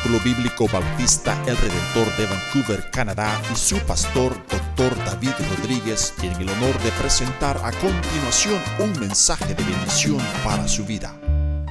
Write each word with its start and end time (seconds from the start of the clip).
Tabernáculo 0.00 0.20
Bíblico 0.24 0.66
Bautista 0.72 1.42
El 1.46 1.56
Redentor 1.56 2.16
de 2.16 2.26
Vancouver, 2.26 2.90
Canadá, 2.90 3.40
y 3.52 3.56
su 3.56 3.78
pastor, 3.80 4.34
Dr. 4.48 4.96
David 5.04 5.32
Rodríguez, 5.56 6.14
tienen 6.18 6.40
el 6.40 6.48
honor 6.48 6.78
de 6.82 6.90
presentar 6.92 7.58
a 7.58 7.70
continuación 7.72 8.58
un 8.78 8.98
mensaje 8.98 9.54
de 9.54 9.62
bendición 9.62 10.18
para 10.42 10.66
su 10.68 10.84
vida. 10.84 11.18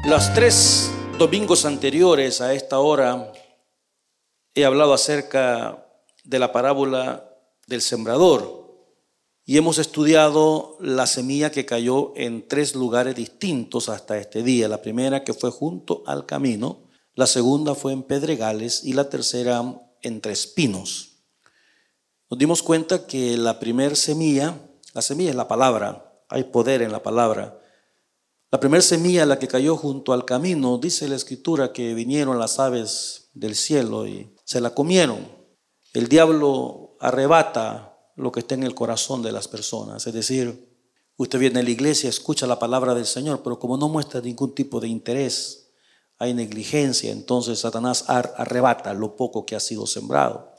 Los 0.06 0.32
tres 0.34 0.92
domingos 1.18 1.66
anteriores 1.66 2.42
a 2.42 2.54
esta 2.54 2.80
hora 2.80 3.32
he 4.54 4.64
hablado 4.64 4.94
acerca 4.94 5.86
de 6.24 6.40
la 6.40 6.52
parábola 6.52 7.28
del 7.68 7.82
sembrador 7.82 8.94
y 9.46 9.58
hemos 9.58 9.80
estudiado 9.80 10.78
la 10.80 11.08
semilla 11.08 11.52
que 11.52 11.66
cayó 11.66 12.14
en 12.16 12.48
tres 12.48 12.76
lugares 12.76 13.16
distintos 13.16 13.90
hasta 13.90 14.18
este 14.18 14.44
día. 14.44 14.68
La 14.68 14.82
primera 14.82 15.24
que 15.24 15.34
fue 15.34 15.50
junto 15.50 16.04
al 16.06 16.26
camino, 16.28 16.89
la 17.20 17.28
segunda 17.28 17.76
fue 17.76 17.92
en 17.92 18.04
Pedregales 18.04 18.86
y 18.86 18.94
la 18.94 19.10
tercera 19.10 19.62
entre 20.02 20.32
espinos. 20.32 21.18
Nos 22.30 22.40
dimos 22.40 22.64
cuenta 22.64 23.08
que 23.08 23.36
la 23.36 23.60
primera 23.60 23.94
semilla, 23.96 24.58
la 24.94 25.02
semilla 25.02 25.32
es 25.32 25.36
la 25.36 25.50
palabra, 25.50 26.24
hay 26.30 26.46
poder 26.46 26.82
en 26.82 26.94
la 26.94 27.04
palabra. 27.04 27.60
La 28.52 28.62
primera 28.62 28.82
semilla, 28.82 29.26
la 29.26 29.38
que 29.38 29.50
cayó 29.50 29.76
junto 29.76 30.14
al 30.14 30.24
camino, 30.24 30.78
dice 30.78 31.10
la 31.10 31.18
escritura 31.18 31.74
que 31.74 31.94
vinieron 31.94 32.40
las 32.40 32.58
aves 32.58 33.32
del 33.34 33.56
cielo 33.56 34.08
y 34.08 34.34
se 34.46 34.62
la 34.62 34.74
comieron. 34.74 35.30
El 35.92 36.08
diablo 36.08 36.96
arrebata 37.02 37.98
lo 38.16 38.32
que 38.32 38.40
está 38.40 38.56
en 38.56 38.64
el 38.64 38.76
corazón 38.76 39.22
de 39.24 39.34
las 39.34 39.50
personas. 39.50 40.08
Es 40.08 40.14
decir, 40.14 40.74
usted 41.18 41.38
viene 41.38 41.60
a 41.60 41.64
la 41.64 41.70
iglesia, 41.70 42.10
escucha 42.10 42.48
la 42.48 42.60
palabra 42.60 42.96
del 42.96 43.06
Señor, 43.06 43.44
pero 43.44 43.60
como 43.60 43.76
no 43.76 43.90
muestra 43.90 44.22
ningún 44.22 44.56
tipo 44.56 44.80
de 44.80 44.88
interés, 44.88 45.69
hay 46.20 46.34
negligencia, 46.34 47.12
entonces 47.12 47.60
Satanás 47.60 48.06
arrebata 48.08 48.94
lo 48.94 49.16
poco 49.16 49.46
que 49.46 49.56
ha 49.56 49.60
sido 49.62 49.88
sembrado. 49.88 50.54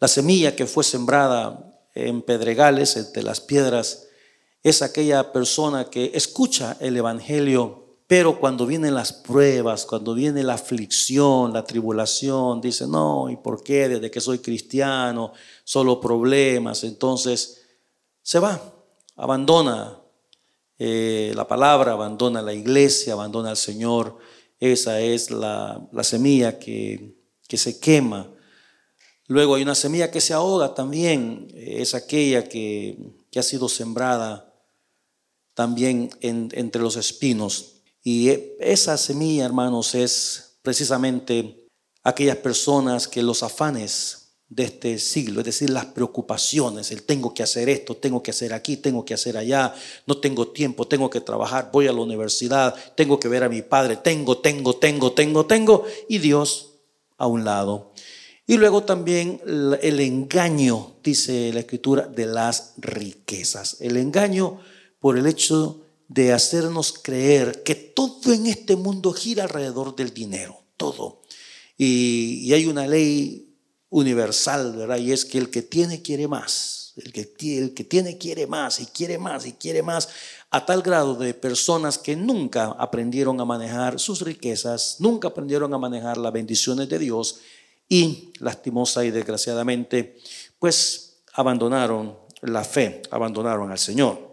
La 0.00 0.08
semilla 0.08 0.56
que 0.56 0.66
fue 0.66 0.82
sembrada 0.82 1.78
en 1.94 2.22
pedregales, 2.22 2.96
entre 2.96 3.22
las 3.22 3.40
piedras, 3.40 4.06
es 4.62 4.80
aquella 4.80 5.30
persona 5.30 5.90
que 5.90 6.12
escucha 6.14 6.76
el 6.80 6.96
Evangelio, 6.96 7.98
pero 8.06 8.40
cuando 8.40 8.64
vienen 8.64 8.94
las 8.94 9.12
pruebas, 9.12 9.84
cuando 9.84 10.14
viene 10.14 10.42
la 10.42 10.54
aflicción, 10.54 11.52
la 11.52 11.64
tribulación, 11.64 12.62
dice, 12.62 12.86
no, 12.86 13.28
¿y 13.28 13.36
por 13.36 13.62
qué? 13.62 13.88
Desde 13.90 14.10
que 14.10 14.22
soy 14.22 14.38
cristiano, 14.38 15.32
solo 15.64 16.00
problemas. 16.00 16.84
Entonces 16.84 17.62
se 18.22 18.38
va, 18.38 18.58
abandona 19.16 19.98
eh, 20.78 21.32
la 21.34 21.46
palabra, 21.46 21.92
abandona 21.92 22.40
la 22.40 22.54
iglesia, 22.54 23.12
abandona 23.12 23.50
al 23.50 23.58
Señor 23.58 24.16
esa 24.60 25.00
es 25.00 25.30
la, 25.30 25.88
semilla 26.02 26.58
que, 26.58 27.16
se 27.48 27.78
quema. 27.78 28.32
Luego 29.26 29.54
hay 29.54 29.62
una 29.62 29.74
semilla 29.74 30.10
que 30.10 30.20
se 30.20 30.34
ahoga 30.34 30.74
también, 30.74 31.48
es 31.54 31.94
aquella 31.94 32.44
que, 32.48 32.98
ha 33.36 33.42
sido 33.42 33.68
sembrada 33.68 34.52
también 35.54 36.10
entre 36.20 36.82
los 36.82 36.96
espinos. 36.96 37.82
Y 38.02 38.30
esa 38.58 38.96
semilla, 38.96 39.44
hermanos, 39.44 39.94
es 39.94 40.58
precisamente 40.62 41.66
aquellas 42.02 42.38
personas 42.38 43.06
que 43.06 43.22
los 43.22 43.42
afanes 43.42 44.27
de 44.50 44.64
este 44.64 44.98
siglo, 44.98 45.40
es 45.40 45.46
decir, 45.46 45.68
las 45.68 45.86
preocupaciones, 45.86 46.90
el 46.90 47.02
tengo 47.02 47.34
que 47.34 47.42
hacer 47.42 47.68
esto, 47.68 47.96
tengo 47.96 48.22
que 48.22 48.30
hacer 48.30 48.54
aquí, 48.54 48.78
tengo 48.78 49.04
que 49.04 49.12
hacer 49.12 49.36
allá, 49.36 49.74
no 50.06 50.18
tengo 50.18 50.48
tiempo, 50.48 50.88
tengo 50.88 51.10
que 51.10 51.20
trabajar, 51.20 51.68
voy 51.70 51.86
a 51.86 51.92
la 51.92 52.00
universidad, 52.00 52.74
tengo 52.94 53.20
que 53.20 53.28
ver 53.28 53.44
a 53.44 53.50
mi 53.50 53.60
padre, 53.60 53.96
tengo, 53.96 54.38
tengo, 54.38 54.76
tengo, 54.76 55.12
tengo, 55.12 55.44
tengo, 55.44 55.84
y 56.08 56.18
Dios 56.18 56.70
a 57.18 57.26
un 57.26 57.44
lado. 57.44 57.92
Y 58.46 58.56
luego 58.56 58.84
también 58.84 59.42
el 59.82 60.00
engaño, 60.00 60.94
dice 61.04 61.52
la 61.52 61.60
escritura, 61.60 62.06
de 62.06 62.24
las 62.24 62.72
riquezas. 62.78 63.76
El 63.80 63.98
engaño 63.98 64.60
por 65.00 65.18
el 65.18 65.26
hecho 65.26 65.82
de 66.08 66.32
hacernos 66.32 66.94
creer 66.94 67.62
que 67.62 67.74
todo 67.74 68.32
en 68.32 68.46
este 68.46 68.76
mundo 68.76 69.12
gira 69.12 69.44
alrededor 69.44 69.94
del 69.94 70.14
dinero, 70.14 70.62
todo. 70.78 71.20
Y, 71.76 72.40
y 72.44 72.54
hay 72.54 72.64
una 72.64 72.86
ley 72.86 73.47
universal, 73.90 74.76
¿verdad? 74.76 74.98
Y 74.98 75.12
es 75.12 75.24
que 75.24 75.38
el 75.38 75.50
que 75.50 75.62
tiene 75.62 76.02
quiere 76.02 76.28
más, 76.28 76.92
el 76.96 77.12
que, 77.12 77.58
el 77.58 77.74
que 77.74 77.84
tiene 77.84 78.18
quiere 78.18 78.46
más 78.46 78.80
y 78.80 78.86
quiere 78.86 79.18
más 79.18 79.46
y 79.46 79.52
quiere 79.52 79.82
más, 79.82 80.08
a 80.50 80.64
tal 80.64 80.82
grado 80.82 81.14
de 81.14 81.34
personas 81.34 81.98
que 81.98 82.16
nunca 82.16 82.76
aprendieron 82.78 83.40
a 83.40 83.44
manejar 83.44 83.98
sus 83.98 84.22
riquezas, 84.22 84.96
nunca 84.98 85.28
aprendieron 85.28 85.72
a 85.74 85.78
manejar 85.78 86.16
las 86.16 86.32
bendiciones 86.32 86.88
de 86.88 86.98
Dios 86.98 87.40
y 87.88 88.32
lastimosa 88.38 89.04
y 89.04 89.10
desgraciadamente, 89.10 90.18
pues 90.58 91.20
abandonaron 91.34 92.16
la 92.42 92.64
fe, 92.64 93.02
abandonaron 93.10 93.70
al 93.70 93.78
Señor. 93.78 94.28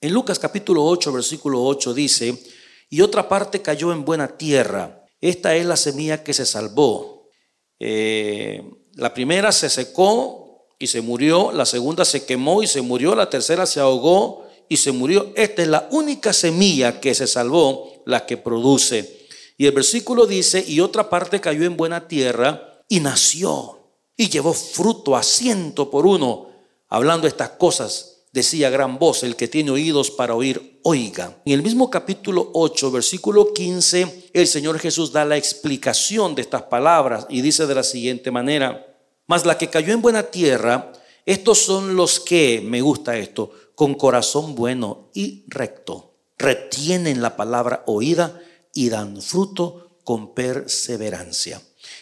En 0.00 0.12
Lucas 0.12 0.38
capítulo 0.38 0.84
8, 0.84 1.12
versículo 1.12 1.62
8 1.64 1.94
dice, 1.94 2.42
y 2.90 3.00
otra 3.00 3.28
parte 3.28 3.62
cayó 3.62 3.92
en 3.92 4.04
buena 4.04 4.28
tierra. 4.36 5.06
Esta 5.20 5.54
es 5.54 5.64
la 5.64 5.76
semilla 5.76 6.22
que 6.22 6.34
se 6.34 6.44
salvó. 6.44 7.30
Eh, 7.78 8.62
la 8.94 9.14
primera 9.14 9.52
se 9.52 9.70
secó 9.70 10.66
y 10.78 10.86
se 10.86 11.00
murió, 11.00 11.52
la 11.52 11.64
segunda 11.64 12.04
se 12.04 12.24
quemó 12.24 12.62
y 12.62 12.66
se 12.66 12.82
murió, 12.82 13.14
la 13.14 13.30
tercera 13.30 13.66
se 13.66 13.80
ahogó 13.80 14.46
y 14.68 14.76
se 14.76 14.92
murió. 14.92 15.32
Esta 15.36 15.62
es 15.62 15.68
la 15.68 15.88
única 15.90 16.32
semilla 16.32 17.00
que 17.00 17.14
se 17.14 17.26
salvó, 17.26 18.02
la 18.04 18.26
que 18.26 18.36
produce. 18.36 19.26
Y 19.56 19.66
el 19.66 19.72
versículo 19.72 20.26
dice, 20.26 20.64
y 20.66 20.80
otra 20.80 21.08
parte 21.08 21.40
cayó 21.40 21.64
en 21.64 21.76
buena 21.76 22.08
tierra 22.08 22.82
y 22.88 23.00
nació 23.00 23.78
y 24.16 24.28
llevó 24.28 24.52
fruto 24.52 25.16
a 25.16 25.22
ciento 25.22 25.90
por 25.90 26.06
uno. 26.06 26.48
Hablando 26.88 27.26
estas 27.26 27.50
cosas, 27.50 28.11
decía 28.32 28.70
gran 28.70 28.98
voz, 28.98 29.22
el 29.22 29.36
que 29.36 29.46
tiene 29.46 29.70
oídos 29.70 30.10
para 30.10 30.34
oír, 30.34 30.80
oiga. 30.82 31.42
En 31.44 31.52
el 31.52 31.62
mismo 31.62 31.90
capítulo 31.90 32.50
8, 32.54 32.90
versículo 32.90 33.52
15, 33.52 34.30
el 34.32 34.46
Señor 34.46 34.78
Jesús 34.78 35.12
da 35.12 35.24
la 35.26 35.36
explicación 35.36 36.34
de 36.34 36.42
estas 36.42 36.62
palabras 36.62 37.26
y 37.28 37.42
dice 37.42 37.66
de 37.66 37.74
la 37.74 37.82
siguiente 37.82 38.30
manera, 38.30 38.86
mas 39.26 39.44
la 39.44 39.58
que 39.58 39.68
cayó 39.68 39.92
en 39.92 40.00
buena 40.00 40.24
tierra, 40.24 40.92
estos 41.26 41.58
son 41.58 41.94
los 41.94 42.20
que, 42.20 42.62
me 42.64 42.80
gusta 42.80 43.18
esto, 43.18 43.52
con 43.74 43.94
corazón 43.94 44.54
bueno 44.54 45.10
y 45.14 45.44
recto, 45.48 46.14
retienen 46.38 47.20
la 47.20 47.36
palabra 47.36 47.84
oída 47.86 48.40
y 48.74 48.88
dan 48.88 49.20
fruto 49.20 49.98
con 50.04 50.34
perseverancia. 50.34 51.60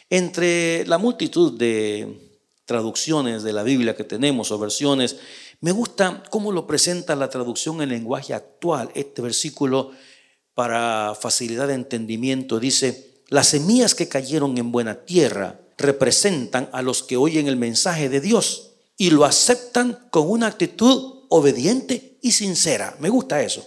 Entre 0.08 0.86
la 0.86 0.98
multitud 0.98 1.58
de 1.58 2.30
traducciones 2.64 3.42
de 3.42 3.52
la 3.52 3.64
Biblia 3.64 3.96
que 3.96 4.04
tenemos 4.04 4.52
o 4.52 4.58
versiones, 4.58 5.16
me 5.60 5.72
gusta 5.72 6.22
cómo 6.30 6.52
lo 6.52 6.66
presenta 6.66 7.14
la 7.14 7.28
traducción 7.28 7.82
en 7.82 7.90
lenguaje 7.90 8.32
actual. 8.32 8.90
Este 8.94 9.20
versículo, 9.20 9.92
para 10.54 11.14
facilidad 11.14 11.68
de 11.68 11.74
entendimiento, 11.74 12.58
dice, 12.58 13.22
las 13.28 13.48
semillas 13.48 13.94
que 13.94 14.08
cayeron 14.08 14.56
en 14.56 14.72
buena 14.72 15.04
tierra 15.04 15.60
representan 15.76 16.68
a 16.72 16.82
los 16.82 17.02
que 17.02 17.16
oyen 17.16 17.46
el 17.46 17.56
mensaje 17.56 18.08
de 18.08 18.20
Dios 18.20 18.72
y 18.96 19.10
lo 19.10 19.24
aceptan 19.24 20.08
con 20.10 20.30
una 20.30 20.46
actitud 20.46 21.24
obediente 21.28 22.18
y 22.22 22.32
sincera. 22.32 22.96
Me 22.98 23.08
gusta 23.08 23.42
eso. 23.42 23.66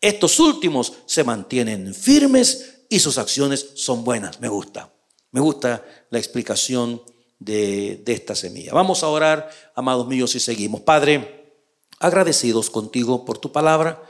Estos 0.00 0.40
últimos 0.40 0.92
se 1.06 1.24
mantienen 1.24 1.94
firmes 1.94 2.84
y 2.88 3.00
sus 3.00 3.18
acciones 3.18 3.70
son 3.74 4.04
buenas. 4.04 4.40
Me 4.40 4.48
gusta. 4.48 4.92
Me 5.32 5.40
gusta 5.40 5.84
la 6.10 6.18
explicación 6.18 7.02
de, 7.44 8.02
esta 8.06 8.34
semilla. 8.34 8.72
Vamos 8.72 9.02
a 9.02 9.08
orar, 9.08 9.50
amados 9.74 10.06
míos, 10.06 10.34
y 10.34 10.40
seguimos. 10.40 10.80
Padre, 10.82 11.60
agradecidos 11.98 12.70
contigo 12.70 13.24
por 13.24 13.38
tu 13.38 13.52
palabra. 13.52 14.02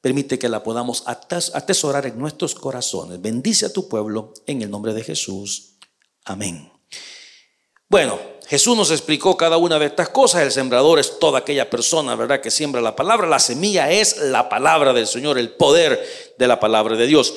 Permite 0.00 0.38
que 0.38 0.48
la 0.48 0.62
podamos 0.62 1.04
atesorar 1.06 2.06
en 2.06 2.18
nuestros 2.18 2.54
corazones. 2.54 3.20
Bendice 3.20 3.66
a 3.66 3.72
tu 3.72 3.88
pueblo 3.88 4.34
en 4.46 4.62
el 4.62 4.70
nombre 4.70 4.92
de 4.92 5.02
Jesús. 5.02 5.76
Amén. 6.24 6.70
Bueno, 7.88 8.18
Jesús 8.46 8.76
nos 8.76 8.90
explicó 8.90 9.36
cada 9.36 9.56
una 9.56 9.78
de 9.78 9.86
estas 9.86 10.10
cosas. 10.10 10.42
El 10.42 10.52
sembrador 10.52 10.98
es 10.98 11.18
toda 11.18 11.38
aquella 11.38 11.70
persona, 11.70 12.14
¿verdad?, 12.16 12.40
que 12.40 12.50
siembra 12.50 12.80
la 12.80 12.94
palabra. 12.96 13.26
La 13.26 13.38
semilla 13.38 13.90
es 13.90 14.18
la 14.18 14.48
palabra 14.48 14.92
del 14.92 15.06
Señor, 15.06 15.38
el 15.38 15.50
poder 15.52 16.34
de 16.36 16.48
la 16.48 16.60
palabra 16.60 16.96
de 16.96 17.06
Dios. 17.06 17.34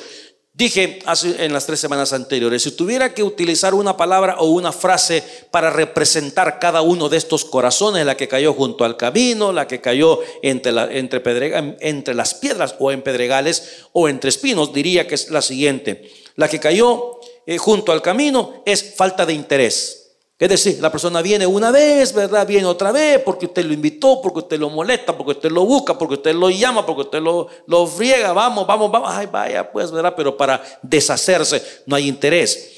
Dije 0.58 0.98
en 1.38 1.52
las 1.52 1.66
tres 1.66 1.78
semanas 1.78 2.12
anteriores, 2.12 2.64
si 2.64 2.72
tuviera 2.72 3.14
que 3.14 3.22
utilizar 3.22 3.74
una 3.74 3.96
palabra 3.96 4.38
o 4.40 4.46
una 4.46 4.72
frase 4.72 5.22
para 5.52 5.70
representar 5.70 6.58
cada 6.58 6.82
uno 6.82 7.08
de 7.08 7.16
estos 7.16 7.44
corazones, 7.44 8.04
la 8.04 8.16
que 8.16 8.26
cayó 8.26 8.52
junto 8.54 8.84
al 8.84 8.96
camino, 8.96 9.52
la 9.52 9.68
que 9.68 9.80
cayó 9.80 10.18
entre, 10.42 10.98
entre, 10.98 11.76
entre 11.78 12.14
las 12.16 12.34
piedras 12.34 12.74
o 12.80 12.90
en 12.90 13.02
pedregales 13.02 13.84
o 13.92 14.08
entre 14.08 14.30
espinos, 14.30 14.72
diría 14.72 15.06
que 15.06 15.14
es 15.14 15.30
la 15.30 15.42
siguiente. 15.42 16.10
La 16.34 16.48
que 16.48 16.58
cayó 16.58 17.20
eh, 17.46 17.56
junto 17.56 17.92
al 17.92 18.02
camino 18.02 18.64
es 18.66 18.96
falta 18.96 19.24
de 19.24 19.34
interés. 19.34 20.07
Es 20.38 20.48
decir, 20.48 20.78
la 20.80 20.92
persona 20.92 21.20
viene 21.20 21.46
una 21.46 21.72
vez, 21.72 22.12
¿verdad? 22.12 22.46
Viene 22.46 22.66
otra 22.66 22.92
vez 22.92 23.20
porque 23.24 23.46
usted 23.46 23.64
lo 23.64 23.72
invitó, 23.72 24.22
porque 24.22 24.38
usted 24.38 24.58
lo 24.58 24.70
molesta, 24.70 25.16
porque 25.16 25.32
usted 25.32 25.50
lo 25.50 25.64
busca, 25.64 25.98
porque 25.98 26.14
usted 26.14 26.32
lo 26.32 26.48
llama, 26.48 26.86
porque 26.86 27.02
usted 27.02 27.20
lo, 27.20 27.48
lo 27.66 27.86
friega. 27.88 28.32
Vamos, 28.32 28.64
vamos, 28.64 28.88
vamos. 28.88 29.10
Ay, 29.12 29.26
vaya, 29.26 29.68
pues, 29.68 29.90
¿verdad? 29.90 30.14
Pero 30.16 30.36
para 30.36 30.62
deshacerse 30.80 31.82
no 31.86 31.96
hay 31.96 32.06
interés. 32.06 32.70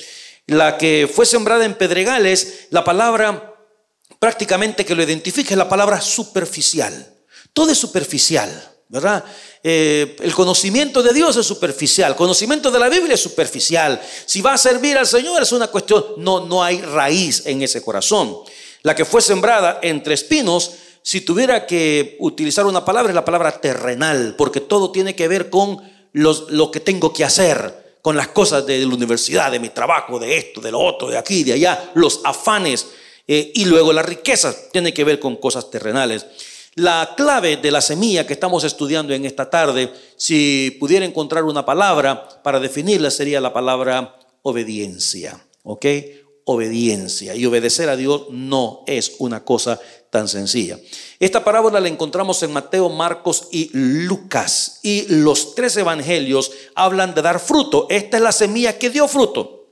La 0.46 0.78
que 0.78 1.10
fue 1.12 1.26
sembrada 1.26 1.66
en 1.66 1.74
pedregales, 1.74 2.68
la 2.70 2.82
palabra 2.82 3.54
prácticamente 4.18 4.86
que 4.86 4.94
lo 4.94 5.02
identifica 5.02 5.50
es 5.50 5.58
la 5.58 5.68
palabra 5.68 6.00
superficial. 6.00 7.14
Todo 7.52 7.72
es 7.72 7.78
superficial, 7.78 8.69
¿verdad? 8.90 9.24
Eh, 9.62 10.16
el 10.20 10.34
conocimiento 10.34 11.00
de 11.00 11.14
Dios 11.14 11.36
es 11.36 11.46
superficial, 11.46 12.10
el 12.10 12.16
conocimiento 12.16 12.72
de 12.72 12.78
la 12.80 12.88
Biblia 12.88 13.14
es 13.14 13.20
superficial. 13.20 14.00
Si 14.26 14.40
va 14.40 14.54
a 14.54 14.58
servir 14.58 14.98
al 14.98 15.06
Señor 15.06 15.40
es 15.40 15.52
una 15.52 15.68
cuestión, 15.68 16.04
no, 16.16 16.44
no 16.46 16.62
hay 16.62 16.80
raíz 16.80 17.46
en 17.46 17.62
ese 17.62 17.82
corazón. 17.82 18.36
La 18.82 18.96
que 18.96 19.04
fue 19.04 19.22
sembrada 19.22 19.78
entre 19.82 20.14
espinos, 20.14 20.72
si 21.02 21.20
tuviera 21.20 21.66
que 21.66 22.16
utilizar 22.18 22.66
una 22.66 22.84
palabra, 22.84 23.10
es 23.10 23.14
la 23.14 23.24
palabra 23.24 23.60
terrenal, 23.60 24.34
porque 24.36 24.60
todo 24.60 24.90
tiene 24.90 25.14
que 25.14 25.28
ver 25.28 25.50
con 25.50 25.78
lo 26.12 26.70
que 26.72 26.80
tengo 26.80 27.12
que 27.12 27.24
hacer, 27.24 27.94
con 28.02 28.16
las 28.16 28.28
cosas 28.28 28.66
de 28.66 28.80
la 28.80 28.92
universidad, 28.92 29.52
de 29.52 29.60
mi 29.60 29.68
trabajo, 29.68 30.18
de 30.18 30.36
esto, 30.36 30.60
de 30.60 30.72
lo 30.72 30.80
otro, 30.80 31.08
de 31.08 31.16
aquí, 31.16 31.44
de 31.44 31.52
allá, 31.52 31.92
los 31.94 32.22
afanes. 32.24 32.88
Eh, 33.28 33.52
y 33.54 33.66
luego 33.66 33.92
la 33.92 34.02
riqueza 34.02 34.52
tiene 34.72 34.92
que 34.92 35.04
ver 35.04 35.20
con 35.20 35.36
cosas 35.36 35.70
terrenales. 35.70 36.26
La 36.74 37.14
clave 37.16 37.56
de 37.56 37.70
la 37.70 37.80
semilla 37.80 38.26
que 38.26 38.32
estamos 38.32 38.62
estudiando 38.62 39.12
en 39.12 39.24
esta 39.24 39.50
tarde, 39.50 39.92
si 40.16 40.76
pudiera 40.78 41.04
encontrar 41.04 41.44
una 41.44 41.64
palabra 41.64 42.28
para 42.42 42.60
definirla, 42.60 43.10
sería 43.10 43.40
la 43.40 43.52
palabra 43.52 44.16
obediencia. 44.42 45.44
¿Ok? 45.64 45.86
Obediencia. 46.44 47.34
Y 47.34 47.44
obedecer 47.44 47.88
a 47.88 47.96
Dios 47.96 48.26
no 48.30 48.84
es 48.86 49.16
una 49.18 49.44
cosa 49.44 49.80
tan 50.10 50.28
sencilla. 50.28 50.78
Esta 51.18 51.42
parábola 51.42 51.80
la 51.80 51.88
encontramos 51.88 52.42
en 52.44 52.52
Mateo, 52.52 52.88
Marcos 52.88 53.48
y 53.50 53.70
Lucas. 53.72 54.78
Y 54.82 55.06
los 55.08 55.56
tres 55.56 55.76
evangelios 55.76 56.52
hablan 56.76 57.14
de 57.14 57.22
dar 57.22 57.40
fruto. 57.40 57.86
Esta 57.90 58.16
es 58.16 58.22
la 58.22 58.32
semilla 58.32 58.78
que 58.78 58.90
dio 58.90 59.08
fruto. 59.08 59.66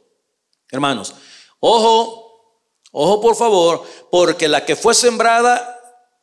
Hermanos, 0.70 1.14
ojo, 1.60 2.60
ojo 2.92 3.20
por 3.20 3.36
favor, 3.36 3.82
porque 4.10 4.48
la 4.48 4.64
que 4.64 4.76
fue 4.76 4.94
sembrada 4.94 5.77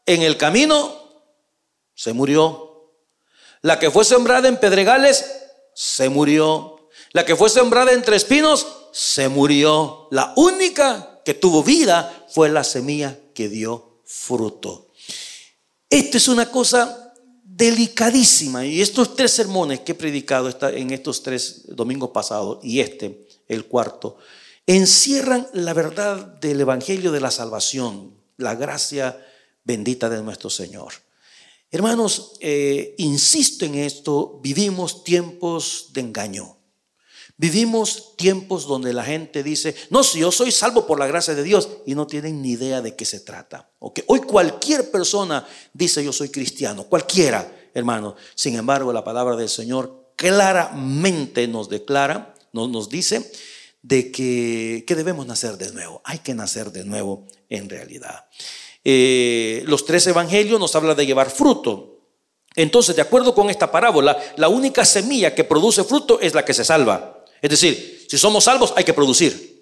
en 0.05 0.21
el 0.21 0.37
camino 0.37 0.93
se 1.93 2.13
murió. 2.13 2.91
La 3.61 3.79
que 3.79 3.89
fue 3.89 4.05
sembrada 4.05 4.47
en 4.47 4.59
pedregales 4.59 5.25
se 5.73 6.09
murió. 6.09 6.89
La 7.11 7.25
que 7.25 7.35
fue 7.35 7.49
sembrada 7.49 7.91
entre 7.91 8.15
espinos 8.15 8.67
se 8.91 9.27
murió. 9.29 10.07
La 10.11 10.33
única 10.35 11.21
que 11.25 11.33
tuvo 11.33 11.63
vida 11.63 12.25
fue 12.29 12.49
la 12.49 12.63
semilla 12.63 13.17
que 13.33 13.49
dio 13.49 14.01
fruto. 14.05 14.91
Esto 15.89 16.17
es 16.17 16.27
una 16.27 16.51
cosa 16.51 17.13
delicadísima. 17.43 18.65
Y 18.65 18.81
estos 18.81 19.15
tres 19.15 19.31
sermones 19.31 19.79
que 19.79 19.93
he 19.93 19.95
predicado 19.95 20.49
en 20.69 20.91
estos 20.91 21.23
tres 21.23 21.63
domingos 21.67 22.11
pasados 22.11 22.59
y 22.63 22.81
este, 22.81 23.27
el 23.47 23.65
cuarto, 23.65 24.17
encierran 24.67 25.47
la 25.53 25.73
verdad 25.73 26.17
del 26.17 26.61
Evangelio 26.61 27.11
de 27.11 27.21
la 27.21 27.31
salvación, 27.31 28.13
la 28.37 28.55
gracia 28.55 29.25
bendita 29.65 30.09
de 30.09 30.21
nuestro 30.21 30.49
Señor. 30.49 30.93
Hermanos, 31.71 32.37
eh, 32.39 32.95
insisto 32.99 33.65
en 33.65 33.75
esto, 33.75 34.39
vivimos 34.41 35.03
tiempos 35.03 35.89
de 35.91 36.01
engaño. 36.01 36.55
Vivimos 37.37 38.15
tiempos 38.15 38.65
donde 38.65 38.93
la 38.93 39.03
gente 39.03 39.43
dice, 39.43 39.75
no, 39.89 40.03
si 40.03 40.19
yo 40.19 40.31
soy 40.31 40.53
salvo 40.53 40.87
por 40.87 40.97
la 40.99 41.07
gracia 41.07 41.35
de 41.35 41.43
Dios 41.43 41.67
y 41.85 41.93
no 41.93 42.07
tienen 42.07 42.41
ni 42.41 42.51
idea 42.51 42.81
de 42.81 42.95
qué 42.95 43.03
se 43.03 43.19
trata. 43.19 43.69
Hoy 43.79 44.21
cualquier 44.21 44.89
persona 44.89 45.45
dice 45.73 46.01
yo 46.01 46.13
soy 46.13 46.29
cristiano, 46.29 46.85
cualquiera, 46.85 47.69
hermano. 47.73 48.15
Sin 48.35 48.55
embargo, 48.55 48.93
la 48.93 49.03
palabra 49.03 49.35
del 49.35 49.49
Señor 49.49 50.13
claramente 50.15 51.45
nos 51.49 51.67
declara, 51.67 52.35
nos, 52.53 52.69
nos 52.69 52.87
dice 52.87 53.29
de 53.81 54.13
que, 54.13 54.85
que 54.87 54.95
debemos 54.95 55.27
nacer 55.27 55.57
de 55.57 55.73
nuevo. 55.73 56.01
Hay 56.05 56.19
que 56.19 56.33
nacer 56.33 56.71
de 56.71 56.85
nuevo 56.85 57.27
en 57.49 57.69
realidad. 57.69 58.27
Eh, 58.87 59.63
los 59.65 59.83
tres 59.83 60.05
evangelios 60.05 60.59
nos 60.59 60.75
habla 60.75 60.93
de 60.93 61.07
llevar 61.07 61.31
fruto. 61.31 62.03
Entonces, 62.55 62.95
de 62.95 63.01
acuerdo 63.01 63.33
con 63.33 63.49
esta 63.49 63.71
parábola, 63.71 64.15
la 64.37 64.47
única 64.47 64.85
semilla 64.85 65.33
que 65.33 65.43
produce 65.43 65.83
fruto 65.83 66.19
es 66.21 66.35
la 66.35 66.45
que 66.45 66.53
se 66.53 66.63
salva. 66.63 67.25
Es 67.41 67.49
decir, 67.49 68.05
si 68.07 68.17
somos 68.17 68.43
salvos 68.43 68.73
hay 68.75 68.83
que 68.83 68.93
producir. 68.93 69.55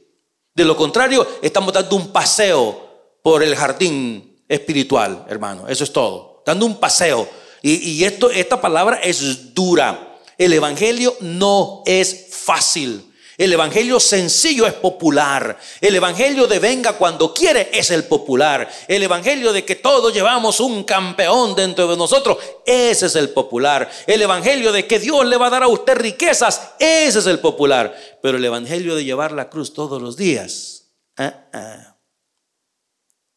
De 0.53 0.65
lo 0.65 0.75
contrario, 0.75 1.25
estamos 1.41 1.73
dando 1.73 1.95
un 1.95 2.11
paseo 2.11 3.17
por 3.23 3.41
el 3.41 3.55
jardín 3.55 4.43
espiritual, 4.47 5.25
hermano. 5.29 5.67
Eso 5.69 5.85
es 5.85 5.93
todo. 5.93 6.43
Dando 6.45 6.65
un 6.65 6.79
paseo. 6.79 7.27
Y, 7.61 7.91
y 7.91 8.03
esto, 8.03 8.29
esta 8.29 8.59
palabra 8.59 8.97
es 8.97 9.53
dura. 9.55 10.19
El 10.37 10.51
evangelio 10.51 11.15
no 11.21 11.81
es 11.85 12.27
fácil. 12.29 13.12
El 13.37 13.51
evangelio 13.51 13.99
sencillo 13.99 14.67
es 14.67 14.73
popular. 14.73 15.57
El 15.81 15.95
evangelio 15.95 16.45
de 16.45 16.59
venga 16.59 16.93
cuando 16.93 17.33
quiere 17.33 17.69
es 17.73 17.89
el 17.89 18.03
popular. 18.03 18.69
El 18.87 19.01
evangelio 19.01 19.51
de 19.51 19.65
que 19.65 19.75
todos 19.75 20.13
llevamos 20.13 20.59
un 20.59 20.83
campeón 20.83 21.55
dentro 21.55 21.87
de 21.87 21.97
nosotros, 21.97 22.37
ese 22.65 23.07
es 23.07 23.15
el 23.15 23.29
popular. 23.31 23.89
El 24.05 24.21
evangelio 24.21 24.71
de 24.71 24.85
que 24.85 24.99
Dios 24.99 25.25
le 25.25 25.37
va 25.37 25.47
a 25.47 25.51
dar 25.51 25.63
a 25.63 25.67
usted 25.67 25.95
riquezas, 25.95 26.73
ese 26.79 27.19
es 27.19 27.25
el 27.25 27.39
popular. 27.39 27.95
Pero 28.21 28.37
el 28.37 28.45
evangelio 28.45 28.95
de 28.95 29.03
llevar 29.03 29.31
la 29.31 29.49
cruz 29.49 29.73
todos 29.73 30.01
los 30.01 30.15
días, 30.15 30.91
ah, 31.17 31.47
ah, 31.53 31.97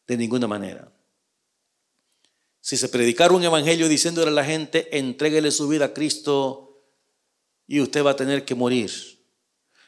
de 0.05 0.17
ninguna 0.17 0.47
manera. 0.47 0.91
Si 2.61 2.77
se 2.77 2.89
predicara 2.89 3.33
un 3.33 3.43
evangelio 3.43 3.87
diciéndole 3.87 4.27
a 4.27 4.33
la 4.33 4.45
gente, 4.45 4.95
entréguele 4.97 5.49
su 5.51 5.67
vida 5.67 5.85
a 5.85 5.93
Cristo 5.93 6.83
y 7.65 7.81
usted 7.81 8.05
va 8.05 8.11
a 8.11 8.15
tener 8.15 8.45
que 8.45 8.53
morir 8.53 9.16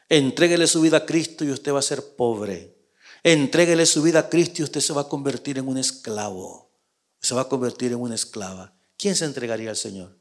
Entréguele 0.10 0.66
su 0.66 0.82
vida 0.82 0.98
a 0.98 1.06
Cristo 1.06 1.46
y 1.46 1.52
usted 1.52 1.72
va 1.72 1.80
a 1.80 1.84
ser 1.84 2.16
pobre. 2.16 2.76
Entréguele 3.24 3.86
su 3.86 4.02
vida 4.02 4.20
a 4.20 4.30
Cristo 4.30 4.62
y 4.62 4.64
usted 4.64 4.82
se 4.82 4.92
va 4.92 5.02
a 5.02 5.08
convertir 5.08 5.60
en 5.60 5.68
un 5.68 5.78
esclavo. 5.78 6.72
Se 7.22 7.36
va 7.36 7.42
a 7.42 7.50
convertir 7.50 7.92
en 7.92 8.00
una 8.00 8.16
esclava. 8.16 8.74
¿Quién 8.98 9.16
se 9.16 9.26
entregaría 9.26 9.70
al 9.70 9.76
Señor? 9.76 10.18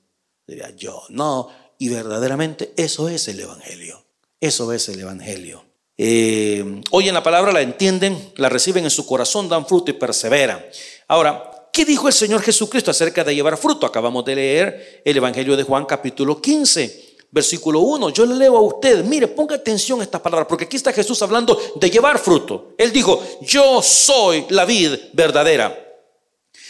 Diría 0.47 0.71
yo, 0.77 1.03
no. 1.09 1.49
Y 1.79 1.89
verdaderamente 1.89 2.75
eso 2.77 3.09
es 3.09 3.29
el 3.29 3.41
Evangelio. 3.41 4.05
Eso 4.41 4.73
es 4.73 4.89
el 4.91 5.01
Evangelio. 5.01 5.65
Eh, 5.97 6.83
oyen 6.91 7.15
la 7.15 7.23
palabra, 7.23 7.51
la 7.51 7.63
entienden, 7.63 8.33
la 8.37 8.49
reciben 8.49 8.85
en 8.85 8.91
su 8.91 9.07
corazón, 9.07 9.49
dan 9.49 9.67
fruto 9.67 9.91
y 9.91 9.95
perseveran. 9.95 10.65
Ahora, 11.09 11.71
¿qué 11.73 11.85
dijo 11.85 12.09
el 12.09 12.15
Señor 12.15 12.43
Jesucristo 12.43 12.91
acerca 12.91 13.25
de 13.25 13.35
llevar 13.35 13.57
fruto? 13.57 13.87
Acabamos 13.87 14.25
de 14.25 14.37
leer 14.37 15.03
el 15.05 15.17
Evangelio 15.17 15.57
de 15.57 15.63
Juan 15.63 15.87
capítulo 15.87 16.43
15 16.43 17.08
versículo 17.31 17.81
1. 17.81 18.11
Yo 18.11 18.27
le 18.27 18.35
leo 18.35 18.57
a 18.57 18.61
usted, 18.61 19.05
mire, 19.05 19.29
ponga 19.29 19.57
atención 19.57 20.01
a 20.01 20.05
estas 20.05 20.21
palabras, 20.21 20.47
porque 20.49 20.65
aquí 20.65 20.77
está 20.77 20.93
Jesús 20.93 21.21
hablando 21.23 21.61
de 21.75 21.91
llevar 21.91 22.19
fruto. 22.19 22.75
Él 22.79 22.93
dijo, 22.93 23.23
yo 23.43 23.83
soy 23.83 24.47
la 24.51 24.65
vid 24.65 24.93
verdadera. 25.13 25.87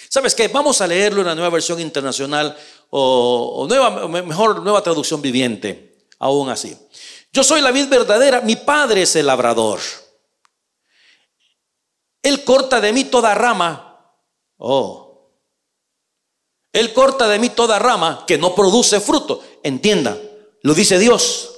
¿Sabes 0.09 0.35
qué? 0.35 0.49
Vamos 0.49 0.81
a 0.81 0.87
leerlo 0.87 1.21
en 1.21 1.27
la 1.27 1.35
nueva 1.35 1.51
versión 1.51 1.81
internacional 1.81 2.57
o, 2.91 3.69
mejor 4.25 4.63
nueva 4.63 4.83
traducción 4.83 5.21
viviente, 5.21 6.07
aún 6.19 6.49
así. 6.49 6.77
Yo 7.33 7.45
soy 7.45 7.61
la 7.61 7.71
vid 7.71 7.89
verdadera, 7.89 8.41
mi 8.41 8.57
padre 8.57 9.03
es 9.03 9.17
el 9.17 9.27
labrador. 9.27 9.81
Él 12.23 12.43
corta 12.45 12.81
de 12.81 12.93
mí 12.93 13.05
toda 13.05 13.35
rama. 13.35 14.15
Oh. 14.57 15.31
Él 16.73 16.93
corta 16.93 17.29
de 17.29 17.39
mí 17.39 17.51
toda 17.51 17.79
rama 17.79 18.25
que 18.27 18.39
no 18.39 18.55
produce 18.55 19.01
fruto. 19.01 19.43
Entienda, 19.63 20.19
lo 20.69 20.75
dice 20.75 20.99
Dios. 20.99 21.51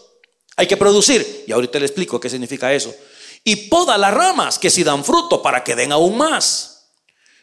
Hay 0.57 0.69
que 0.69 0.77
producir. 0.77 1.45
Y 1.47 1.53
ahorita 1.53 1.81
le 1.81 1.87
explico 1.87 2.21
qué 2.21 2.31
significa 2.31 2.73
eso. 2.73 2.95
Y 3.43 3.57
poda 3.69 3.99
las 3.99 4.15
ramas 4.15 4.57
que 4.57 4.71
si 4.71 4.85
dan 4.85 5.05
fruto 5.05 5.43
para 5.43 5.65
que 5.65 5.75
den 5.75 5.91
aún 5.91 6.17
más. 6.17 6.93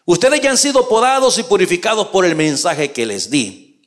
Ustedes 0.05 0.39
ya 0.39 0.49
han 0.49 0.57
sido 0.57 0.87
podados 0.87 1.37
y 1.37 1.43
purificados 1.43 2.07
por 2.07 2.23
el 2.23 2.37
mensaje 2.37 2.93
que 2.93 3.05
les 3.05 3.29
di. 3.29 3.81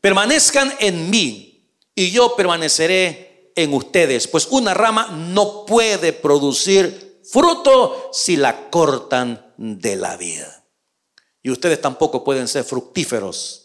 Permanezcan 0.00 0.74
en 0.80 1.08
mí 1.10 1.70
y 1.94 2.10
yo 2.10 2.34
permaneceré 2.34 3.52
en 3.54 3.72
ustedes. 3.72 4.26
Pues 4.26 4.48
una 4.50 4.74
rama 4.74 5.12
no 5.12 5.64
puede 5.66 6.12
producir 6.12 7.20
fruto 7.22 8.10
si 8.12 8.36
la 8.36 8.68
cortan 8.68 9.54
de 9.56 9.94
la 9.94 10.16
vida. 10.16 10.64
Y 11.40 11.50
ustedes 11.50 11.80
tampoco 11.80 12.24
pueden 12.24 12.48
ser 12.48 12.64
fructíferos 12.64 13.59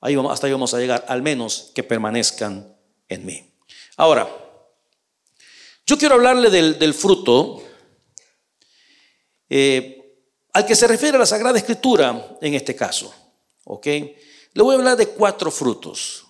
Ahí 0.00 0.16
hasta 0.30 0.46
ahí 0.46 0.52
vamos 0.52 0.74
a 0.74 0.78
llegar, 0.78 1.04
al 1.08 1.22
menos 1.22 1.72
que 1.74 1.82
permanezcan 1.82 2.76
en 3.08 3.26
mí. 3.26 3.52
Ahora, 3.96 4.28
yo 5.86 5.98
quiero 5.98 6.14
hablarle 6.14 6.50
del, 6.50 6.94
fruto 6.94 7.62
eh, 9.48 9.98
al 10.52 10.66
que 10.66 10.76
se 10.76 10.86
refiere 10.86 11.18
la 11.18 11.26
Sagrada 11.26 11.58
Escritura 11.58 12.36
en 12.40 12.54
este 12.54 12.76
caso. 12.76 13.12
¿Ok? 13.64 13.86
Le 13.86 14.62
voy 14.62 14.74
a 14.74 14.78
hablar 14.78 14.96
de 14.96 15.08
cuatro 15.08 15.50
frutos. 15.50 16.24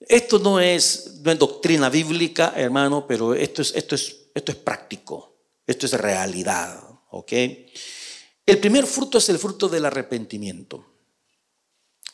Esto 0.00 0.38
no 0.38 0.60
es, 0.60 1.22
doctrina 1.22 1.90
bíblica, 1.90 2.54
hermano, 2.56 3.06
pero 3.06 3.34
esto 3.34 3.62
es, 3.62 3.74
esto, 3.74 3.94
es, 3.94 4.30
esto 4.34 4.52
es 4.52 4.58
práctico. 4.58 5.36
Esto 5.66 5.86
es 5.86 5.92
realidad. 5.92 6.80
¿Ok? 7.10 7.32
El 8.46 8.58
primer 8.58 8.86
fruto 8.86 9.18
es 9.18 9.28
el 9.28 9.38
fruto 9.38 9.68
del 9.68 9.84
arrepentimiento. 9.84 10.87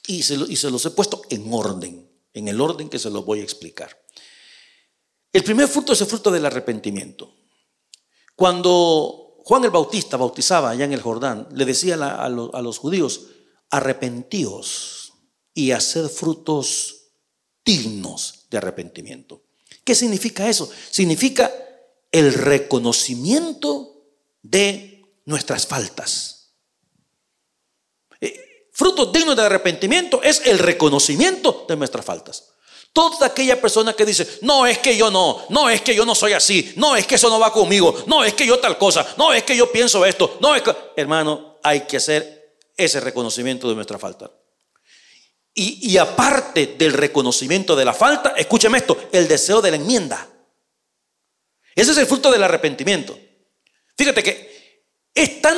Y 0.06 0.22
se, 0.22 0.36
los 0.36 0.84
he 0.86 0.90
puesto 0.90 1.22
en 1.30 1.52
orden, 1.52 2.08
en 2.32 2.48
el 2.48 2.60
orden 2.60 2.88
que 2.88 2.98
se 2.98 3.10
los 3.10 3.24
voy 3.24 3.40
a 3.40 3.44
explicar. 3.44 3.98
El 5.32 5.42
primer 5.42 5.66
fruto 5.68 5.92
es 5.92 6.00
el 6.00 6.06
fruto 6.06 6.30
del 6.30 6.46
arrepentimiento. 6.46 7.34
Cuando 8.36 9.40
Juan 9.44 9.64
el 9.64 9.70
Bautista 9.70 10.16
bautizaba 10.16 10.70
allá 10.70 10.84
en 10.84 10.92
el 10.92 11.02
Jordán, 11.02 11.48
le 11.52 11.64
decía 11.64 11.94
a, 11.94 12.28
los, 12.28 12.78
judíos, 12.78 13.26
arrepentíos 13.70 15.12
y 15.52 15.72
haced 15.72 16.08
frutos 16.08 17.10
dignos 17.64 18.46
de 18.50 18.58
arrepentimiento. 18.58 19.42
¿Qué 19.84 19.94
significa 19.94 20.48
eso? 20.48 20.70
Significa 20.90 21.52
el 22.10 22.32
reconocimiento 22.32 24.06
de 24.42 25.02
nuestras 25.24 25.66
faltas. 25.66 26.43
Frutos 28.76 29.12
dignos 29.12 29.36
de 29.36 29.42
arrepentimiento 29.42 30.20
es 30.20 30.42
el 30.46 30.58
reconocimiento 30.58 31.64
de 31.68 31.76
nuestras 31.76 32.04
faltas. 32.04 32.50
Toda 32.92 33.28
aquella 33.28 33.60
persona 33.60 33.92
que 33.92 34.04
dice, 34.04 34.38
no 34.42 34.66
es 34.66 34.78
que 34.78 34.96
yo 34.96 35.12
no, 35.12 35.46
no 35.48 35.70
es 35.70 35.80
que 35.80 35.94
yo 35.94 36.04
no 36.04 36.14
soy 36.14 36.32
así, 36.32 36.72
no 36.76 36.96
es 36.96 37.06
que 37.06 37.14
eso 37.14 37.30
no 37.30 37.38
va 37.38 37.52
conmigo, 37.52 38.04
no 38.06 38.24
es 38.24 38.34
que 38.34 38.44
yo 38.44 38.58
tal 38.58 38.76
cosa, 38.76 39.06
no 39.16 39.32
es 39.32 39.44
que 39.44 39.56
yo 39.56 39.70
pienso 39.70 40.04
esto, 40.04 40.38
no 40.40 40.56
es 40.56 40.62
que, 40.62 40.74
hermano, 40.96 41.58
hay 41.62 41.82
que 41.82 41.98
hacer 41.98 42.58
ese 42.76 42.98
reconocimiento 42.98 43.68
de 43.68 43.76
nuestra 43.76 43.96
falta. 43.96 44.30
Y, 45.54 45.92
y 45.92 45.96
aparte 45.96 46.74
del 46.76 46.94
reconocimiento 46.94 47.76
de 47.76 47.84
la 47.84 47.94
falta, 47.94 48.34
escúcheme 48.36 48.78
esto, 48.78 48.96
el 49.12 49.28
deseo 49.28 49.62
de 49.62 49.70
la 49.70 49.76
enmienda. 49.76 50.28
Ese 51.76 51.92
es 51.92 51.98
el 51.98 52.06
fruto 52.06 52.32
del 52.32 52.42
arrepentimiento. 52.42 53.16
Fíjate 53.96 54.22
que 54.24 54.82
es 55.14 55.40
tan, 55.40 55.56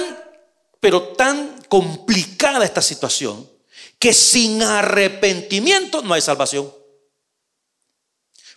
pero 0.80 1.08
tan 1.14 1.62
complicada 1.68 2.64
esta 2.64 2.82
situación 2.82 3.50
que 3.98 4.12
sin 4.12 4.62
arrepentimiento 4.62 6.02
no 6.02 6.14
hay 6.14 6.20
salvación. 6.20 6.72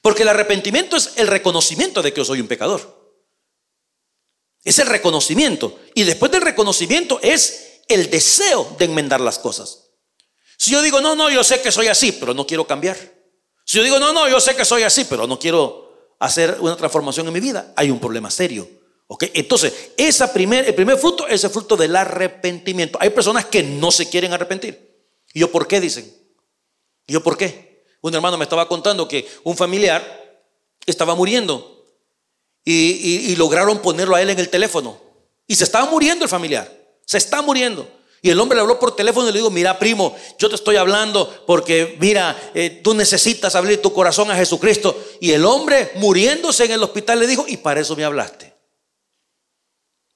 Porque 0.02 0.24
el 0.24 0.30
arrepentimiento 0.30 0.96
es 0.96 1.14
el 1.18 1.28
reconocimiento 1.28 2.02
de 2.02 2.14
que 2.14 2.22
yo 2.22 2.26
soy 2.26 2.42
un 2.42 2.48
pecador. 2.48 3.00
Es 4.64 4.80
el 4.80 4.88
reconocimiento. 4.88 5.80
Y 5.94 6.04
después 6.04 6.32
del 6.32 6.42
reconocimiento 6.42 7.20
es 7.22 7.82
el 7.88 8.10
deseo 8.10 8.76
de 8.78 8.86
enmendar 8.86 9.20
las 9.20 9.40
cosas. 9.40 9.90
Si 10.58 10.72
yo 10.72 10.82
digo, 10.82 11.02
no, 11.02 11.16
no, 11.16 11.30
yo 11.30 11.44
sé 11.44 11.62
que 11.62 11.72
soy 11.72 11.88
así, 11.88 12.12
pero 12.12 12.34
no 12.34 12.46
quiero 12.46 12.68
cambiar. 12.68 12.98
Si 13.66 13.78
yo 13.78 13.84
digo, 13.84 14.00
no, 14.00 14.14
no, 14.14 14.28
yo 14.28 14.40
sé 14.40 14.56
que 14.56 14.66
soy 14.66 14.84
así, 14.84 15.06
pero 15.06 15.26
no 15.26 15.40
quiero 15.40 16.16
hacer 16.20 16.58
una 16.60 16.76
transformación 16.76 17.28
en 17.28 17.34
mi 17.34 17.40
vida, 17.40 17.74
hay 17.76 17.90
un 17.92 18.00
problema 18.00 18.30
serio. 18.30 18.68
¿Ok? 19.12 19.26
Entonces, 19.34 19.74
esa 19.98 20.32
primer, 20.32 20.68
el 20.68 20.76
primer 20.76 20.96
fruto 20.96 21.28
es 21.28 21.44
el 21.44 21.50
fruto 21.50 21.76
del 21.76 21.96
arrepentimiento. 21.96 23.00
Hay 23.02 23.10
personas 23.10 23.46
que 23.46 23.64
no 23.64 23.92
se 23.92 24.08
quieren 24.08 24.34
arrepentir. 24.34 25.04
¿Y 25.34 25.40
yo 25.40 25.52
por 25.52 25.68
qué 25.68 25.82
dicen? 25.82 26.14
¿Y 27.08 27.14
yo 27.14 27.24
por 27.24 27.36
qué? 27.36 27.86
Un 28.02 28.14
hermano 28.14 28.38
me 28.38 28.44
estaba 28.44 28.68
contando 28.68 29.08
que 29.08 29.28
un 29.44 29.58
familiar 29.58 30.46
estaba 30.86 31.16
muriendo 31.16 31.86
y, 32.64 33.36
lograron 33.36 33.80
ponerlo 33.80 34.16
a 34.16 34.22
él 34.22 34.30
en 34.30 34.38
el 34.38 34.50
teléfono. 34.50 35.02
Y 35.48 35.56
se 35.56 35.64
estaba 35.64 35.90
muriendo 35.90 36.26
el 36.26 36.30
familiar. 36.30 36.72
Se 37.04 37.18
está 37.18 37.42
muriendo. 37.42 37.90
Y 38.22 38.30
el 38.30 38.40
hombre 38.40 38.58
le 38.58 38.62
habló 38.62 38.78
por 38.78 38.96
teléfono 38.96 39.28
y 39.28 39.32
le 39.32 39.40
dijo, 39.40 39.50
mira 39.50 39.80
primo, 39.80 40.16
yo 40.38 40.50
te 40.50 40.56
estoy 40.56 40.76
hablando 40.76 41.46
porque 41.48 41.98
mira, 42.00 42.52
eh, 42.54 42.82
tú 42.84 42.94
necesitas 42.94 43.56
abrir 43.56 43.82
tu 43.82 43.92
corazón 43.92 44.30
a 44.30 44.36
Jesucristo. 44.36 44.96
Y 45.20 45.32
el 45.32 45.46
hombre 45.46 45.94
muriéndose 45.96 46.66
en 46.66 46.74
el 46.74 46.84
hospital 46.84 47.20
le 47.20 47.26
dijo, 47.26 47.46
y 47.48 47.58
para 47.58 47.80
eso 47.80 47.96
me 47.96 48.04
hablaste. 48.04 48.49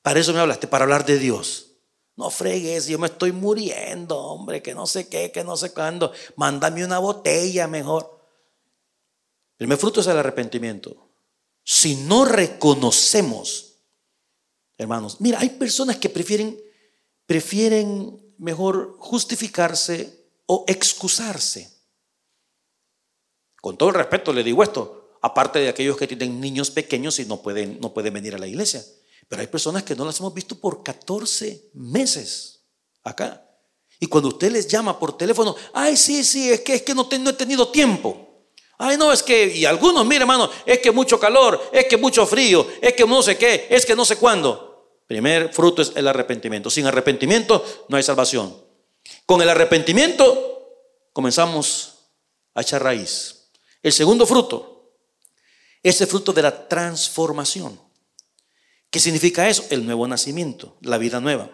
Para 0.03 0.19
eso 0.19 0.33
me 0.33 0.39
hablaste, 0.39 0.67
para 0.67 0.83
hablar 0.83 1.05
de 1.05 1.17
Dios. 1.17 1.71
No 2.15 2.29
fregues, 2.29 2.87
yo 2.87 2.99
me 2.99 3.07
estoy 3.07 3.31
muriendo, 3.31 4.19
hombre, 4.19 4.61
que 4.61 4.75
no 4.75 4.85
sé 4.85 5.07
qué, 5.07 5.31
que 5.31 5.43
no 5.43 5.57
sé 5.57 5.73
cuándo. 5.73 6.11
Mándame 6.35 6.85
una 6.85 6.99
botella 6.99 7.67
mejor. 7.67 8.19
El 9.53 9.57
primer 9.57 9.77
fruto 9.79 10.01
es 10.01 10.07
el 10.07 10.17
arrepentimiento. 10.17 11.09
Si 11.63 11.95
no 11.95 12.25
reconocemos, 12.25 13.79
hermanos, 14.77 15.21
mira, 15.21 15.39
hay 15.39 15.49
personas 15.49 15.97
que 15.97 16.09
prefieren, 16.09 16.61
prefieren 17.25 18.35
mejor 18.37 18.97
justificarse 18.99 20.27
o 20.45 20.65
excusarse. 20.67 21.71
Con 23.61 23.77
todo 23.77 23.89
el 23.89 23.95
respeto 23.95 24.33
le 24.33 24.43
digo 24.43 24.61
esto, 24.61 25.17
aparte 25.21 25.59
de 25.59 25.69
aquellos 25.69 25.95
que 25.95 26.07
tienen 26.07 26.41
niños 26.41 26.69
pequeños 26.69 27.17
y 27.19 27.25
no 27.25 27.41
pueden, 27.41 27.79
no 27.79 27.93
pueden 27.93 28.13
venir 28.13 28.35
a 28.35 28.37
la 28.37 28.47
iglesia. 28.47 28.83
Pero 29.27 29.41
hay 29.41 29.47
personas 29.47 29.83
que 29.83 29.95
no 29.95 30.05
las 30.05 30.19
hemos 30.19 30.33
visto 30.33 30.55
por 30.55 30.83
14 30.83 31.71
meses 31.73 32.61
acá. 33.03 33.45
Y 33.99 34.07
cuando 34.07 34.29
usted 34.29 34.51
les 34.51 34.67
llama 34.67 34.99
por 34.99 35.17
teléfono, 35.17 35.55
ay, 35.73 35.95
sí, 35.95 36.23
sí, 36.23 36.51
es 36.51 36.61
que, 36.61 36.75
es 36.75 36.81
que 36.81 36.93
no, 36.93 37.07
no 37.19 37.29
he 37.29 37.33
tenido 37.33 37.69
tiempo. 37.69 38.47
Ay, 38.77 38.97
no, 38.97 39.13
es 39.13 39.23
que, 39.23 39.55
y 39.55 39.65
algunos, 39.65 40.05
mire 40.05 40.21
hermano, 40.21 40.49
es 40.65 40.79
que 40.79 40.91
mucho 40.91 41.19
calor, 41.19 41.69
es 41.71 41.85
que 41.85 41.95
mucho 41.95 42.25
frío, 42.25 42.67
es 42.81 42.93
que 42.93 43.05
no 43.05 43.21
sé 43.21 43.37
qué, 43.37 43.67
es 43.69 43.85
que 43.85 43.95
no 43.95 44.03
sé 44.03 44.17
cuándo. 44.17 44.73
Primer 45.07 45.53
fruto 45.53 45.81
es 45.81 45.91
el 45.95 46.07
arrepentimiento. 46.07 46.69
Sin 46.69 46.85
arrepentimiento 46.85 47.63
no 47.87 47.97
hay 47.97 48.03
salvación. 48.03 48.55
Con 49.25 49.41
el 49.41 49.49
arrepentimiento 49.49 50.79
comenzamos 51.13 52.09
a 52.53 52.61
echar 52.61 52.83
raíz. 52.83 53.51
El 53.81 53.93
segundo 53.93 54.25
fruto 54.25 54.95
es 55.81 55.99
el 56.01 56.07
fruto 56.07 56.33
de 56.33 56.41
la 56.41 56.67
transformación. 56.67 57.79
¿Qué 58.93 58.99
significa 58.99 59.49
eso? 59.49 59.65
El 59.71 59.87
nuevo 59.87 60.07
nacimiento, 60.07 60.77
la 60.81 60.99
vida 60.99 61.19
nueva. 61.19 61.49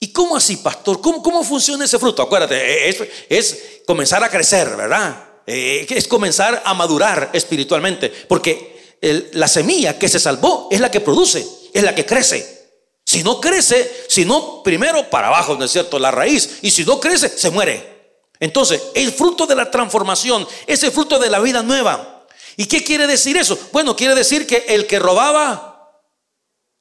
¿Y 0.00 0.12
cómo 0.12 0.36
así, 0.36 0.56
pastor? 0.56 1.00
¿Cómo, 1.00 1.22
cómo 1.22 1.44
funciona 1.44 1.84
ese 1.84 1.96
fruto? 1.96 2.22
Acuérdate, 2.22 2.88
es, 3.28 3.56
comenzar 3.86 4.24
a 4.24 4.28
crecer, 4.28 4.74
¿verdad? 4.76 5.28
Eh, 5.46 5.86
es 5.88 6.08
comenzar 6.08 6.60
a 6.64 6.74
madurar 6.74 7.30
espiritualmente, 7.34 8.08
porque 8.26 8.98
la 9.34 9.46
semilla 9.46 9.96
que 9.96 10.08
se 10.08 10.18
salvó 10.18 10.66
es 10.72 10.80
la 10.80 10.90
que 10.90 10.98
produce, 10.98 11.46
es 11.72 11.84
la 11.84 11.94
que 11.94 12.04
crece. 12.04 12.72
Si 13.06 13.22
no 13.22 13.40
crece, 13.40 13.88
si 14.08 14.24
no, 14.24 14.60
primero 14.64 15.08
para 15.08 15.28
abajo, 15.28 15.54
¿no 15.54 15.66
es 15.66 15.70
cierto? 15.70 16.00
La 16.00 16.10
raíz. 16.10 16.58
Y 16.62 16.72
si 16.72 16.84
no 16.84 16.98
crece, 16.98 17.28
se 17.28 17.50
muere. 17.50 18.16
Entonces, 18.40 18.82
el 18.96 19.12
fruto 19.12 19.46
de 19.46 19.54
la 19.54 19.70
transformación 19.70 20.48
es 20.66 20.82
el 20.82 20.90
fruto 20.90 21.16
de 21.20 21.30
la 21.30 21.38
vida 21.38 21.62
nueva. 21.62 22.26
¿Y 22.56 22.66
qué 22.66 22.82
quiere 22.82 23.06
decir 23.06 23.36
eso? 23.36 23.56
Bueno, 23.70 23.94
quiere 23.94 24.16
decir 24.16 24.48
que 24.48 24.64
el 24.66 24.88
que 24.88 24.98
robaba, 24.98 25.73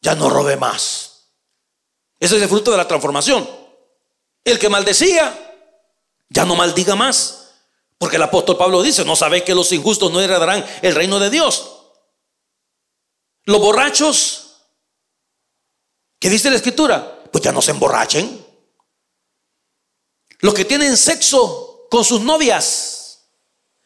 ya 0.04 0.16
no 0.16 0.30
robe 0.30 0.58
más. 0.58 1.30
Ese 2.20 2.36
es 2.36 2.44
el 2.44 2.50
fruto 2.50 2.72
de 2.72 2.78
la 2.78 2.88
transformación. 2.88 3.50
El 4.44 4.60
que 4.60 4.70
maldecía, 4.70 5.34
ya 6.30 6.46
no 6.46 6.56
maldiga 6.56 6.96
más. 6.96 7.52
Porque 7.98 8.18
el 8.18 8.24
apóstol 8.24 8.58
Pablo 8.58 8.84
dice, 8.84 9.06
no 9.06 9.16
sabéis 9.16 9.44
que 9.44 9.56
los 9.56 9.72
injustos 9.72 10.12
no 10.12 10.20
heredarán 10.20 10.64
el 10.82 10.94
reino 10.94 11.20
de 11.20 11.30
Dios. 11.30 11.70
Los 13.46 13.60
borrachos, 13.60 14.58
¿qué 16.20 16.30
dice 16.30 16.50
la 16.50 16.58
escritura? 16.58 17.24
Pues 17.32 17.42
ya 17.42 17.54
no 17.54 17.62
se 17.62 17.72
emborrachen. 17.72 18.46
Los 20.40 20.54
que 20.54 20.66
tienen 20.66 20.98
sexo 20.98 21.88
con 21.90 22.04
sus 22.04 22.20
novias. 22.20 23.30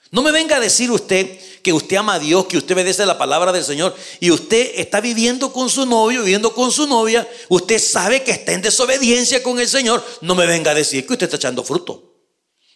No 0.10 0.24
me 0.24 0.32
venga 0.32 0.58
a 0.58 0.60
decir 0.60 0.90
usted 0.90 1.40
que 1.68 1.74
usted 1.74 1.98
ama 1.98 2.14
a 2.14 2.20
Dios, 2.20 2.46
que 2.46 2.56
usted 2.56 2.76
obedece 2.76 3.06
la 3.06 3.18
palabra 3.18 3.52
del 3.52 3.62
Señor 3.62 3.94
y 4.22 4.32
usted 4.32 4.72
está 4.76 5.02
viviendo 5.02 5.52
con 5.52 5.70
su 5.70 5.86
novio, 5.86 6.22
viviendo 6.22 6.54
con 6.54 6.72
su 6.72 6.88
novia, 6.88 7.28
usted 7.50 7.78
sabe 7.78 8.24
que 8.24 8.32
está 8.32 8.54
en 8.54 8.62
desobediencia 8.62 9.44
con 9.44 9.60
el 9.60 9.68
Señor, 9.68 10.02
no 10.22 10.34
me 10.34 10.46
venga 10.46 10.72
a 10.72 10.74
decir 10.74 11.06
que 11.06 11.12
usted 11.12 11.26
está 11.26 11.36
echando 11.36 11.66
fruto. 11.66 12.14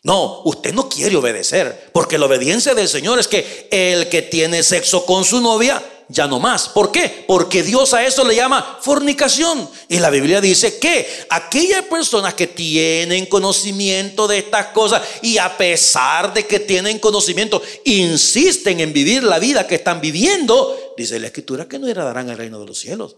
No, 0.03 0.41
usted 0.43 0.73
no 0.73 0.89
quiere 0.89 1.15
obedecer, 1.15 1.89
porque 1.93 2.17
la 2.17 2.25
obediencia 2.25 2.75
del 2.75 2.89
Señor 2.89 3.17
es 3.17 3.29
que 3.29 3.69
el 3.71 4.09
que 4.09 4.23
tiene 4.23 4.61
sexo 4.61 5.05
con 5.05 5.23
su 5.23 5.39
novia 5.39 5.81
ya 6.11 6.27
no 6.27 6.39
más. 6.39 6.69
¿Por 6.69 6.91
qué? 6.91 7.23
Porque 7.27 7.63
Dios 7.63 7.93
a 7.93 8.05
eso 8.05 8.23
le 8.25 8.35
llama 8.35 8.79
fornicación. 8.81 9.69
Y 9.87 9.99
la 9.99 10.09
Biblia 10.09 10.41
dice 10.41 10.77
que 10.77 11.07
aquellas 11.29 11.83
personas 11.85 12.33
que 12.33 12.47
tienen 12.47 13.25
conocimiento 13.25 14.27
de 14.27 14.39
estas 14.39 14.67
cosas 14.67 15.01
y 15.21 15.37
a 15.37 15.57
pesar 15.57 16.33
de 16.33 16.45
que 16.45 16.59
tienen 16.59 16.99
conocimiento, 16.99 17.61
insisten 17.85 18.79
en 18.81 18.93
vivir 18.93 19.23
la 19.23 19.39
vida 19.39 19.65
que 19.65 19.75
están 19.75 20.01
viviendo, 20.01 20.93
dice 20.97 21.19
la 21.19 21.27
Escritura 21.27 21.67
que 21.67 21.79
no 21.79 21.87
heredarán 21.87 22.29
el 22.29 22.37
reino 22.37 22.59
de 22.59 22.65
los 22.65 22.77
cielos. 22.77 23.15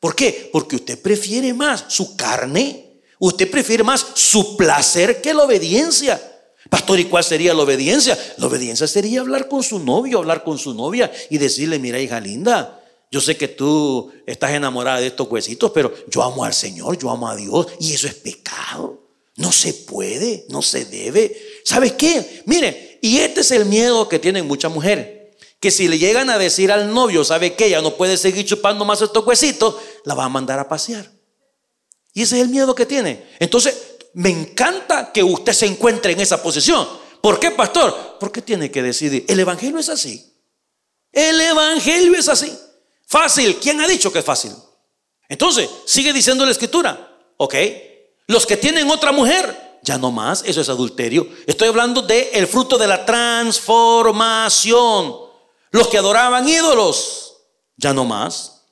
¿Por 0.00 0.16
qué? 0.16 0.50
Porque 0.52 0.76
usted 0.76 1.00
prefiere 1.00 1.54
más 1.54 1.84
su 1.88 2.16
carne, 2.16 3.00
usted 3.20 3.48
prefiere 3.48 3.84
más 3.84 4.04
su 4.14 4.56
placer 4.56 5.22
que 5.22 5.32
la 5.32 5.44
obediencia. 5.44 6.20
Pastor, 6.72 6.98
¿y 7.00 7.04
cuál 7.04 7.22
sería 7.22 7.52
la 7.52 7.64
obediencia? 7.64 8.18
La 8.38 8.46
obediencia 8.46 8.86
sería 8.86 9.20
hablar 9.20 9.46
con 9.46 9.62
su 9.62 9.78
novio, 9.78 10.16
hablar 10.16 10.42
con 10.42 10.56
su 10.56 10.72
novia 10.72 11.12
y 11.28 11.36
decirle, 11.36 11.78
mira 11.78 12.00
hija 12.00 12.18
linda, 12.18 12.82
yo 13.10 13.20
sé 13.20 13.36
que 13.36 13.46
tú 13.46 14.10
estás 14.26 14.52
enamorada 14.52 14.98
de 14.98 15.08
estos 15.08 15.28
huesitos, 15.30 15.70
pero 15.72 15.92
yo 16.08 16.22
amo 16.22 16.46
al 16.46 16.54
Señor, 16.54 16.96
yo 16.96 17.10
amo 17.10 17.28
a 17.28 17.36
Dios 17.36 17.66
y 17.78 17.92
eso 17.92 18.06
es 18.06 18.14
pecado. 18.14 19.06
No 19.36 19.52
se 19.52 19.74
puede, 19.74 20.46
no 20.48 20.62
se 20.62 20.86
debe. 20.86 21.36
¿Sabes 21.62 21.92
qué? 21.92 22.42
Mire, 22.46 22.98
y 23.02 23.18
este 23.18 23.42
es 23.42 23.50
el 23.50 23.66
miedo 23.66 24.08
que 24.08 24.18
tienen 24.18 24.46
muchas 24.46 24.72
mujeres. 24.72 25.34
Que 25.60 25.70
si 25.70 25.88
le 25.88 25.98
llegan 25.98 26.30
a 26.30 26.38
decir 26.38 26.72
al 26.72 26.90
novio, 26.90 27.22
¿sabe 27.22 27.52
qué? 27.52 27.66
Ella 27.66 27.82
no 27.82 27.98
puede 27.98 28.16
seguir 28.16 28.46
chupando 28.46 28.86
más 28.86 29.02
estos 29.02 29.26
huesitos, 29.26 29.76
la 30.06 30.14
va 30.14 30.24
a 30.24 30.30
mandar 30.30 30.58
a 30.58 30.70
pasear. 30.70 31.12
Y 32.14 32.22
ese 32.22 32.36
es 32.36 32.42
el 32.42 32.48
miedo 32.48 32.74
que 32.74 32.84
tiene. 32.84 33.22
Entonces, 33.38 33.91
me 34.14 34.30
encanta 34.30 35.12
que 35.12 35.22
usted 35.22 35.52
se 35.52 35.66
encuentre 35.66 36.12
en 36.12 36.20
esa 36.20 36.42
posición. 36.42 36.88
¿Por 37.20 37.38
qué, 37.38 37.52
pastor? 37.52 38.16
Porque 38.18 38.42
tiene 38.42 38.70
que 38.70 38.82
decidir. 38.82 39.24
El 39.28 39.40
Evangelio 39.40 39.78
es 39.78 39.88
así. 39.88 40.32
El 41.12 41.40
Evangelio 41.40 42.18
es 42.18 42.28
así. 42.28 42.52
Fácil. 43.06 43.56
¿Quién 43.56 43.80
ha 43.80 43.86
dicho 43.86 44.12
que 44.12 44.18
es 44.18 44.24
fácil? 44.24 44.52
Entonces, 45.28 45.70
sigue 45.86 46.12
diciendo 46.12 46.44
la 46.44 46.50
escritura. 46.50 47.16
Ok. 47.36 47.54
Los 48.26 48.46
que 48.46 48.56
tienen 48.56 48.90
otra 48.90 49.12
mujer, 49.12 49.78
ya 49.82 49.98
no 49.98 50.10
más. 50.10 50.42
Eso 50.46 50.60
es 50.60 50.68
adulterio. 50.68 51.28
Estoy 51.46 51.68
hablando 51.68 52.02
del 52.02 52.28
el 52.32 52.46
fruto 52.46 52.78
de 52.78 52.86
la 52.86 53.06
transformación. 53.06 55.16
Los 55.70 55.88
que 55.88 55.98
adoraban 55.98 56.48
ídolos, 56.48 57.34
ya 57.76 57.92
no 57.92 58.04
más. 58.04 58.62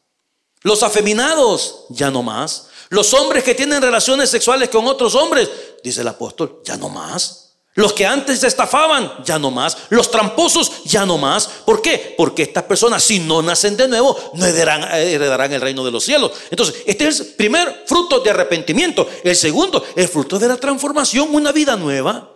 Los 0.62 0.82
afeminados, 0.82 1.84
ya 1.90 2.10
no 2.10 2.22
más. 2.22 2.69
Los 2.90 3.14
hombres 3.14 3.44
que 3.44 3.54
tienen 3.54 3.80
relaciones 3.80 4.30
sexuales 4.30 4.68
con 4.68 4.86
otros 4.86 5.14
hombres, 5.14 5.48
dice 5.82 6.00
el 6.00 6.08
apóstol, 6.08 6.60
ya 6.64 6.76
no 6.76 6.88
más. 6.88 7.50
Los 7.74 7.92
que 7.92 8.04
antes 8.04 8.42
estafaban, 8.42 9.22
ya 9.24 9.38
no 9.38 9.52
más. 9.52 9.76
Los 9.90 10.10
tramposos, 10.10 10.82
ya 10.84 11.06
no 11.06 11.16
más. 11.16 11.46
¿Por 11.64 11.80
qué? 11.80 12.14
Porque 12.16 12.42
estas 12.42 12.64
personas, 12.64 13.04
si 13.04 13.20
no 13.20 13.42
nacen 13.42 13.76
de 13.76 13.86
nuevo, 13.86 14.32
no 14.34 14.44
heredarán, 14.44 14.82
heredarán, 14.92 15.52
el 15.52 15.60
reino 15.60 15.84
de 15.84 15.92
los 15.92 16.02
cielos. 16.02 16.32
Entonces, 16.50 16.82
este 16.84 17.06
es 17.06 17.20
el 17.20 17.26
primer 17.28 17.84
fruto 17.86 18.18
de 18.18 18.30
arrepentimiento. 18.30 19.08
El 19.22 19.36
segundo, 19.36 19.84
el 19.94 20.08
fruto 20.08 20.36
de 20.40 20.48
la 20.48 20.56
transformación, 20.56 21.32
una 21.32 21.52
vida 21.52 21.76
nueva. 21.76 22.28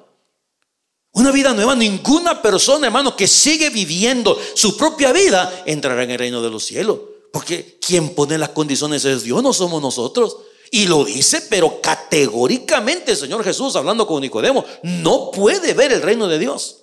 Una 1.10 1.32
vida 1.32 1.52
nueva. 1.52 1.74
Ninguna 1.74 2.40
persona, 2.40 2.86
hermano, 2.86 3.16
que 3.16 3.26
sigue 3.26 3.70
viviendo 3.70 4.40
su 4.54 4.76
propia 4.76 5.12
vida, 5.12 5.64
entrará 5.66 6.04
en 6.04 6.12
el 6.12 6.18
reino 6.18 6.40
de 6.40 6.50
los 6.50 6.64
cielos. 6.64 6.98
Porque 7.34 7.80
quien 7.84 8.14
pone 8.14 8.38
las 8.38 8.50
condiciones 8.50 9.04
es 9.04 9.24
Dios, 9.24 9.42
no 9.42 9.52
somos 9.52 9.82
nosotros. 9.82 10.36
Y 10.70 10.86
lo 10.86 11.04
dice, 11.04 11.40
pero 11.50 11.80
categóricamente 11.80 13.10
el 13.10 13.16
Señor 13.16 13.42
Jesús, 13.42 13.74
hablando 13.74 14.06
con 14.06 14.20
Nicodemo, 14.20 14.64
no 14.84 15.32
puede 15.32 15.74
ver 15.74 15.92
el 15.92 16.00
reino 16.00 16.28
de 16.28 16.38
Dios. 16.38 16.82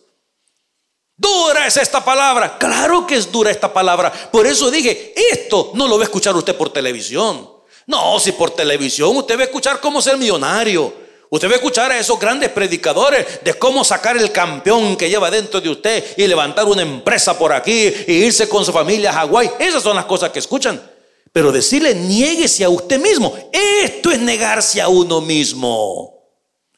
Dura 1.16 1.68
es 1.68 1.78
esta 1.78 2.04
palabra. 2.04 2.58
Claro 2.58 3.08
que 3.08 3.16
es 3.16 3.32
dura 3.32 3.50
esta 3.50 3.72
palabra. 3.72 4.12
Por 4.30 4.46
eso 4.46 4.70
dije, 4.70 5.14
esto 5.32 5.72
no 5.74 5.88
lo 5.88 5.96
va 5.96 6.02
a 6.02 6.04
escuchar 6.04 6.36
usted 6.36 6.58
por 6.58 6.70
televisión. 6.70 7.50
No, 7.88 8.20
si 8.20 8.34
por 8.34 8.52
televisión 8.52 9.16
usted 9.16 9.38
va 9.38 9.44
a 9.44 9.46
escuchar 9.46 9.80
cómo 9.80 10.02
ser 10.02 10.18
millonario. 10.18 10.94
Usted 11.34 11.48
va 11.48 11.54
a 11.54 11.56
escuchar 11.56 11.90
a 11.94 11.98
esos 11.98 12.20
grandes 12.20 12.50
predicadores 12.50 13.42
de 13.42 13.54
cómo 13.54 13.86
sacar 13.86 14.18
el 14.18 14.34
campeón 14.34 14.98
que 14.98 15.10
lleva 15.10 15.32
dentro 15.32 15.62
de 15.62 15.70
usted 15.70 16.14
y 16.18 16.28
levantar 16.28 16.66
una 16.66 16.82
empresa 16.82 17.40
por 17.40 17.54
aquí 17.54 17.86
e 17.86 18.12
irse 18.12 18.50
con 18.50 18.66
su 18.66 18.74
familia 18.74 19.12
a 19.12 19.14
Hawái. 19.14 19.50
Esas 19.58 19.82
son 19.82 19.96
las 19.96 20.04
cosas 20.04 20.30
que 20.32 20.40
escuchan. 20.40 20.92
Pero 21.32 21.54
decirle, 21.54 21.96
niéguese 21.96 22.66
a 22.66 22.70
usted 22.70 23.00
mismo. 23.00 23.34
Esto 23.54 24.12
es 24.12 24.20
negarse 24.20 24.82
a 24.82 24.90
uno 24.90 25.22
mismo. 25.22 26.22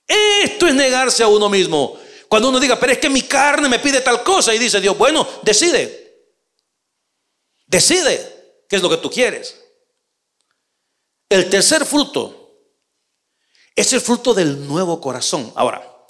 Esto 0.08 0.68
es 0.68 0.76
negarse 0.76 1.24
a 1.24 1.28
uno 1.28 1.50
mismo. 1.50 1.98
Cuando 2.28 2.50
uno 2.50 2.60
diga, 2.60 2.80
pero 2.80 2.92
es 2.94 3.00
que 3.00 3.10
mi 3.10 3.24
carne 3.24 3.68
me 3.68 3.80
pide 3.80 4.02
tal 4.02 4.22
cosa 4.22 4.54
y 4.54 4.60
dice 4.60 4.80
Dios, 4.80 4.96
bueno, 4.96 5.28
decide. 5.42 6.28
Decide 7.66 8.66
qué 8.70 8.76
es 8.76 8.84
lo 8.84 8.90
que 8.92 8.98
tú 8.98 9.10
quieres. 9.10 9.60
El 11.28 11.50
tercer 11.50 11.88
fruto 11.88 12.43
es 13.75 13.94
el 13.94 14.01
fruto 14.01 14.34
del 14.34 14.68
nuevo 14.68 15.00
corazón. 15.01 15.51
Ahora, 15.56 16.06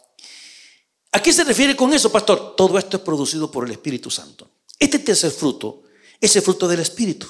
¿a 1.12 1.22
qué 1.22 1.32
se 1.32 1.43
refiere 1.43 1.75
con 1.75 1.93
eso, 1.93 2.12
pastor? 2.12 2.55
Todo 2.55 2.77
esto 2.77 2.98
es 2.98 3.03
producido 3.03 3.50
por 3.50 3.65
el 3.65 3.72
Espíritu 3.72 4.10
Santo. 4.10 4.50
Este 4.79 5.00
tercer 5.00 5.32
fruto 5.32 5.84
es 6.20 6.36
el 6.36 6.41
fruto 6.41 6.67
del 6.67 6.82
Espíritu. 6.82 7.27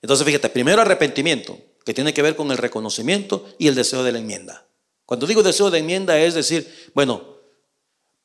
Entonces, 0.00 0.26
fíjate, 0.26 0.48
primero 0.48 0.82
arrepentimiento, 0.82 1.58
que 1.84 1.94
tiene 1.94 2.14
que 2.14 2.22
ver 2.22 2.36
con 2.36 2.50
el 2.50 2.58
reconocimiento 2.58 3.48
y 3.58 3.68
el 3.68 3.74
deseo 3.74 4.02
de 4.02 4.12
la 4.12 4.18
enmienda. 4.18 4.66
Cuando 5.06 5.26
digo 5.26 5.42
deseo 5.42 5.70
de 5.70 5.78
enmienda 5.78 6.18
es 6.18 6.34
decir, 6.34 6.90
bueno, 6.94 7.36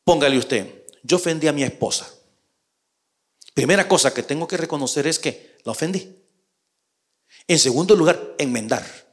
póngale 0.04 0.38
usted, 0.38 0.86
yo 1.04 1.18
ofendí 1.18 1.48
a 1.48 1.54
mi 1.54 1.63
esposa. 1.63 2.12
Primera 3.54 3.88
cosa 3.88 4.13
que 4.13 4.24
tengo 4.24 4.48
que 4.48 4.58
reconocer 4.58 5.08
es 5.08 5.18
que 5.18 5.58
la 5.63 5.72
ofendí. 5.72 6.15
En 7.48 7.60
segundo 7.60 7.96
lugar, 7.96 8.36
enmendar. 8.38 9.07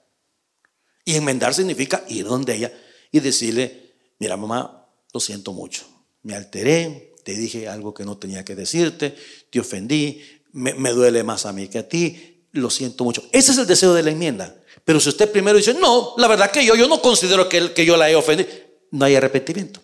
Y 1.04 1.16
enmendar 1.16 1.54
significa 1.54 2.04
ir 2.08 2.26
donde 2.26 2.54
ella 2.54 2.72
y 3.12 3.20
decirle, 3.20 3.94
mira 4.18 4.36
mamá, 4.36 4.88
lo 5.12 5.20
siento 5.20 5.52
mucho, 5.52 5.84
me 6.22 6.34
alteré, 6.34 7.14
te 7.22 7.32
dije 7.34 7.68
algo 7.68 7.92
que 7.92 8.04
no 8.04 8.16
tenía 8.16 8.44
que 8.44 8.54
decirte, 8.54 9.14
te 9.50 9.60
ofendí, 9.60 10.20
me, 10.52 10.90
duele 10.90 11.22
más 11.22 11.46
a 11.46 11.52
mí 11.52 11.68
que 11.68 11.78
a 11.78 11.88
ti, 11.88 12.46
lo 12.52 12.70
siento 12.70 13.04
mucho. 13.04 13.24
Ese 13.32 13.52
es 13.52 13.58
el 13.58 13.66
deseo 13.66 13.92
de 13.94 14.02
la 14.02 14.10
enmienda. 14.10 14.56
Pero 14.84 15.00
si 15.00 15.08
usted 15.08 15.30
primero 15.30 15.56
dice, 15.56 15.74
no, 15.74 16.14
la 16.16 16.28
verdad 16.28 16.50
que 16.50 16.64
yo, 16.64 16.74
yo 16.74 16.88
no 16.88 17.00
considero 17.02 17.48
que, 17.48 17.72
que 17.72 17.84
yo 17.84 17.96
la 17.96 18.10
he 18.10 18.14
ofendido, 18.14 18.48
no 18.90 19.04
hay 19.04 19.16
arrepentimiento. 19.16 19.80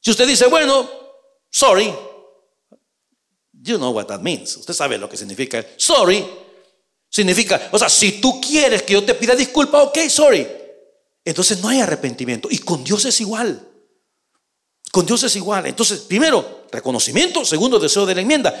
Si 0.00 0.10
usted 0.10 0.26
dice, 0.26 0.46
bueno, 0.46 0.88
sorry, 1.50 1.92
you 3.52 3.76
know 3.76 3.90
what 3.92 4.06
that 4.06 4.20
means. 4.20 4.56
Usted 4.56 4.74
sabe 4.74 4.98
lo 4.98 5.08
que 5.08 5.16
significa. 5.16 5.64
Sorry 5.76 6.24
significa, 7.12 7.68
o 7.70 7.78
sea, 7.78 7.90
si 7.90 8.12
tú 8.12 8.40
quieres 8.40 8.82
que 8.82 8.94
yo 8.94 9.04
te 9.04 9.14
pida 9.14 9.34
disculpa, 9.34 9.82
ok, 9.82 9.98
sorry. 10.08 10.48
Entonces 11.24 11.60
no 11.60 11.68
hay 11.68 11.80
arrepentimiento. 11.80 12.48
Y 12.50 12.58
con 12.58 12.82
Dios 12.82 13.04
es 13.04 13.20
igual. 13.20 13.68
Con 14.90 15.06
Dios 15.06 15.22
es 15.22 15.36
igual. 15.36 15.66
Entonces, 15.66 16.00
primero, 16.00 16.64
reconocimiento. 16.72 17.44
Segundo, 17.44 17.78
deseo 17.78 18.06
de 18.06 18.14
la 18.14 18.22
enmienda. 18.22 18.52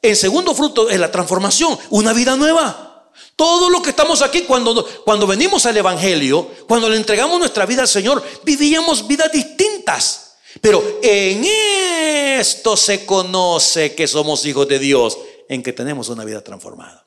El 0.00 0.16
segundo 0.16 0.54
fruto 0.54 0.90
es 0.90 1.00
la 1.00 1.10
transformación, 1.10 1.78
una 1.90 2.12
vida 2.12 2.36
nueva. 2.36 3.10
Todo 3.36 3.70
lo 3.70 3.80
que 3.82 3.90
estamos 3.90 4.22
aquí, 4.22 4.42
cuando, 4.42 4.86
cuando 5.04 5.26
venimos 5.26 5.64
al 5.66 5.76
Evangelio, 5.76 6.50
cuando 6.68 6.88
le 6.88 6.96
entregamos 6.96 7.38
nuestra 7.38 7.64
vida 7.64 7.82
al 7.82 7.88
Señor, 7.88 8.22
vivíamos 8.44 9.06
vidas 9.06 9.32
distintas. 9.32 10.36
Pero 10.60 11.00
en 11.02 11.42
esto 12.38 12.76
se 12.76 13.06
conoce 13.06 13.94
que 13.94 14.06
somos 14.06 14.44
hijos 14.44 14.68
de 14.68 14.78
Dios, 14.78 15.18
en 15.48 15.62
que 15.62 15.72
tenemos 15.72 16.08
una 16.08 16.24
vida 16.24 16.42
transformada, 16.42 17.03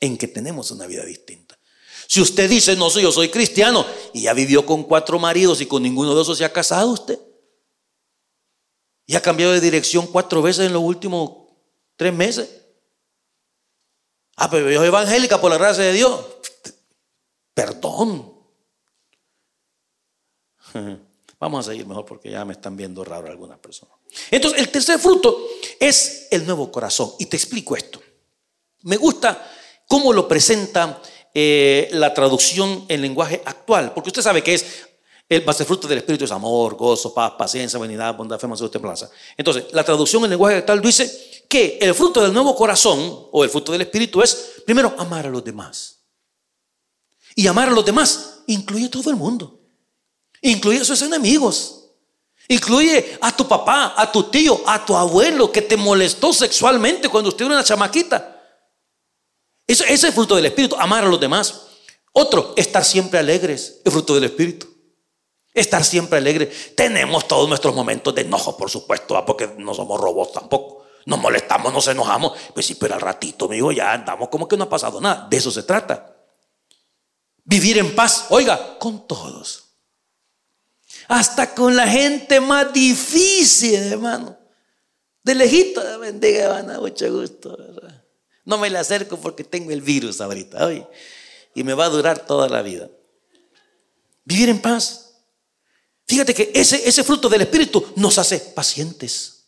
en 0.00 0.16
que 0.16 0.28
tenemos 0.28 0.70
una 0.70 0.86
vida 0.86 1.04
distinta. 1.04 1.58
Si 2.06 2.20
usted 2.20 2.48
dice, 2.48 2.74
no, 2.74 2.90
soy 2.90 3.04
yo 3.04 3.12
soy 3.12 3.28
cristiano, 3.28 3.86
y 4.12 4.22
ya 4.22 4.32
vivió 4.32 4.66
con 4.66 4.82
cuatro 4.84 5.18
maridos 5.18 5.60
y 5.60 5.66
con 5.66 5.82
ninguno 5.82 6.14
de 6.14 6.22
esos 6.22 6.38
se 6.38 6.44
ha 6.44 6.52
casado 6.52 6.90
usted, 6.90 7.18
y 9.06 9.14
ha 9.14 9.22
cambiado 9.22 9.52
de 9.52 9.60
dirección 9.60 10.06
cuatro 10.06 10.42
veces 10.42 10.66
en 10.66 10.72
los 10.72 10.82
últimos 10.82 11.40
Tres 12.00 12.14
meses. 12.14 12.48
Ah, 14.36 14.48
pero 14.48 14.70
yo 14.70 14.78
soy 14.78 14.88
evangélica 14.88 15.38
por 15.38 15.50
la 15.50 15.58
gracia 15.58 15.84
de 15.84 15.92
Dios. 15.92 16.18
Perdón. 17.52 18.40
Vamos 21.38 21.66
a 21.66 21.70
seguir 21.70 21.86
mejor 21.86 22.06
porque 22.06 22.30
ya 22.30 22.42
me 22.46 22.54
están 22.54 22.74
viendo 22.74 23.04
raro 23.04 23.28
algunas 23.28 23.58
personas. 23.58 23.94
Entonces, 24.30 24.60
el 24.60 24.70
tercer 24.70 24.98
fruto 24.98 25.46
es 25.78 26.28
el 26.30 26.46
nuevo 26.46 26.72
corazón. 26.72 27.12
Y 27.18 27.26
te 27.26 27.36
explico 27.36 27.76
esto. 27.76 28.00
Me 28.84 28.96
gusta 28.96 29.52
cómo 29.90 30.12
lo 30.12 30.28
presenta 30.28 31.02
eh, 31.34 31.88
la 31.90 32.14
traducción 32.14 32.84
en 32.86 33.02
lenguaje 33.02 33.42
actual, 33.44 33.92
porque 33.92 34.10
usted 34.10 34.22
sabe 34.22 34.40
que 34.40 34.54
es 34.54 34.86
el 35.28 35.40
base 35.40 35.64
fruto 35.64 35.88
del 35.88 35.98
Espíritu 35.98 36.24
es 36.24 36.30
amor, 36.30 36.76
gozo, 36.76 37.12
paz, 37.12 37.32
paciencia, 37.36 37.76
benignidad, 37.78 38.16
bondad, 38.16 38.38
fe, 38.38 38.46
mansedumbre, 38.46 38.72
templanza. 38.72 39.10
Entonces, 39.36 39.64
la 39.72 39.82
traducción 39.82 40.22
en 40.24 40.30
lenguaje 40.30 40.58
actual 40.58 40.80
dice 40.80 41.44
que 41.48 41.78
el 41.80 41.92
fruto 41.94 42.22
del 42.22 42.32
nuevo 42.32 42.54
corazón 42.54 43.26
o 43.32 43.42
el 43.42 43.50
fruto 43.50 43.72
del 43.72 43.80
Espíritu 43.82 44.22
es, 44.22 44.62
primero, 44.64 44.94
amar 44.96 45.26
a 45.26 45.30
los 45.30 45.44
demás. 45.44 45.98
Y 47.34 47.48
amar 47.48 47.68
a 47.68 47.72
los 47.72 47.84
demás 47.84 48.40
incluye 48.46 48.86
a 48.86 48.90
todo 48.90 49.10
el 49.10 49.16
mundo. 49.16 49.60
Incluye 50.40 50.80
a 50.80 50.84
sus 50.84 51.02
enemigos. 51.02 51.84
Incluye 52.48 53.18
a 53.20 53.36
tu 53.36 53.46
papá, 53.46 53.94
a 53.96 54.10
tu 54.10 54.24
tío, 54.24 54.60
a 54.66 54.84
tu 54.84 54.96
abuelo 54.96 55.50
que 55.50 55.62
te 55.62 55.76
molestó 55.76 56.32
sexualmente 56.32 57.08
cuando 57.08 57.30
usted 57.30 57.44
era 57.44 57.54
una 57.54 57.64
chamaquita. 57.64 58.39
Ese, 59.70 59.84
ese 59.84 59.94
es 59.94 60.04
el 60.04 60.12
fruto 60.12 60.34
del 60.34 60.46
Espíritu, 60.46 60.74
amar 60.74 61.04
a 61.04 61.06
los 61.06 61.20
demás. 61.20 61.60
Otro, 62.10 62.54
estar 62.56 62.84
siempre 62.84 63.20
alegres, 63.20 63.80
el 63.84 63.92
fruto 63.92 64.16
del 64.16 64.24
Espíritu. 64.24 64.66
Estar 65.54 65.84
siempre 65.84 66.18
alegre. 66.18 66.46
Tenemos 66.74 67.28
todos 67.28 67.48
nuestros 67.48 67.72
momentos 67.72 68.12
de 68.12 68.22
enojo, 68.22 68.56
por 68.56 68.68
supuesto, 68.68 69.24
porque 69.24 69.48
no 69.58 69.72
somos 69.72 70.00
robots 70.00 70.32
tampoco. 70.32 70.86
Nos 71.06 71.20
molestamos, 71.20 71.72
nos 71.72 71.86
enojamos. 71.86 72.36
Pues 72.52 72.66
sí, 72.66 72.74
pero 72.74 72.94
al 72.94 73.00
ratito, 73.00 73.44
amigo, 73.44 73.70
ya 73.70 73.92
andamos 73.92 74.28
como 74.28 74.48
que 74.48 74.56
no 74.56 74.64
ha 74.64 74.68
pasado 74.68 75.00
nada. 75.00 75.28
De 75.30 75.36
eso 75.36 75.52
se 75.52 75.62
trata. 75.62 76.16
Vivir 77.44 77.78
en 77.78 77.94
paz, 77.94 78.26
oiga, 78.30 78.76
con 78.76 79.06
todos. 79.06 79.66
Hasta 81.06 81.54
con 81.54 81.76
la 81.76 81.86
gente 81.86 82.40
más 82.40 82.72
difícil, 82.72 83.92
hermano. 83.92 84.36
De 85.22 85.36
lejito, 85.36 85.80
bendiga, 86.00 86.58
hermano, 86.58 86.80
mucho 86.80 87.08
gusto. 87.12 87.56
No 88.50 88.58
me 88.58 88.68
le 88.68 88.78
acerco 88.78 89.16
porque 89.16 89.44
tengo 89.44 89.70
el 89.70 89.80
virus 89.80 90.20
ahorita, 90.20 90.66
hoy. 90.66 90.84
Y 91.54 91.62
me 91.62 91.72
va 91.72 91.84
a 91.84 91.88
durar 91.88 92.26
toda 92.26 92.48
la 92.48 92.62
vida. 92.62 92.90
Vivir 94.24 94.48
en 94.48 94.60
paz. 94.60 95.12
Fíjate 96.08 96.34
que 96.34 96.50
ese, 96.52 96.82
ese 96.88 97.04
fruto 97.04 97.28
del 97.28 97.42
Espíritu 97.42 97.92
nos 97.94 98.18
hace 98.18 98.40
pacientes. 98.40 99.44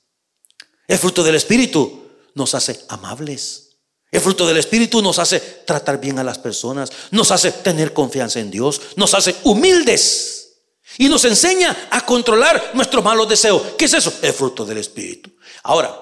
El 0.86 0.98
fruto 0.98 1.24
del 1.24 1.34
Espíritu 1.34 2.10
nos 2.36 2.54
hace 2.54 2.84
amables. 2.90 3.70
El 4.08 4.20
fruto 4.20 4.46
del 4.46 4.58
Espíritu 4.58 5.02
nos 5.02 5.18
hace 5.18 5.40
tratar 5.40 6.00
bien 6.00 6.20
a 6.20 6.24
las 6.24 6.38
personas, 6.38 6.92
nos 7.10 7.32
hace 7.32 7.50
tener 7.50 7.92
confianza 7.92 8.38
en 8.38 8.52
Dios, 8.52 8.80
nos 8.94 9.14
hace 9.14 9.34
humildes 9.42 10.58
y 10.96 11.08
nos 11.08 11.24
enseña 11.24 11.88
a 11.90 12.06
controlar 12.06 12.70
nuestros 12.74 13.02
malos 13.02 13.28
deseos. 13.28 13.62
¿Qué 13.76 13.86
es 13.86 13.94
eso? 13.94 14.12
El 14.22 14.32
fruto 14.32 14.64
del 14.64 14.78
Espíritu. 14.78 15.28
Ahora, 15.64 16.01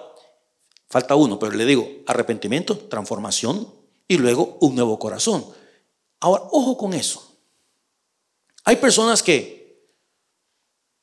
Falta 0.90 1.14
uno, 1.14 1.38
pero 1.38 1.52
le 1.52 1.64
digo, 1.64 1.88
arrepentimiento, 2.06 2.76
transformación 2.76 3.66
y 4.08 4.18
luego 4.18 4.58
un 4.60 4.74
nuevo 4.74 4.98
corazón. 4.98 5.46
Ahora, 6.18 6.42
ojo 6.50 6.76
con 6.76 6.92
eso. 6.92 7.36
Hay 8.64 8.76
personas 8.76 9.22
que 9.22 9.60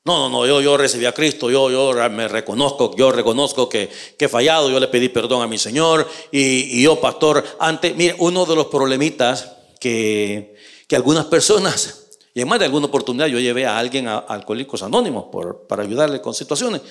no, 0.07 0.19
no, 0.19 0.29
no, 0.29 0.47
yo, 0.47 0.61
yo 0.61 0.77
recibí 0.77 1.05
a 1.05 1.11
Cristo, 1.11 1.51
yo, 1.51 1.69
yo 1.69 2.09
me 2.09 2.29
reconozco, 2.29 2.95
yo 2.95 3.11
reconozco 3.11 3.67
que, 3.67 3.89
he 4.17 4.27
fallado, 4.29 4.69
yo 4.69 4.79
le 4.79 4.87
pedí 4.87 5.09
perdón 5.09 5.41
a 5.41 5.47
mi 5.47 5.57
Señor 5.57 6.07
y, 6.31 6.81
yo, 6.81 7.01
pastor, 7.01 7.43
antes, 7.59 7.93
mire, 7.93 8.15
uno 8.19 8.45
de 8.45 8.55
los 8.55 8.67
problemitas 8.67 9.51
que, 9.81 10.55
que 10.87 10.95
algunas 10.95 11.25
personas, 11.25 12.07
y 12.33 12.39
en 12.39 12.47
más 12.47 12.59
de 12.59 12.65
alguna 12.65 12.85
oportunidad 12.85 13.27
yo 13.27 13.37
llevé 13.37 13.65
a 13.65 13.77
alguien 13.77 14.07
a, 14.07 14.19
Alcohólicos 14.19 14.81
Anónimos 14.81 15.25
por, 15.29 15.67
para 15.67 15.83
ayudarle 15.83 16.21
con 16.21 16.33
situaciones, 16.33 16.81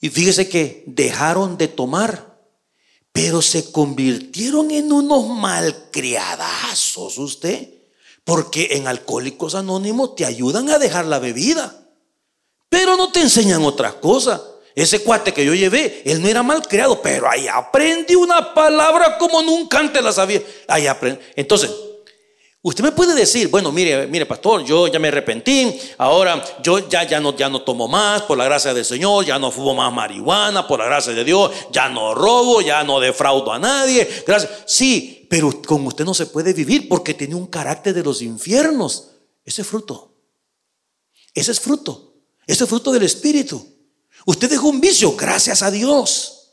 y 0.00 0.10
fíjese 0.10 0.48
que 0.48 0.84
dejaron 0.86 1.56
de 1.56 1.68
tomar, 1.68 2.38
pero 3.12 3.40
se 3.40 3.72
convirtieron 3.72 4.70
en 4.70 4.92
unos 4.92 5.28
malcriadazos 5.28 7.18
usted, 7.18 7.70
porque 8.24 8.68
en 8.72 8.88
Alcohólicos 8.88 9.54
Anónimos 9.54 10.14
te 10.14 10.24
ayudan 10.24 10.68
a 10.68 10.78
dejar 10.78 11.06
la 11.06 11.18
bebida. 11.18 11.88
Pero 12.68 12.96
no 12.96 13.10
te 13.10 13.20
enseñan 13.20 13.64
otras 13.64 13.94
cosas. 13.94 14.40
Ese 14.74 15.02
cuate 15.02 15.32
que 15.32 15.44
yo 15.44 15.54
llevé, 15.54 16.02
él 16.04 16.20
no 16.20 16.28
era 16.28 16.42
mal 16.42 16.60
creado, 16.66 17.00
pero 17.00 17.30
ahí 17.30 17.48
aprendí 17.48 18.14
una 18.14 18.52
palabra 18.52 19.16
como 19.16 19.40
nunca 19.40 19.78
antes 19.78 20.02
la 20.02 20.12
sabía. 20.12 20.42
Ahí 20.68 20.86
aprendí. 20.86 21.20
Entonces, 21.36 21.70
usted 22.68 22.82
me 22.82 22.90
puede 22.90 23.14
decir, 23.14 23.46
bueno, 23.46 23.70
mire, 23.70 24.08
mire, 24.08 24.26
pastor, 24.26 24.64
yo 24.64 24.88
ya 24.88 24.98
me 24.98 25.06
arrepentí, 25.06 25.78
ahora 25.98 26.42
yo 26.60 26.88
ya, 26.88 27.04
ya, 27.04 27.20
no, 27.20 27.36
ya 27.36 27.48
no 27.48 27.62
tomo 27.62 27.86
más 27.86 28.22
por 28.22 28.36
la 28.36 28.44
gracia 28.44 28.74
del 28.74 28.84
Señor, 28.84 29.24
ya 29.24 29.38
no 29.38 29.52
fumo 29.52 29.72
más 29.72 29.92
marihuana 29.92 30.66
por 30.66 30.80
la 30.80 30.86
gracia 30.86 31.12
de 31.12 31.22
Dios, 31.22 31.52
ya 31.70 31.88
no 31.88 32.12
robo, 32.12 32.60
ya 32.60 32.82
no 32.82 32.98
defraudo 32.98 33.52
a 33.52 33.60
nadie. 33.60 34.08
Gracias. 34.26 34.64
Sí, 34.66 35.28
pero 35.30 35.62
con 35.62 35.86
usted 35.86 36.04
no 36.04 36.12
se 36.12 36.26
puede 36.26 36.52
vivir 36.52 36.88
porque 36.88 37.14
tiene 37.14 37.36
un 37.36 37.46
carácter 37.46 37.94
de 37.94 38.02
los 38.02 38.20
infiernos. 38.20 39.10
Ese 39.44 39.62
es 39.62 39.68
fruto. 39.68 40.16
Ese 41.32 41.52
es 41.52 41.60
fruto. 41.60 42.14
Eso 42.48 42.64
es 42.64 42.70
fruto 42.70 42.90
del 42.90 43.04
Espíritu. 43.04 43.64
Usted 44.24 44.50
dejó 44.50 44.70
un 44.70 44.80
vicio, 44.80 45.14
gracias 45.14 45.62
a 45.62 45.70
Dios. 45.70 46.50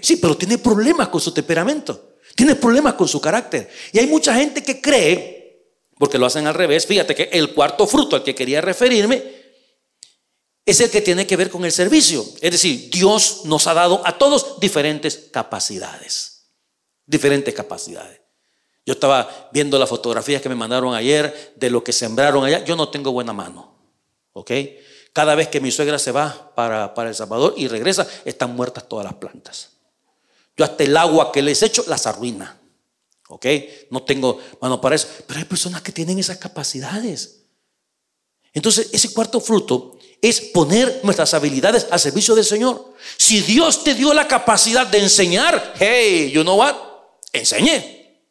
sí, 0.00 0.14
pero 0.14 0.36
tiene 0.36 0.58
problemas 0.58 1.08
con 1.08 1.20
su 1.20 1.32
temperamento. 1.32 2.13
Tiene 2.34 2.56
problemas 2.56 2.94
con 2.94 3.08
su 3.08 3.20
carácter. 3.20 3.70
Y 3.92 3.98
hay 3.98 4.06
mucha 4.06 4.34
gente 4.34 4.62
que 4.62 4.80
cree, 4.80 5.70
porque 5.98 6.18
lo 6.18 6.26
hacen 6.26 6.46
al 6.46 6.54
revés, 6.54 6.86
fíjate 6.86 7.14
que 7.14 7.30
el 7.32 7.54
cuarto 7.54 7.86
fruto 7.86 8.16
al 8.16 8.22
que 8.22 8.34
quería 8.34 8.60
referirme 8.60 9.22
es 10.66 10.80
el 10.80 10.90
que 10.90 11.00
tiene 11.00 11.26
que 11.26 11.36
ver 11.36 11.50
con 11.50 11.64
el 11.64 11.72
servicio. 11.72 12.24
Es 12.40 12.52
decir, 12.52 12.90
Dios 12.90 13.42
nos 13.44 13.66
ha 13.66 13.74
dado 13.74 14.02
a 14.06 14.16
todos 14.18 14.58
diferentes 14.60 15.28
capacidades. 15.30 16.46
Diferentes 17.06 17.54
capacidades. 17.54 18.20
Yo 18.86 18.94
estaba 18.94 19.48
viendo 19.52 19.78
las 19.78 19.88
fotografías 19.88 20.42
que 20.42 20.48
me 20.48 20.54
mandaron 20.54 20.94
ayer 20.94 21.54
de 21.56 21.70
lo 21.70 21.82
que 21.84 21.92
sembraron 21.92 22.44
allá. 22.44 22.64
Yo 22.64 22.76
no 22.76 22.88
tengo 22.88 23.12
buena 23.12 23.32
mano. 23.32 23.74
¿Ok? 24.32 24.50
Cada 25.12 25.34
vez 25.34 25.48
que 25.48 25.60
mi 25.60 25.70
suegra 25.70 25.98
se 25.98 26.12
va 26.12 26.52
para, 26.54 26.92
El 27.08 27.14
Salvador 27.14 27.54
y 27.56 27.68
regresa, 27.68 28.06
están 28.24 28.56
muertas 28.56 28.88
todas 28.88 29.04
las 29.04 29.14
plantas. 29.14 29.70
Yo 30.56 30.64
hasta 30.64 30.84
el 30.84 30.96
agua 30.96 31.32
que 31.32 31.42
les 31.42 31.62
echo 31.62 31.84
las 31.88 32.06
arruina. 32.06 32.60
¿Ok? 33.28 33.46
No 33.90 34.02
tengo 34.02 34.38
mano 34.60 34.80
para 34.80 34.96
eso. 34.96 35.08
Pero 35.26 35.38
hay 35.38 35.44
personas 35.46 35.82
que 35.82 35.92
tienen 35.92 36.18
esas 36.18 36.36
capacidades. 36.38 37.40
Entonces, 38.52 38.90
ese 38.92 39.12
cuarto 39.12 39.40
fruto 39.40 39.98
es 40.22 40.40
poner 40.40 41.00
nuestras 41.02 41.34
habilidades 41.34 41.86
al 41.90 41.98
servicio 41.98 42.34
del 42.34 42.44
Señor. 42.44 42.94
Si 43.16 43.40
Dios 43.40 43.82
te 43.82 43.94
dio 43.94 44.14
la 44.14 44.28
capacidad 44.28 44.86
de 44.86 44.98
enseñar, 44.98 45.74
hey, 45.78 46.30
you 46.32 46.42
know 46.42 46.56
what? 46.56 46.74
Enseñe. 47.32 48.22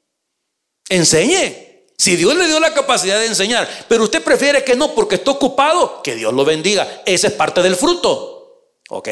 Enseñe. 0.89 1.63
Si 1.97 2.15
Dios 2.15 2.35
le 2.35 2.47
dio 2.47 2.59
la 2.59 2.73
capacidad 2.73 3.19
de 3.19 3.27
enseñar, 3.27 3.69
pero 3.87 4.03
usted 4.03 4.23
prefiere 4.23 4.63
que 4.63 4.75
no 4.75 4.95
porque 4.95 5.15
está 5.15 5.31
ocupado, 5.31 6.01
que 6.01 6.15
Dios 6.15 6.33
lo 6.33 6.43
bendiga. 6.45 7.03
Esa 7.05 7.27
es 7.27 7.33
parte 7.33 7.61
del 7.61 7.75
fruto. 7.75 8.79
¿Ok? 8.89 9.09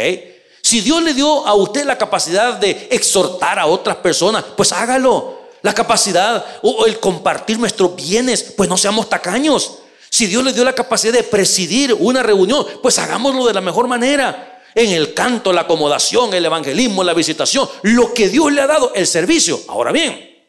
Si 0.71 0.79
Dios 0.79 1.03
le 1.03 1.13
dio 1.13 1.45
a 1.45 1.53
usted 1.53 1.83
la 1.83 1.97
capacidad 1.97 2.53
de 2.53 2.87
exhortar 2.91 3.59
a 3.59 3.65
otras 3.65 3.97
personas, 3.97 4.45
pues 4.55 4.71
hágalo. 4.71 5.41
La 5.63 5.73
capacidad 5.73 6.45
o 6.61 6.85
el 6.85 6.97
compartir 6.97 7.59
nuestros 7.59 7.93
bienes, 7.93 8.53
pues 8.55 8.69
no 8.69 8.77
seamos 8.77 9.09
tacaños. 9.09 9.79
Si 10.09 10.27
Dios 10.27 10.41
le 10.45 10.53
dio 10.53 10.63
la 10.63 10.71
capacidad 10.71 11.11
de 11.11 11.23
presidir 11.23 11.93
una 11.99 12.23
reunión, 12.23 12.65
pues 12.81 12.97
hagámoslo 12.99 13.45
de 13.45 13.53
la 13.53 13.59
mejor 13.59 13.89
manera. 13.89 14.63
En 14.73 14.91
el 14.91 15.13
canto, 15.13 15.51
la 15.51 15.63
acomodación, 15.63 16.33
el 16.33 16.45
evangelismo, 16.45 17.03
la 17.03 17.13
visitación, 17.13 17.67
lo 17.81 18.13
que 18.13 18.29
Dios 18.29 18.49
le 18.53 18.61
ha 18.61 18.67
dado, 18.67 18.93
el 18.95 19.07
servicio. 19.07 19.59
Ahora 19.67 19.91
bien, 19.91 20.41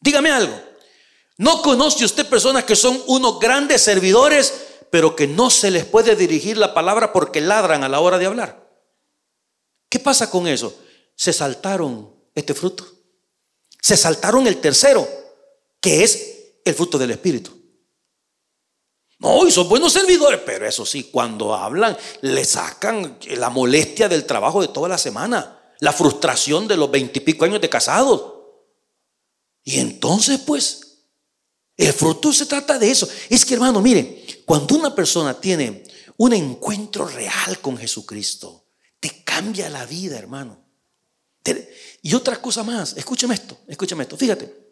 dígame 0.00 0.30
algo. 0.30 0.58
¿No 1.36 1.60
conoce 1.60 2.06
usted 2.06 2.26
personas 2.26 2.64
que 2.64 2.76
son 2.76 2.98
unos 3.08 3.38
grandes 3.38 3.82
servidores, 3.82 4.54
pero 4.88 5.14
que 5.14 5.26
no 5.26 5.50
se 5.50 5.70
les 5.70 5.84
puede 5.84 6.16
dirigir 6.16 6.56
la 6.56 6.72
palabra 6.72 7.12
porque 7.12 7.42
ladran 7.42 7.84
a 7.84 7.90
la 7.90 8.00
hora 8.00 8.16
de 8.16 8.24
hablar? 8.24 8.59
¿Qué 9.90 9.98
pasa 9.98 10.30
con 10.30 10.46
eso? 10.46 10.74
Se 11.14 11.34
saltaron 11.34 12.14
este 12.34 12.54
fruto. 12.54 12.86
Se 13.82 13.96
saltaron 13.96 14.46
el 14.46 14.60
tercero, 14.60 15.06
que 15.80 16.04
es 16.04 16.54
el 16.64 16.74
fruto 16.74 16.96
del 16.96 17.10
Espíritu. 17.10 17.50
No, 19.18 19.46
y 19.46 19.50
son 19.50 19.68
buenos 19.68 19.92
servidores, 19.92 20.40
pero 20.46 20.66
eso 20.66 20.86
sí, 20.86 21.04
cuando 21.04 21.54
hablan, 21.54 21.96
le 22.22 22.44
sacan 22.44 23.18
la 23.36 23.50
molestia 23.50 24.08
del 24.08 24.24
trabajo 24.24 24.62
de 24.62 24.68
toda 24.68 24.88
la 24.88 24.96
semana, 24.96 25.74
la 25.80 25.92
frustración 25.92 26.66
de 26.68 26.76
los 26.76 26.90
veintipico 26.90 27.44
años 27.44 27.60
de 27.60 27.68
casados. 27.68 28.34
Y 29.62 29.78
entonces, 29.78 30.38
pues, 30.46 31.08
el 31.76 31.92
fruto 31.92 32.32
se 32.32 32.46
trata 32.46 32.78
de 32.78 32.90
eso. 32.90 33.08
Es 33.28 33.44
que 33.44 33.54
hermano, 33.54 33.82
mire, 33.82 34.24
cuando 34.46 34.76
una 34.76 34.94
persona 34.94 35.38
tiene 35.38 35.84
un 36.16 36.32
encuentro 36.32 37.06
real 37.06 37.60
con 37.60 37.76
Jesucristo, 37.76 38.69
te 39.00 39.24
cambia 39.24 39.68
la 39.68 39.86
vida, 39.86 40.18
hermano. 40.18 40.64
Y 42.02 42.14
otra 42.14 42.40
cosa 42.40 42.62
más, 42.62 42.96
escúcheme 42.96 43.34
esto, 43.34 43.58
escúcheme 43.66 44.04
esto, 44.04 44.16
fíjate. 44.16 44.70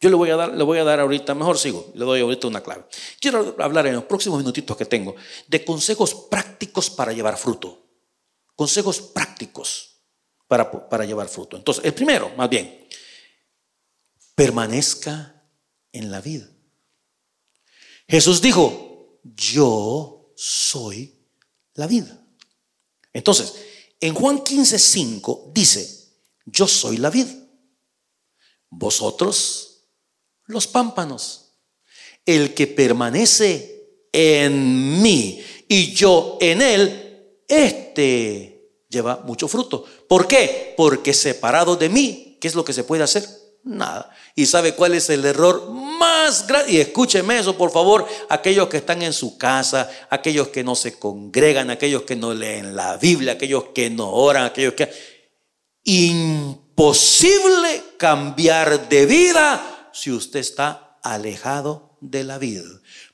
Yo 0.00 0.10
le 0.10 0.16
voy 0.16 0.30
a 0.30 0.36
dar, 0.36 0.54
le 0.54 0.64
voy 0.64 0.78
a 0.78 0.84
dar 0.84 1.00
ahorita, 1.00 1.34
mejor 1.34 1.56
sigo, 1.56 1.92
le 1.94 2.04
doy 2.04 2.20
ahorita 2.20 2.46
una 2.46 2.62
clave. 2.62 2.84
Quiero 3.20 3.56
hablar 3.60 3.86
en 3.86 3.94
los 3.94 4.04
próximos 4.04 4.38
minutitos 4.38 4.76
que 4.76 4.84
tengo 4.84 5.14
de 5.46 5.64
consejos 5.64 6.14
prácticos 6.30 6.90
para 6.90 7.12
llevar 7.12 7.38
fruto. 7.38 7.86
Consejos 8.54 9.00
prácticos 9.00 10.02
para, 10.46 10.70
para 10.88 11.04
llevar 11.04 11.28
fruto. 11.28 11.56
Entonces, 11.56 11.84
el 11.84 11.94
primero, 11.94 12.30
más 12.36 12.50
bien, 12.50 12.86
permanezca 14.34 15.42
en 15.92 16.10
la 16.10 16.20
vida. 16.20 16.48
Jesús 18.08 18.42
dijo, 18.42 19.20
yo 19.22 20.32
soy 20.36 21.18
la 21.74 21.86
vida. 21.86 22.23
Entonces, 23.14 23.54
en 24.00 24.12
Juan 24.12 24.44
15, 24.44 24.78
5 24.78 25.52
dice, 25.54 25.88
yo 26.44 26.68
soy 26.68 26.98
la 26.98 27.08
vida. 27.08 27.32
Vosotros 28.68 29.88
los 30.46 30.66
pámpanos. 30.66 31.40
El 32.26 32.54
que 32.54 32.66
permanece 32.66 34.08
en 34.12 35.00
mí 35.02 35.42
y 35.68 35.94
yo 35.94 36.38
en 36.40 36.62
él, 36.62 37.40
este 37.48 38.84
lleva 38.88 39.22
mucho 39.24 39.48
fruto. 39.48 39.84
¿Por 40.08 40.26
qué? 40.26 40.74
Porque 40.76 41.12
separado 41.12 41.76
de 41.76 41.88
mí, 41.88 42.38
¿qué 42.40 42.48
es 42.48 42.54
lo 42.54 42.64
que 42.64 42.72
se 42.72 42.84
puede 42.84 43.02
hacer? 43.02 43.28
Nada. 43.64 44.10
¿Y 44.34 44.44
sabe 44.44 44.74
cuál 44.74 44.94
es 44.94 45.08
el 45.08 45.24
error 45.24 45.70
más 45.70 46.46
grande? 46.46 46.72
Y 46.72 46.80
escúcheme 46.80 47.38
eso, 47.38 47.56
por 47.56 47.70
favor, 47.70 48.06
aquellos 48.28 48.68
que 48.68 48.76
están 48.76 49.00
en 49.00 49.14
su 49.14 49.38
casa, 49.38 49.90
aquellos 50.10 50.48
que 50.48 50.62
no 50.62 50.74
se 50.74 50.98
congregan, 50.98 51.70
aquellos 51.70 52.02
que 52.02 52.14
no 52.14 52.34
leen 52.34 52.76
la 52.76 52.98
Biblia, 52.98 53.32
aquellos 53.32 53.64
que 53.74 53.88
no 53.88 54.10
oran, 54.10 54.44
aquellos 54.44 54.74
que... 54.74 54.90
Imposible 55.86 57.82
cambiar 57.98 58.88
de 58.88 59.06
vida 59.06 59.90
si 59.92 60.10
usted 60.10 60.40
está 60.40 60.98
alejado 61.02 61.96
de 62.00 62.24
la 62.24 62.38
vida. 62.38 62.64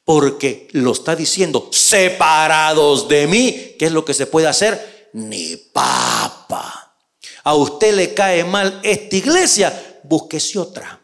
Porque 0.05 0.69
lo 0.73 0.93
está 0.93 1.15
diciendo, 1.15 1.69
separados 1.73 3.09
de 3.09 3.27
mí, 3.29 3.77
¿qué 3.79 3.87
es 3.87 3.93
lo 3.93 4.05
que 4.05 4.15
se 4.15 4.27
puede 4.27 4.49
hacer? 4.49 5.11
Ni 5.13 5.57
papa. 5.57 6.97
A 7.45 7.55
usted 7.55 7.95
le 7.95 8.15
cae 8.15 8.45
mal 8.45 8.81
esta 8.83 9.17
iglesia, 9.17 9.90
búsquese 10.03 10.59
otra. 10.59 11.01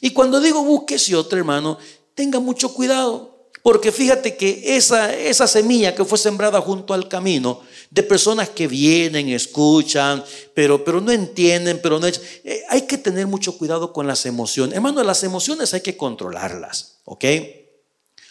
Y 0.00 0.10
cuando 0.10 0.40
digo 0.40 0.62
búsquese 0.62 1.14
otra, 1.14 1.38
hermano, 1.38 1.78
tenga 2.14 2.40
mucho 2.40 2.72
cuidado. 2.74 3.36
Porque 3.62 3.90
fíjate 3.90 4.36
que 4.36 4.76
esa, 4.76 5.12
esa 5.12 5.48
semilla 5.48 5.92
que 5.92 6.04
fue 6.04 6.18
sembrada 6.18 6.60
junto 6.60 6.94
al 6.94 7.08
camino, 7.08 7.62
de 7.90 8.04
personas 8.04 8.48
que 8.48 8.68
vienen, 8.68 9.28
escuchan, 9.28 10.24
pero, 10.54 10.84
pero 10.84 11.00
no 11.00 11.10
entienden, 11.10 11.80
pero 11.82 11.98
no... 11.98 12.06
Eh, 12.06 12.62
hay 12.68 12.82
que 12.82 12.96
tener 12.96 13.26
mucho 13.26 13.58
cuidado 13.58 13.92
con 13.92 14.06
las 14.06 14.24
emociones. 14.24 14.76
Hermano, 14.76 15.02
las 15.02 15.24
emociones 15.24 15.74
hay 15.74 15.80
que 15.80 15.96
controlarlas, 15.96 16.98
¿ok? 17.06 17.24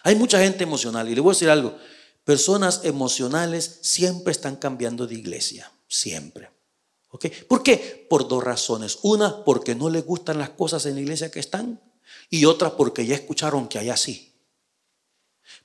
Hay 0.03 0.15
mucha 0.15 0.39
gente 0.39 0.63
emocional. 0.63 1.09
Y 1.09 1.15
le 1.15 1.19
voy 1.19 1.31
a 1.31 1.33
decir 1.33 1.49
algo. 1.49 1.75
Personas 2.23 2.81
emocionales 2.83 3.79
siempre 3.81 4.31
están 4.31 4.55
cambiando 4.55 5.05
de 5.05 5.15
iglesia, 5.15 5.69
siempre. 5.89 6.54
¿Por 7.47 7.63
qué? 7.63 8.07
Por 8.09 8.27
dos 8.27 8.43
razones. 8.43 8.99
Una, 9.03 9.43
porque 9.43 9.75
no 9.75 9.89
les 9.89 10.05
gustan 10.05 10.39
las 10.39 10.51
cosas 10.51 10.85
en 10.85 10.95
la 10.95 11.01
iglesia 11.01 11.31
que 11.31 11.39
están. 11.39 11.81
Y 12.29 12.45
otra, 12.45 12.75
porque 12.75 13.05
ya 13.05 13.15
escucharon 13.15 13.67
que 13.67 13.79
hay 13.79 13.89
así. 13.89 14.35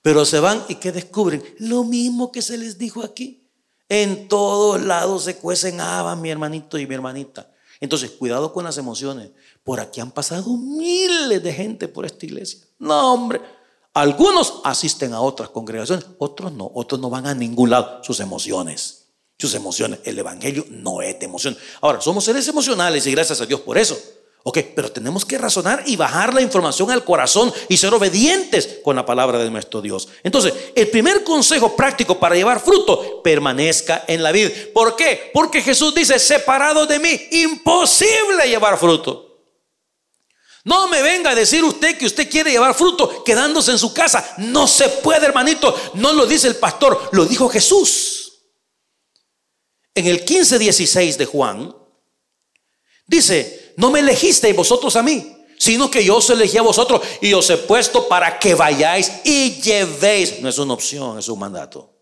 Pero 0.02 0.24
se 0.24 0.40
van 0.40 0.64
y 0.68 0.76
que 0.76 0.92
descubren 0.92 1.42
lo 1.58 1.84
mismo 1.84 2.32
que 2.32 2.42
se 2.42 2.58
les 2.58 2.78
dijo 2.78 3.02
aquí. 3.02 3.48
En 3.88 4.28
todos 4.28 4.80
lados 4.82 5.24
se 5.24 5.36
cuecen 5.36 5.80
habas, 5.80 6.16
mi 6.18 6.30
hermanito 6.30 6.78
y 6.78 6.86
mi 6.86 6.94
hermanita. 6.94 7.52
Entonces, 7.80 8.10
cuidado 8.10 8.52
con 8.52 8.64
las 8.64 8.78
emociones. 8.78 9.30
Por 9.64 9.80
aquí 9.80 10.00
han 10.00 10.12
pasado 10.12 10.56
miles 10.56 11.42
de 11.42 11.52
gente 11.52 11.88
por 11.88 12.06
esta 12.06 12.26
iglesia. 12.26 12.60
No, 12.78 13.14
hombre. 13.14 13.40
Algunos 13.92 14.60
asisten 14.64 15.12
a 15.12 15.20
otras 15.20 15.48
congregaciones, 15.48 16.06
otros 16.18 16.52
no. 16.52 16.70
Otros 16.74 17.00
no 17.00 17.10
van 17.10 17.26
a 17.26 17.34
ningún 17.34 17.70
lado. 17.70 18.04
Sus 18.04 18.20
emociones. 18.20 18.99
Sus 19.40 19.54
emociones. 19.54 20.00
El 20.04 20.18
evangelio 20.18 20.66
no 20.68 21.00
es 21.00 21.18
de 21.18 21.24
emoción. 21.24 21.56
Ahora, 21.80 22.00
somos 22.02 22.24
seres 22.24 22.46
emocionales 22.46 23.06
y 23.06 23.12
gracias 23.12 23.40
a 23.40 23.46
Dios 23.46 23.60
por 23.60 23.78
eso. 23.78 23.98
Ok, 24.42 24.58
pero 24.74 24.92
tenemos 24.92 25.24
que 25.24 25.38
razonar 25.38 25.82
y 25.86 25.96
bajar 25.96 26.34
la 26.34 26.42
información 26.42 26.90
al 26.90 27.04
corazón 27.04 27.50
y 27.68 27.78
ser 27.78 27.94
obedientes 27.94 28.80
con 28.84 28.96
la 28.96 29.06
palabra 29.06 29.38
de 29.38 29.50
nuestro 29.50 29.80
Dios. 29.80 30.08
Entonces, 30.22 30.52
el 30.74 30.88
primer 30.88 31.24
consejo 31.24 31.74
práctico 31.74 32.18
para 32.18 32.34
llevar 32.34 32.60
fruto, 32.60 33.22
permanezca 33.22 34.04
en 34.06 34.22
la 34.22 34.30
vida. 34.30 34.50
¿Por 34.74 34.94
qué? 34.94 35.30
Porque 35.32 35.62
Jesús 35.62 35.94
dice, 35.94 36.18
separado 36.18 36.86
de 36.86 36.98
mí, 36.98 37.20
imposible 37.32 38.46
llevar 38.46 38.78
fruto. 38.78 39.26
No 40.64 40.88
me 40.88 41.00
venga 41.00 41.30
a 41.30 41.34
decir 41.34 41.64
usted 41.64 41.96
que 41.96 42.04
usted 42.04 42.28
quiere 42.28 42.50
llevar 42.50 42.74
fruto 42.74 43.24
quedándose 43.24 43.70
en 43.70 43.78
su 43.78 43.94
casa. 43.94 44.34
No 44.36 44.66
se 44.66 44.88
puede, 44.88 45.24
hermanito. 45.24 45.74
No 45.94 46.12
lo 46.12 46.26
dice 46.26 46.48
el 46.48 46.56
pastor, 46.56 47.08
lo 47.12 47.24
dijo 47.24 47.48
Jesús. 47.48 48.19
En 49.94 50.06
el 50.06 50.24
15:16 50.24 51.16
de 51.16 51.26
Juan, 51.26 51.74
dice, 53.06 53.74
no 53.76 53.90
me 53.90 54.00
elegisteis 54.00 54.54
vosotros 54.54 54.94
a 54.96 55.02
mí, 55.02 55.36
sino 55.58 55.90
que 55.90 56.04
yo 56.04 56.16
os 56.16 56.30
elegí 56.30 56.56
a 56.58 56.62
vosotros 56.62 57.02
y 57.20 57.32
os 57.32 57.48
he 57.50 57.56
puesto 57.56 58.08
para 58.08 58.38
que 58.38 58.54
vayáis 58.54 59.20
y 59.24 59.60
llevéis. 59.60 60.40
No 60.40 60.48
es 60.48 60.58
una 60.58 60.74
opción, 60.74 61.18
es 61.18 61.28
un 61.28 61.38
mandato. 61.38 61.92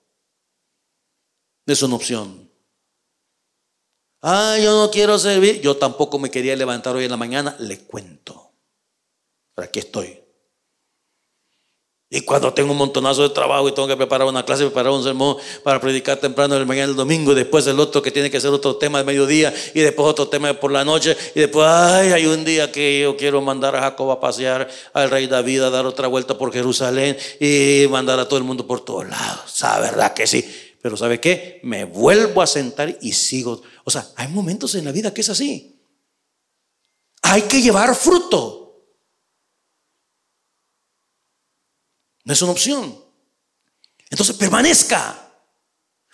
No 1.67 1.73
es 1.73 1.83
una 1.83 1.97
opción. 1.97 2.51
Ah, 4.21 4.57
yo 4.63 4.73
no 4.73 4.91
quiero 4.91 5.19
servir. 5.19 5.61
Yo 5.61 5.77
tampoco 5.77 6.19
me 6.19 6.31
quería 6.31 6.57
levantar 6.57 6.97
hoy 6.97 7.05
en 7.05 7.11
la 7.11 7.17
mañana. 7.17 7.57
Le 7.59 7.81
cuento. 7.81 8.53
Pero 9.55 9.69
aquí 9.69 9.79
estoy. 9.79 10.28
Y 12.11 12.23
cuando 12.23 12.55
tengo 12.55 12.73
un 12.73 12.79
montonazo 12.79 13.23
de 13.23 13.35
trabajo 13.35 13.69
y 13.69 13.73
tengo 13.73 13.87
que 13.87 13.97
preparar 13.97 14.27
una 14.27 14.43
clase, 14.43 14.65
preparar 14.65 14.93
un 14.93 15.05
sermón 15.05 15.37
para 15.63 15.79
predicar 15.79 16.17
temprano 16.17 16.57
el 16.57 16.65
mañana 16.65 16.89
el 16.89 16.97
domingo, 16.97 17.33
y 17.33 17.35
después 17.35 17.67
el 17.67 17.79
otro 17.79 18.01
que 18.01 18.11
tiene 18.11 18.31
que 18.31 18.41
ser 18.41 18.51
otro 18.51 18.77
tema 18.77 18.99
de 18.99 19.05
mediodía, 19.05 19.53
y 19.75 19.81
después 19.81 20.09
otro 20.09 20.27
tema 20.27 20.55
por 20.55 20.73
la 20.73 20.87
noche, 20.87 21.15
y 21.35 21.41
después, 21.41 21.67
ay, 21.69 22.13
hay 22.13 22.25
un 22.25 22.47
día 22.47 22.73
que 22.73 23.01
yo 23.03 23.15
quiero 23.15 23.43
mandar 23.43 23.77
a 23.77 23.81
Jacob 23.81 24.11
a 24.11 24.21
pasear 24.21 24.71
al 24.95 25.11
rey 25.11 25.27
David 25.27 25.65
a 25.65 25.71
dar 25.71 25.85
otra 25.85 26.09
vuelta 26.09 26.39
por 26.39 26.51
Jerusalén 26.51 27.15
y 27.41 27.87
mandar 27.91 28.19
a 28.19 28.27
todo 28.27 28.39
el 28.39 28.45
mundo 28.45 28.67
por 28.67 28.83
todos 28.83 29.07
lados. 29.07 29.43
¿Sabe 29.53 29.91
verdad 29.91 30.15
que 30.15 30.27
sí? 30.27 30.43
Pero 30.81 30.97
¿sabe 30.97 31.21
qué? 31.21 31.61
Me 31.63 31.85
vuelvo 31.85 32.41
a 32.41 32.47
sentar 32.47 32.97
y 33.03 33.13
sigo. 33.13 33.61
O 33.85 33.91
sea, 33.91 34.07
hay 34.17 34.29
momentos 34.29 34.75
en 34.77 34.87
la 34.87 34.93
vida 34.93 35.13
que 35.13 35.21
es 35.21 35.29
así. 35.29 35.79
Hay 37.21 37.43
que 37.43 37.61
llevar 37.61 37.95
fruto. 37.95 38.68
No 42.29 42.35
es 42.35 42.43
una 42.43 42.53
opción. 42.53 42.95
Entonces 44.11 44.37
permanezca. 44.37 45.19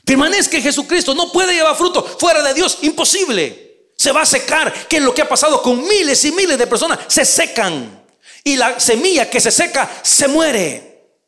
Permanezca 0.05 0.57
en 0.57 0.63
Jesucristo. 0.63 1.13
No 1.13 1.33
puede 1.33 1.53
llevar 1.53 1.75
fruto 1.75 2.05
fuera 2.05 2.41
de 2.41 2.55
Dios. 2.55 2.79
Imposible. 2.83 3.91
Se 3.97 4.13
va 4.13 4.23
a 4.23 4.27
secar. 4.27 4.73
¿Qué 4.87 4.99
es 4.99 5.03
lo 5.03 5.13
que 5.13 5.23
ha 5.23 5.29
pasado 5.29 5.61
con 5.61 5.83
miles 5.83 6.25
y 6.25 6.31
miles 6.31 6.57
de 6.57 6.69
personas? 6.69 7.01
Se 7.09 7.25
secan. 7.25 8.07
Y 8.45 8.55
la 8.55 8.79
semilla 8.79 9.29
que 9.29 9.41
se 9.41 9.51
seca 9.51 9.91
se 10.05 10.29
muere. 10.29 11.19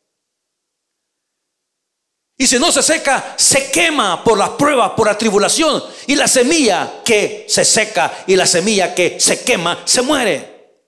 Y 2.37 2.47
si 2.47 2.57
no 2.57 2.71
se 2.71 2.81
seca, 2.81 3.33
se 3.35 3.69
quema 3.69 4.23
por 4.23 4.37
las 4.37 4.51
pruebas, 4.51 4.91
por 4.91 5.07
la 5.07 5.17
tribulación. 5.17 5.83
Y 6.05 6.15
la 6.15 6.29
semilla 6.29 7.01
que 7.03 7.45
se 7.49 7.65
seca 7.65 8.23
y 8.25 8.37
la 8.37 8.45
semilla 8.45 8.95
que 8.95 9.19
se 9.19 9.43
quema 9.43 9.81
se 9.83 10.01
muere. 10.01 10.79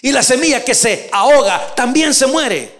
Y 0.00 0.12
la 0.12 0.22
semilla 0.22 0.64
que 0.64 0.74
se 0.74 1.10
ahoga 1.12 1.74
también 1.74 2.14
se 2.14 2.26
muere. 2.26 2.75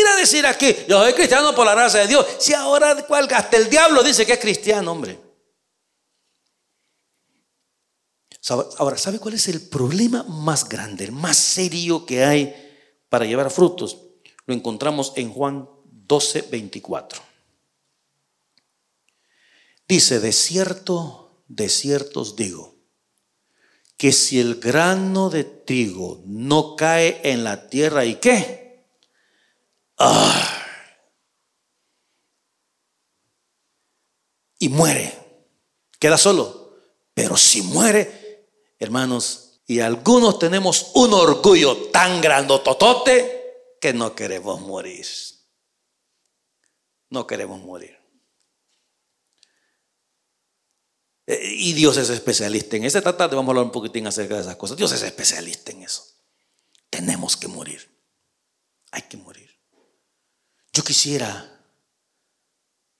Venir 0.00 0.14
a 0.14 0.16
decir 0.16 0.46
aquí, 0.46 0.74
yo 0.88 1.02
soy 1.02 1.12
cristiano 1.12 1.54
por 1.54 1.66
la 1.66 1.74
gracia 1.74 2.00
de 2.00 2.06
Dios. 2.06 2.26
Si 2.38 2.54
ahora 2.54 3.06
hasta 3.34 3.56
el 3.58 3.68
diablo 3.68 4.02
dice 4.02 4.24
que 4.24 4.32
es 4.32 4.38
cristiano, 4.38 4.92
hombre. 4.92 5.20
Ahora, 8.78 8.96
¿sabe 8.96 9.18
cuál 9.18 9.34
es 9.34 9.48
el 9.48 9.60
problema 9.68 10.22
más 10.22 10.66
grande, 10.66 11.04
el 11.04 11.12
más 11.12 11.36
serio 11.36 12.06
que 12.06 12.24
hay 12.24 12.54
para 13.10 13.26
llevar 13.26 13.50
frutos? 13.50 13.98
Lo 14.46 14.54
encontramos 14.54 15.12
en 15.16 15.30
Juan 15.32 15.68
12, 15.84 16.42
24. 16.50 17.20
Dice, 19.86 20.18
de 20.18 20.32
cierto, 20.32 21.42
de 21.46 21.68
cierto 21.68 22.22
os 22.22 22.36
digo, 22.36 22.74
que 23.98 24.12
si 24.12 24.40
el 24.40 24.54
grano 24.60 25.28
de 25.28 25.44
trigo 25.44 26.22
no 26.24 26.74
cae 26.74 27.20
en 27.22 27.44
la 27.44 27.68
tierra 27.68 28.06
y 28.06 28.14
qué, 28.14 28.69
y 34.58 34.68
muere. 34.68 35.18
Queda 35.98 36.16
solo. 36.16 36.76
Pero 37.14 37.36
si 37.36 37.62
muere, 37.62 38.48
hermanos, 38.78 39.60
y 39.66 39.80
algunos 39.80 40.38
tenemos 40.38 40.92
un 40.94 41.12
orgullo 41.12 41.90
tan 41.90 42.20
grandototote 42.20 43.76
que 43.80 43.92
no 43.92 44.14
queremos 44.14 44.60
morir. 44.60 45.06
No 47.08 47.26
queremos 47.26 47.60
morir. 47.60 47.98
Eh, 51.26 51.52
y 51.54 51.72
Dios 51.72 51.96
es 51.96 52.10
especialista 52.10 52.76
en 52.76 52.84
ese 52.84 53.02
tratado. 53.02 53.36
Vamos 53.36 53.48
a 53.48 53.52
hablar 53.52 53.64
un 53.64 53.72
poquitín 53.72 54.06
acerca 54.06 54.36
de 54.36 54.42
esas 54.42 54.56
cosas. 54.56 54.76
Dios 54.76 54.92
es 54.92 55.02
especialista 55.02 55.72
en 55.72 55.82
eso. 55.82 56.04
Tenemos 56.88 57.36
que 57.36 57.48
morir. 57.48 57.88
Hay 58.92 59.02
que 59.02 59.16
morir. 59.16 59.49
Yo 60.72 60.84
quisiera 60.84 61.50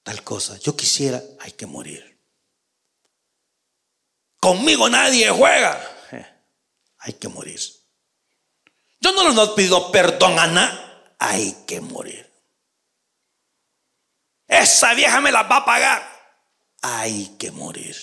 tal 0.03 0.25
cosa, 0.25 0.59
yo 0.59 0.77
quisiera, 0.77 1.23
hay 1.41 1.53
que 1.53 1.67
morir. 1.67 2.19
Conmigo 4.41 4.89
nadie 4.89 5.31
juega, 5.31 5.81
hay 6.99 7.13
que 7.15 7.29
morir. 7.29 7.61
Yo 9.01 9.13
no 9.13 9.29
le 9.31 9.53
pido 9.55 9.93
perdón 9.93 10.39
a 10.39 10.47
nada, 10.47 11.15
hay 11.19 11.65
que 11.67 11.81
morir. 11.81 12.29
Esa 14.49 14.95
vieja 14.95 15.21
me 15.21 15.31
la 15.31 15.45
va 15.45 15.59
a 15.59 15.65
pagar, 15.65 16.03
hay 16.83 17.37
que 17.39 17.51
morir. 17.51 17.97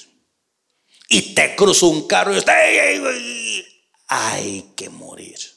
Y 1.10 1.34
te 1.34 1.56
cruzo 1.56 1.88
un 1.88 2.08
carro 2.08 2.34
y 2.34 2.38
usted, 2.38 3.66
hay 4.08 4.74
que 4.76 4.90
morir. 4.90 5.57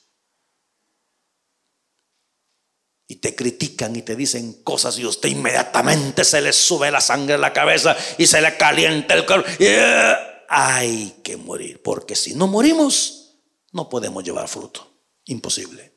Y 3.11 3.17
te 3.17 3.35
critican 3.35 3.97
y 3.97 4.03
te 4.03 4.15
dicen 4.15 4.63
cosas 4.63 4.97
y 5.01 5.05
usted 5.05 5.31
inmediatamente 5.31 6.25
se 6.25 6.41
le 6.41 6.53
sube 6.53 6.93
la 6.93 7.01
sangre 7.01 7.35
a 7.35 7.39
la 7.39 7.53
cabeza 7.53 7.97
y 8.19 8.25
se 8.29 8.41
le 8.41 8.57
calienta 8.57 9.15
el 9.15 9.27
cuerpo. 9.27 9.51
Eh, 9.59 10.15
hay 10.49 11.17
que 11.25 11.37
morir, 11.37 11.83
porque 11.83 12.15
si 12.15 12.35
no 12.35 12.47
morimos, 12.47 13.33
no 13.73 13.89
podemos 13.89 14.23
llevar 14.23 14.47
fruto. 14.47 14.89
Imposible. 15.25 15.93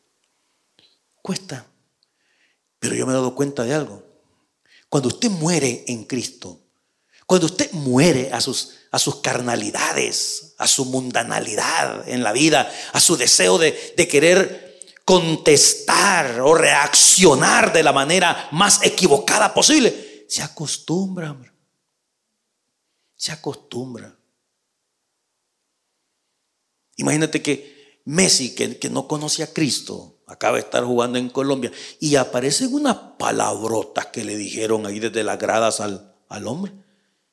Cuesta. 1.21 1.67
Pero 2.80 2.95
yo 2.95 3.06
me 3.06 3.12
he 3.12 3.15
dado 3.15 3.36
cuenta 3.36 3.63
de 3.63 3.76
algo. 3.76 4.04
Cuando 4.89 5.10
usted 5.10 5.30
muere 5.30 5.84
en 5.86 6.06
Cristo, 6.06 6.62
cuando 7.28 7.45
usted 7.45 7.71
muere 7.73 8.32
a 8.34 8.41
sus, 8.41 8.71
a 8.89 8.97
sus 8.97 9.17
carnalidades, 9.17 10.56
a 10.58 10.67
su 10.67 10.86
mundanalidad 10.86 12.10
en 12.10 12.23
la 12.23 12.32
vida, 12.32 12.73
a 12.91 12.99
su 12.99 13.17
deseo 13.17 13.60
de, 13.60 13.93
de 13.95 14.08
querer 14.08 14.62
contestar 15.05 16.39
o 16.41 16.53
reaccionar 16.53 17.73
de 17.73 17.83
la 17.83 17.93
manera 17.93 18.49
más 18.51 18.83
equivocada 18.83 19.53
posible. 19.53 20.25
Se 20.27 20.41
acostumbra. 20.41 21.35
Se 23.15 23.31
acostumbra. 23.31 24.17
Imagínate 26.97 27.41
que 27.41 28.01
Messi, 28.05 28.53
que, 28.53 28.77
que, 28.77 28.89
no 28.89 29.07
conoce 29.07 29.43
a 29.43 29.53
Cristo, 29.53 30.21
acaba 30.27 30.57
de 30.57 30.63
estar 30.63 30.83
jugando 30.83 31.17
en 31.17 31.29
Colombia 31.29 31.71
y 31.99 32.15
aparecen 32.15 32.73
unas 32.73 32.97
palabrotas 33.17 34.07
que 34.07 34.25
le 34.25 34.35
dijeron 34.35 34.85
ahí 34.85 34.99
desde 34.99 35.23
las 35.23 35.39
gradas 35.39 35.79
al, 35.79 36.13
al 36.27 36.47
hombre. 36.47 36.73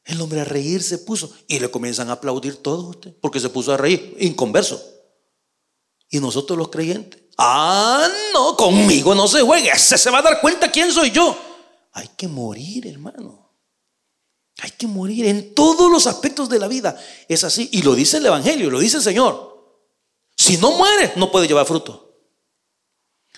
El 0.05 0.21
hombre 0.21 0.41
a 0.41 0.45
reír 0.45 0.83
se 0.83 0.99
puso 0.99 1.33
y 1.47 1.59
le 1.59 1.71
comienzan 1.71 2.09
a 2.09 2.15
aplaudir 2.15 2.57
todos 2.57 2.97
porque 3.21 3.41
se 3.41 3.49
puso 3.49 3.73
a 3.73 3.77
reír, 3.77 4.17
inconverso. 4.19 4.83
Y 6.09 6.21
nosotros 6.21 6.59
los 6.59 6.71
creyentes, 6.71 7.20
Ah, 7.43 8.07
no, 8.35 8.55
conmigo 8.55 9.15
no 9.15 9.27
se 9.27 9.41
juegue. 9.41 9.75
Se, 9.79 9.97
se 9.97 10.11
va 10.11 10.19
a 10.19 10.23
dar 10.23 10.43
cuenta 10.43 10.71
quién 10.71 10.93
soy 10.93 11.11
yo. 11.11 11.35
Hay 11.93 12.09
que 12.15 12.29
morir, 12.29 12.87
hermano. 12.87 13.51
Hay 14.59 14.73
que 14.73 14.87
morir 14.87 15.25
en 15.25 15.55
todos 15.55 15.91
los 15.91 16.07
aspectos 16.07 16.51
de 16.51 16.59
la 16.59 16.69
vida. 16.69 17.03
Es 17.29 17.43
así. 17.43 17.71
Y 17.73 17.81
lo 17.81 17.95
dice 17.95 18.19
el 18.19 18.27
Evangelio, 18.27 18.69
lo 18.69 18.79
dice 18.79 18.99
el 18.99 19.03
Señor. 19.03 19.51
Si 20.37 20.59
no 20.59 20.73
muere, 20.73 21.15
no 21.17 21.33
puede 21.33 21.49
llevar 21.49 21.65
fruto. 21.65 22.15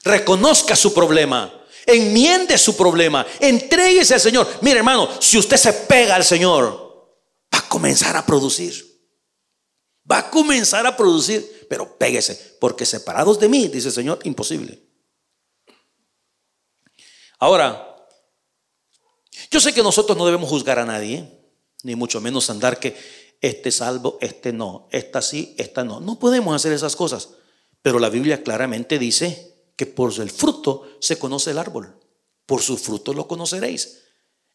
Reconozca 0.03 0.75
su 0.75 0.93
problema. 0.93 1.53
Enmiende 1.87 2.59
su 2.59 2.77
problema. 2.77 3.25
Entréguese 3.38 4.15
al 4.15 4.21
Señor. 4.21 4.49
Mire, 4.62 4.79
hermano, 4.79 5.09
si 5.21 5.38
usted 5.38 5.57
se 5.57 5.73
pega 5.73 6.17
al 6.17 6.25
Señor, 6.25 7.09
va 7.55 7.59
a 7.61 7.69
comenzar 7.69 8.17
a 8.17 8.27
producir. 8.27 8.92
Va 10.12 10.18
a 10.18 10.31
comenzar 10.31 10.87
a 10.87 10.94
producir. 10.94 11.66
Pero 11.70 11.96
péguese, 11.96 12.57
porque 12.61 12.85
separados 12.85 13.40
de 13.40 13.48
mí, 13.48 13.68
dice 13.68 13.88
el 13.88 13.94
Señor, 13.94 14.18
imposible. 14.25 14.83
Ahora, 17.38 17.96
yo 19.51 19.59
sé 19.59 19.72
que 19.72 19.83
nosotros 19.83 20.18
no 20.18 20.27
debemos 20.27 20.51
juzgar 20.51 20.79
a 20.79 20.85
nadie, 20.85 21.27
ni 21.83 21.96
mucho 21.96 22.20
menos 22.20 22.51
andar 22.51 22.79
que 22.79 22.94
este 23.40 23.72
salvo, 23.72 24.18
este 24.20 24.53
no, 24.53 24.87
esta 24.92 25.22
sí, 25.22 25.55
esta 25.57 25.83
no. 25.83 25.98
No 25.98 26.18
podemos 26.18 26.55
hacer 26.55 26.72
esas 26.72 26.94
cosas. 26.94 27.31
Pero 27.81 27.98
la 27.98 28.11
Biblia 28.11 28.42
claramente 28.42 28.98
dice 28.98 29.64
que 29.77 29.87
por 29.87 30.12
el 30.20 30.31
fruto 30.31 30.87
se 31.01 31.18
conoce 31.18 31.53
el 31.53 31.59
árbol. 31.59 31.98
Por 32.44 32.61
su 32.61 32.77
fruto 32.77 33.14
lo 33.14 33.27
conoceréis. 33.27 34.03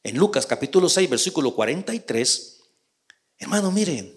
En 0.03 0.17
Lucas 0.17 0.45
capítulo 0.45 0.87
6, 0.87 1.09
versículo 1.09 1.55
43, 1.55 2.59
hermano, 3.39 3.71
miren. 3.71 4.16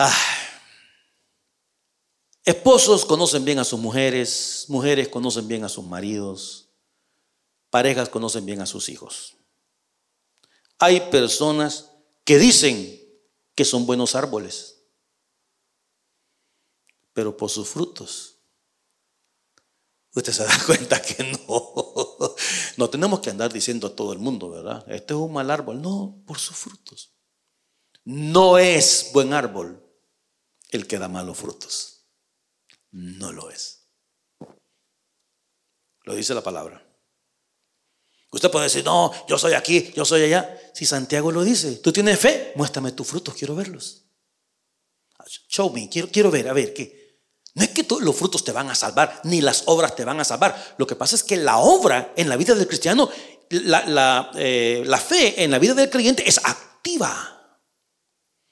Ah, 0.00 0.16
esposos 2.44 3.04
conocen 3.04 3.44
bien 3.44 3.58
a 3.58 3.64
sus 3.64 3.80
mujeres, 3.80 4.66
mujeres 4.68 5.08
conocen 5.08 5.48
bien 5.48 5.64
a 5.64 5.68
sus 5.68 5.84
maridos, 5.84 6.68
parejas 7.68 8.08
conocen 8.08 8.46
bien 8.46 8.60
a 8.60 8.66
sus 8.66 8.88
hijos. 8.90 9.36
Hay 10.78 11.10
personas 11.10 11.90
que 12.24 12.38
dicen 12.38 12.96
que 13.56 13.64
son 13.64 13.86
buenos 13.86 14.14
árboles, 14.14 14.84
pero 17.12 17.36
por 17.36 17.50
sus 17.50 17.68
frutos. 17.68 18.36
Usted 20.14 20.32
se 20.32 20.44
da 20.46 20.64
cuenta 20.64 21.02
que 21.02 21.24
no. 21.24 22.36
No 22.76 22.88
tenemos 22.88 23.18
que 23.18 23.30
andar 23.30 23.52
diciendo 23.52 23.88
a 23.88 23.96
todo 23.96 24.12
el 24.12 24.20
mundo, 24.20 24.48
¿verdad? 24.48 24.84
Este 24.88 25.12
es 25.14 25.18
un 25.18 25.32
mal 25.32 25.50
árbol. 25.50 25.82
No, 25.82 26.22
por 26.24 26.38
sus 26.38 26.56
frutos. 26.56 27.10
No 28.04 28.58
es 28.58 29.10
buen 29.12 29.32
árbol 29.32 29.87
el 30.70 30.86
que 30.86 30.98
da 30.98 31.08
malos 31.08 31.38
frutos. 31.38 32.06
No 32.90 33.32
lo 33.32 33.50
es. 33.50 33.88
Lo 36.04 36.14
dice 36.14 36.34
la 36.34 36.42
palabra. 36.42 36.84
Usted 38.30 38.50
puede 38.50 38.64
decir, 38.64 38.84
no, 38.84 39.12
yo 39.26 39.38
soy 39.38 39.54
aquí, 39.54 39.92
yo 39.94 40.04
soy 40.04 40.22
allá. 40.22 40.58
Si 40.74 40.84
Santiago 40.84 41.32
lo 41.32 41.44
dice, 41.44 41.76
tú 41.76 41.92
tienes 41.92 42.18
fe, 42.18 42.52
muéstrame 42.56 42.92
tus 42.92 43.06
frutos, 43.06 43.34
quiero 43.34 43.54
verlos. 43.54 44.04
Show 45.48 45.70
me, 45.70 45.88
quiero, 45.88 46.08
quiero 46.10 46.30
ver, 46.30 46.48
a 46.48 46.52
ver, 46.52 46.72
¿qué? 46.74 47.18
No 47.54 47.64
es 47.64 47.70
que 47.70 47.84
todos 47.84 48.02
los 48.02 48.14
frutos 48.14 48.44
te 48.44 48.52
van 48.52 48.70
a 48.70 48.74
salvar, 48.74 49.20
ni 49.24 49.40
las 49.40 49.64
obras 49.66 49.96
te 49.96 50.04
van 50.04 50.20
a 50.20 50.24
salvar. 50.24 50.76
Lo 50.78 50.86
que 50.86 50.94
pasa 50.94 51.16
es 51.16 51.24
que 51.24 51.36
la 51.36 51.58
obra 51.58 52.12
en 52.16 52.28
la 52.28 52.36
vida 52.36 52.54
del 52.54 52.68
cristiano, 52.68 53.10
la, 53.50 54.30
eh, 54.36 54.86
fe 55.06 55.42
en 55.42 55.50
la 55.50 55.58
vida 55.58 55.74
del 55.74 55.90
creyente 55.90 56.28
es 56.28 56.38
activa. 56.38 57.56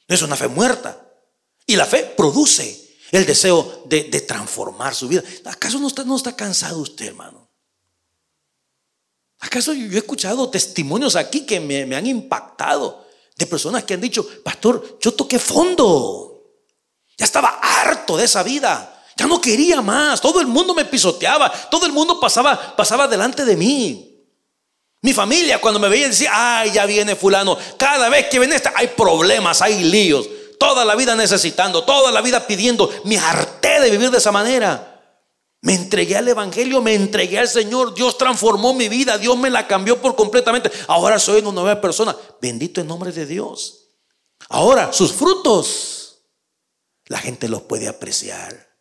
es 0.08 0.22
una 0.22 0.36
fe 0.36 0.48
muerta. 0.48 1.05
Y 1.66 1.76
la 1.76 1.84
fe 1.84 2.04
produce 2.16 2.86
el 3.10 3.26
deseo 3.26 3.84
de, 3.86 4.04
transformar 4.22 4.94
su 4.94 5.08
vida. 5.08 5.22
¿Acaso 5.44 5.78
no 5.78 6.16
está, 6.16 6.36
cansado 6.36 6.78
usted, 6.78 7.06
hermano? 7.06 7.48
¿Acaso 9.40 9.72
yo 9.72 9.92
he 9.92 9.98
escuchado 9.98 10.48
testimonios 10.48 11.16
aquí 11.16 11.44
que 11.44 11.60
me, 11.60 11.94
han 11.94 12.06
impactado 12.06 13.04
de 13.36 13.46
personas 13.46 13.84
que 13.84 13.94
han 13.94 14.00
dicho, 14.00 14.26
pastor, 14.42 14.98
yo 15.00 15.12
toqué 15.12 15.38
fondo, 15.38 16.54
ya 17.18 17.24
estaba 17.24 17.60
harto 17.60 18.16
de 18.16 18.24
esa 18.24 18.42
vida. 18.42 18.92
Ya 19.16 19.26
no 19.26 19.40
quería 19.40 19.80
más. 19.80 20.20
Todo 20.20 20.40
el 20.40 20.46
mundo 20.46 20.74
me 20.74 20.84
pisoteaba. 20.84 21.50
Todo 21.70 21.86
el 21.86 21.92
mundo 21.92 22.20
pasaba, 22.20 22.76
pasaba 22.76 23.08
delante 23.08 23.44
de 23.44 23.56
mí. 23.56 24.16
Mi 25.00 25.12
familia 25.14 25.60
cuando 25.60 25.80
me 25.80 25.88
veía 25.88 26.08
decía, 26.08 26.30
ay, 26.32 26.72
ya 26.72 26.84
viene 26.84 27.16
fulano. 27.16 27.56
Cada 27.78 28.08
vez 28.10 28.26
que 28.28 28.38
viene 28.38 28.56
esta, 28.56 28.72
hay 28.76 28.88
problemas, 28.88 29.62
hay 29.62 29.84
líos. 29.84 30.28
Toda 30.58 30.84
la 30.84 30.94
vida 30.94 31.14
necesitando, 31.14 31.84
toda 31.84 32.10
la 32.10 32.22
vida 32.22 32.46
pidiendo. 32.46 32.90
Me 33.04 33.18
harté 33.18 33.80
de 33.80 33.90
vivir 33.90 34.10
de 34.10 34.18
esa 34.18 34.32
manera. 34.32 34.92
Me 35.62 35.74
entregué 35.74 36.16
al 36.16 36.28
Evangelio, 36.28 36.80
me 36.80 36.94
entregué 36.94 37.38
al 37.38 37.48
Señor. 37.48 37.94
Dios 37.94 38.16
transformó 38.18 38.72
mi 38.72 38.88
vida, 38.88 39.18
Dios 39.18 39.36
me 39.36 39.50
la 39.50 39.66
cambió 39.66 40.00
por 40.00 40.14
completamente. 40.14 40.70
Ahora 40.86 41.18
soy 41.18 41.40
una 41.40 41.52
nueva 41.52 41.80
persona. 41.80 42.16
Bendito 42.40 42.80
en 42.80 42.86
nombre 42.86 43.12
de 43.12 43.26
Dios. 43.26 43.88
Ahora, 44.48 44.92
sus 44.92 45.12
frutos, 45.12 46.22
la 47.06 47.18
gente 47.18 47.48
los 47.48 47.62
puede 47.62 47.88
apreciar. 47.88 48.76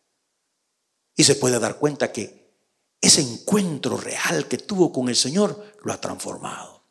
Y 1.16 1.24
se 1.24 1.34
puede 1.36 1.58
dar 1.58 1.76
cuenta 1.78 2.12
que 2.12 2.54
ese 3.00 3.20
encuentro 3.20 3.96
real 3.96 4.46
que 4.48 4.58
tuvo 4.58 4.92
con 4.92 5.08
el 5.08 5.16
Señor 5.16 5.74
lo 5.82 5.92
ha 5.92 6.00
transformado. 6.00 6.84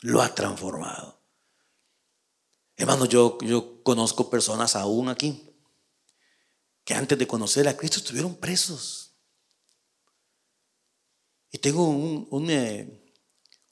Lo 0.00 0.22
ha 0.22 0.34
transformado. 0.34 1.15
Hermano, 2.76 3.06
yo, 3.06 3.38
yo 3.40 3.82
conozco 3.82 4.28
personas 4.28 4.76
aún 4.76 5.08
aquí 5.08 5.42
que 6.84 6.94
antes 6.94 7.18
de 7.18 7.26
conocer 7.26 7.66
a 7.66 7.76
Cristo 7.76 7.98
estuvieron 7.98 8.34
presos. 8.36 9.12
Y 11.50 11.58
tengo 11.58 11.88
un, 11.88 12.28
un, 12.30 12.50
eh, 12.50 13.12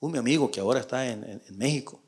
mi 0.00 0.18
amigo 0.18 0.50
que 0.50 0.60
ahora 0.60 0.80
está 0.80 1.06
en, 1.06 1.42
México, 1.50 2.02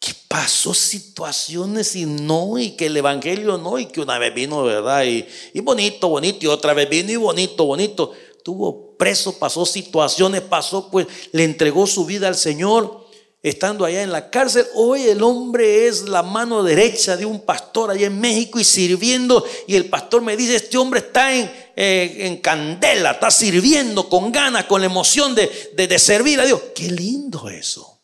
que 0.00 0.12
pasó 0.28 0.74
situaciones 0.74 1.94
y 1.96 2.06
no, 2.06 2.58
y 2.58 2.72
que 2.72 2.86
el 2.86 2.96
Evangelio 2.96 3.56
no, 3.56 3.78
y 3.78 3.86
que 3.86 4.00
una 4.00 4.18
vez 4.18 4.34
vino, 4.34 4.62
¿verdad? 4.64 5.04
Y, 5.04 5.26
y 5.54 5.60
bonito, 5.60 6.08
bonito, 6.08 6.38
y 6.42 6.46
otra 6.48 6.74
vez 6.74 6.88
vino 6.90 7.12
y 7.12 7.16
bonito, 7.16 7.64
bonito. 7.64 8.12
Tuvo 8.44 8.96
preso, 8.96 9.38
pasó 9.38 9.64
situaciones, 9.64 10.42
pasó, 10.42 10.90
pues 10.90 11.06
le 11.32 11.44
entregó 11.44 11.86
su 11.86 12.04
vida 12.04 12.28
al 12.28 12.36
Señor 12.36 12.97
estando 13.42 13.84
allá 13.84 14.02
en 14.02 14.12
la 14.12 14.30
cárcel. 14.30 14.66
Hoy 14.74 15.02
el 15.02 15.22
hombre 15.22 15.86
es 15.86 16.08
la 16.08 16.22
mano 16.22 16.62
derecha 16.62 17.16
de 17.16 17.24
un 17.24 17.40
pastor 17.44 17.90
allá 17.90 18.06
en 18.06 18.20
México 18.20 18.58
y 18.58 18.64
sirviendo. 18.64 19.44
Y 19.66 19.76
el 19.76 19.88
pastor 19.88 20.22
me 20.22 20.36
dice, 20.36 20.56
este 20.56 20.78
hombre 20.78 21.00
está 21.00 21.34
en, 21.34 21.50
eh, 21.76 22.16
en 22.26 22.38
candela, 22.38 23.12
está 23.12 23.30
sirviendo 23.30 24.08
con 24.08 24.32
ganas, 24.32 24.64
con 24.64 24.80
la 24.80 24.86
emoción 24.86 25.34
de, 25.34 25.72
de 25.76 25.98
servir 25.98 26.40
a 26.40 26.46
Dios. 26.46 26.60
Qué 26.74 26.90
lindo 26.90 27.48
eso. 27.48 28.02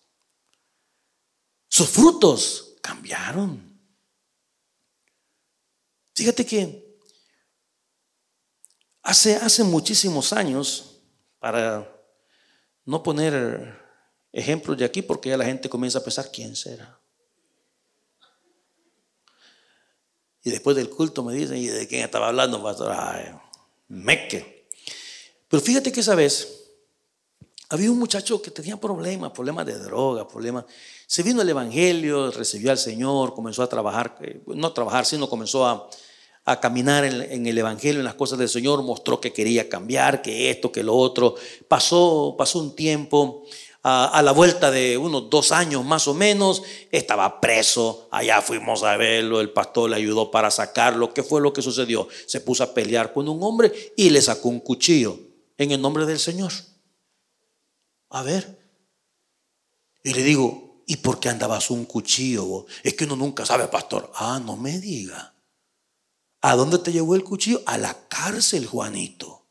Sus 1.68 1.88
frutos 1.88 2.76
cambiaron. 2.80 3.74
Fíjate 6.14 6.46
que 6.46 6.96
hace, 9.02 9.34
hace 9.34 9.64
muchísimos 9.64 10.32
años, 10.32 11.00
para 11.40 11.90
no 12.84 13.02
poner 13.02 13.83
ejemplos 14.34 14.76
de 14.76 14.84
aquí 14.84 15.00
porque 15.00 15.30
ya 15.30 15.36
la 15.36 15.44
gente 15.44 15.68
comienza 15.68 16.00
a 16.00 16.02
pensar 16.02 16.30
quién 16.30 16.56
será. 16.56 16.98
Y 20.42 20.50
después 20.50 20.76
del 20.76 20.90
culto 20.90 21.22
me 21.22 21.32
dicen, 21.32 21.56
¿y 21.56 21.68
de 21.68 21.86
quién 21.86 22.02
estaba 22.02 22.28
hablando, 22.28 22.62
pastor? 22.62 22.92
Ay, 22.94 23.30
meque. 23.88 24.68
Pero 25.48 25.62
fíjate 25.62 25.90
que 25.90 26.00
esa 26.00 26.14
vez 26.14 26.64
había 27.70 27.90
un 27.90 27.98
muchacho 27.98 28.42
que 28.42 28.50
tenía 28.50 28.76
problemas, 28.78 29.30
problemas 29.30 29.64
de 29.64 29.78
droga, 29.78 30.28
problemas. 30.28 30.64
Se 31.06 31.22
vino 31.22 31.40
el 31.40 31.48
Evangelio, 31.48 32.30
recibió 32.30 32.72
al 32.72 32.78
Señor, 32.78 33.34
comenzó 33.34 33.62
a 33.62 33.68
trabajar, 33.68 34.18
eh, 34.20 34.42
no 34.46 34.66
a 34.66 34.74
trabajar, 34.74 35.06
sino 35.06 35.30
comenzó 35.30 35.66
a, 35.66 35.88
caminar 36.60 37.06
en, 37.06 37.22
en, 37.22 37.46
el 37.46 37.56
Evangelio, 37.56 38.00
en 38.00 38.04
las 38.04 38.16
cosas 38.16 38.38
del 38.38 38.50
Señor, 38.50 38.82
mostró 38.82 39.18
que 39.18 39.32
quería 39.32 39.66
cambiar, 39.66 40.20
que 40.20 40.50
esto, 40.50 40.70
que 40.70 40.82
lo 40.82 40.94
otro. 40.94 41.36
Pasó, 41.68 42.34
pasó 42.36 42.58
un 42.58 42.76
tiempo 42.76 43.44
a, 43.86 44.22
la 44.22 44.32
vuelta 44.32 44.70
de 44.70 44.96
unos 44.96 45.28
dos 45.28 45.52
años 45.52 45.84
más 45.84 46.08
o 46.08 46.14
menos, 46.14 46.62
estaba 46.90 47.38
preso, 47.38 48.08
allá 48.10 48.40
fuimos 48.40 48.82
a 48.82 48.96
verlo, 48.96 49.42
el 49.42 49.50
pastor 49.50 49.90
le 49.90 49.96
ayudó 49.96 50.30
para 50.30 50.50
sacarlo. 50.50 51.12
¿Qué 51.12 51.22
fue 51.22 51.42
lo 51.42 51.52
que 51.52 51.60
sucedió? 51.60 52.08
Se 52.26 52.40
puso 52.40 52.64
a 52.64 52.72
pelear 52.72 53.12
con 53.12 53.28
un 53.28 53.42
hombre 53.42 53.92
y 53.94 54.08
le 54.08 54.22
sacó 54.22 54.48
un 54.48 54.60
cuchillo 54.60 55.18
en 55.58 55.72
el 55.72 55.82
nombre 55.82 56.06
del 56.06 56.18
Señor. 56.18 56.50
A 58.08 58.22
ver. 58.22 58.58
Y 60.02 60.14
le 60.14 60.22
digo, 60.22 60.82
¿y 60.86 60.96
por 60.96 61.20
qué 61.20 61.28
andabas 61.28 61.70
un 61.70 61.84
cuchillo? 61.84 62.64
Es 62.82 62.94
que 62.94 63.04
uno 63.04 63.16
nunca 63.16 63.44
sabe, 63.44 63.68
pastor. 63.68 64.10
Ah, 64.14 64.40
no 64.42 64.56
me 64.56 64.78
diga. 64.78 65.34
¿A 66.40 66.56
dónde 66.56 66.78
te 66.78 66.90
llevó 66.90 67.16
el 67.16 67.24
cuchillo? 67.24 67.62
A 67.66 67.76
la 67.76 68.08
cárcel, 68.08 68.64
Juanito. 68.66 69.44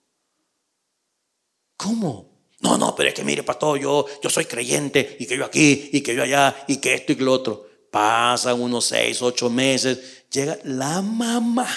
¿Cómo? 1.78 2.33
No, 2.64 2.78
no, 2.78 2.96
pero 2.96 3.10
es 3.10 3.16
que 3.16 3.26
mire, 3.26 3.44
pastor, 3.44 3.78
yo, 3.78 4.06
yo 4.22 4.30
soy 4.30 4.46
creyente 4.46 5.18
y 5.20 5.26
que 5.28 5.38
yo 5.38 5.44
aquí 5.44 5.90
y 5.92 6.02
que 6.02 6.16
yo 6.16 6.24
allá 6.24 6.56
y 6.66 6.78
que 6.78 6.94
esto 6.94 7.12
y 7.12 7.18
que 7.18 7.24
lo 7.24 7.34
otro. 7.34 7.68
Pasan 7.92 8.60
unos 8.60 8.86
seis, 8.86 9.22
ocho 9.22 9.50
meses, 9.50 10.26
llega 10.32 10.58
la 10.64 11.02
mamá 11.02 11.68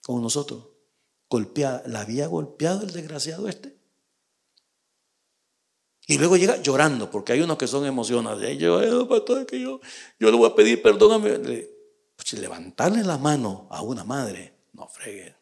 con 0.00 0.22
nosotros, 0.22 0.68
golpeada. 1.28 1.82
¿La 1.86 2.02
había 2.02 2.28
golpeado 2.28 2.82
el 2.82 2.92
desgraciado 2.92 3.48
este? 3.48 3.76
Y 6.06 6.16
luego 6.16 6.36
llega 6.36 6.62
llorando, 6.62 7.10
porque 7.10 7.32
hay 7.32 7.40
unos 7.40 7.58
que 7.58 7.66
son 7.66 7.84
emocionados. 7.84 8.40
Yo, 8.56 9.08
pastor, 9.08 9.46
que 9.46 9.60
yo, 9.60 9.80
yo 10.18 10.30
le 10.30 10.36
voy 10.36 10.48
a 10.48 10.54
pedir 10.54 10.80
perdón 10.80 11.12
a 11.12 11.18
mi... 11.18 11.30
Pues, 12.16 12.32
levantarle 12.34 13.02
la 13.02 13.18
mano 13.18 13.66
a 13.70 13.82
una 13.82 14.04
madre, 14.04 14.54
no 14.72 14.86
fregue. 14.86 15.34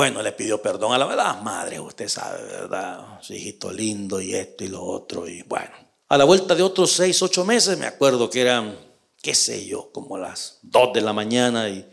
Bueno, 0.00 0.22
le 0.22 0.32
pidió 0.32 0.62
perdón 0.62 0.94
a 0.94 0.98
la 0.98 1.04
verdad, 1.04 1.42
madre, 1.42 1.78
usted 1.78 2.08
sabe, 2.08 2.42
¿verdad? 2.44 3.18
Su 3.20 3.34
hijito 3.34 3.70
lindo 3.70 4.18
y 4.18 4.34
esto 4.34 4.64
y 4.64 4.68
lo 4.68 4.82
otro. 4.82 5.28
Y 5.28 5.42
bueno, 5.42 5.72
a 6.08 6.16
la 6.16 6.24
vuelta 6.24 6.54
de 6.54 6.62
otros 6.62 6.92
seis, 6.92 7.20
ocho 7.20 7.44
meses, 7.44 7.76
me 7.76 7.84
acuerdo 7.84 8.30
que 8.30 8.40
eran, 8.40 8.78
qué 9.20 9.34
sé 9.34 9.66
yo, 9.66 9.92
como 9.92 10.16
las 10.16 10.58
dos 10.62 10.94
de 10.94 11.02
la 11.02 11.12
mañana 11.12 11.68
y 11.68 11.86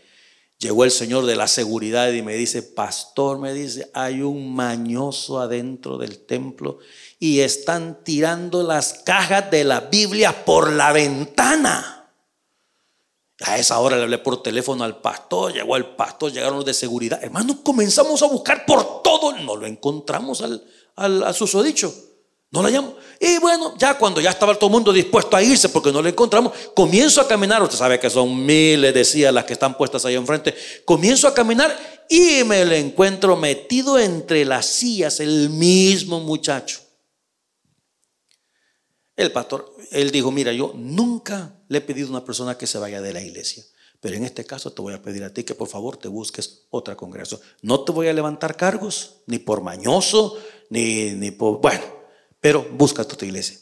llegó 0.58 0.86
el 0.86 0.92
señor 0.92 1.26
de 1.26 1.36
la 1.36 1.50
seguridad 1.50 2.10
y 2.14 2.22
me 2.22 2.36
dice, 2.36 2.64
pastor, 2.64 3.40
me 3.40 3.52
dice, 3.52 3.92
hay 3.94 4.22
un 4.22 4.56
mañoso 4.56 5.42
adentro 5.42 5.98
del 5.98 6.26
templo 6.26 6.80
y 7.20 7.42
están 7.42 8.06
tirando 8.06 8.64
las 8.64 9.02
cajas 9.04 9.52
de 9.52 9.66
la 9.66 9.82
Biblia 9.82 10.46
por 10.46 10.72
la 10.72 10.94
ventana. 10.94 11.97
A 13.42 13.58
esa 13.58 13.78
hora 13.80 13.98
le 13.98 14.04
hablé 14.04 14.18
por 14.18 14.42
teléfono 14.42 14.84
al 14.84 15.00
pastor, 15.00 15.54
llegó 15.54 15.76
el 15.76 15.86
pastor, 15.86 16.32
llegaron 16.32 16.58
los 16.58 16.66
de 16.66 16.74
seguridad. 16.74 17.24
Hermano, 17.24 17.62
comenzamos 17.64 18.24
a 18.24 18.28
buscar 18.28 18.66
por 18.66 19.04
todo, 19.04 19.32
no 19.34 19.56
lo 19.56 19.68
encontramos 19.68 20.42
al, 20.42 20.64
al, 20.96 21.36
susodicho. 21.36 21.94
No 22.50 22.64
la 22.64 22.70
llamo. 22.70 22.96
Y 23.20 23.38
bueno, 23.40 23.76
ya 23.78 23.98
cuando 23.98 24.22
ya 24.22 24.30
estaba 24.30 24.56
todo 24.56 24.68
el 24.68 24.72
mundo 24.72 24.94
dispuesto 24.94 25.36
a 25.36 25.44
irse 25.44 25.70
porque 25.70 25.92
no 25.92 26.02
lo 26.02 26.08
encontramos, 26.08 26.54
comienzo 26.74 27.22
a 27.22 27.28
caminar. 27.28 27.62
Usted 27.62 27.78
sabe 27.78 28.00
que 28.00 28.10
son 28.10 28.44
miles, 28.44 28.94
decía 28.94 29.32
las 29.32 29.44
que 29.44 29.54
están 29.54 29.78
puestas 29.78 30.06
ahí 30.06 30.16
enfrente. 30.16 30.56
Comienzo 30.86 31.28
a 31.28 31.34
caminar 31.34 31.78
y 32.10 32.44
me 32.46 32.66
lo 32.66 32.74
encuentro 32.74 33.36
metido 33.36 34.00
entre 34.00 34.46
las 34.46 34.66
sillas, 34.66 35.20
el 35.20 35.50
mismo 35.50 36.22
muchacho. 36.22 36.80
El 39.16 39.32
pastor, 39.32 39.76
él 39.92 40.10
dijo, 40.10 40.32
mira, 40.32 40.54
yo 40.54 40.72
nunca 40.74 41.57
le 41.68 41.80
he 41.80 41.82
pedido 41.82 42.08
a 42.08 42.12
una 42.12 42.26
persona 42.26 42.58
que 42.58 42.68
se 42.68 42.78
vaya 42.78 43.02
de 43.02 43.14
la 43.14 43.22
iglesia, 43.22 43.64
pero 44.00 44.16
en 44.16 44.24
este 44.24 44.46
caso 44.46 44.72
te 44.72 44.82
voy 44.82 44.94
a 44.94 45.02
pedir 45.02 45.24
a 45.24 45.34
ti 45.34 45.44
que 45.44 45.56
por 45.56 45.68
favor 45.68 45.98
te 45.98 46.08
busques 46.08 46.66
otra 46.70 46.96
congregación. 46.96 47.42
No 47.62 47.82
te 47.84 47.92
voy 47.92 48.08
a 48.08 48.14
levantar 48.14 48.56
cargos, 48.56 49.18
ni 49.26 49.40
por 49.40 49.62
mañoso, 49.62 50.38
ni, 50.70 51.12
ni 51.12 51.32
por, 51.32 51.60
bueno, 51.60 51.84
pero 52.40 52.68
búscate 52.72 53.14
otra 53.14 53.28
iglesia. 53.28 53.60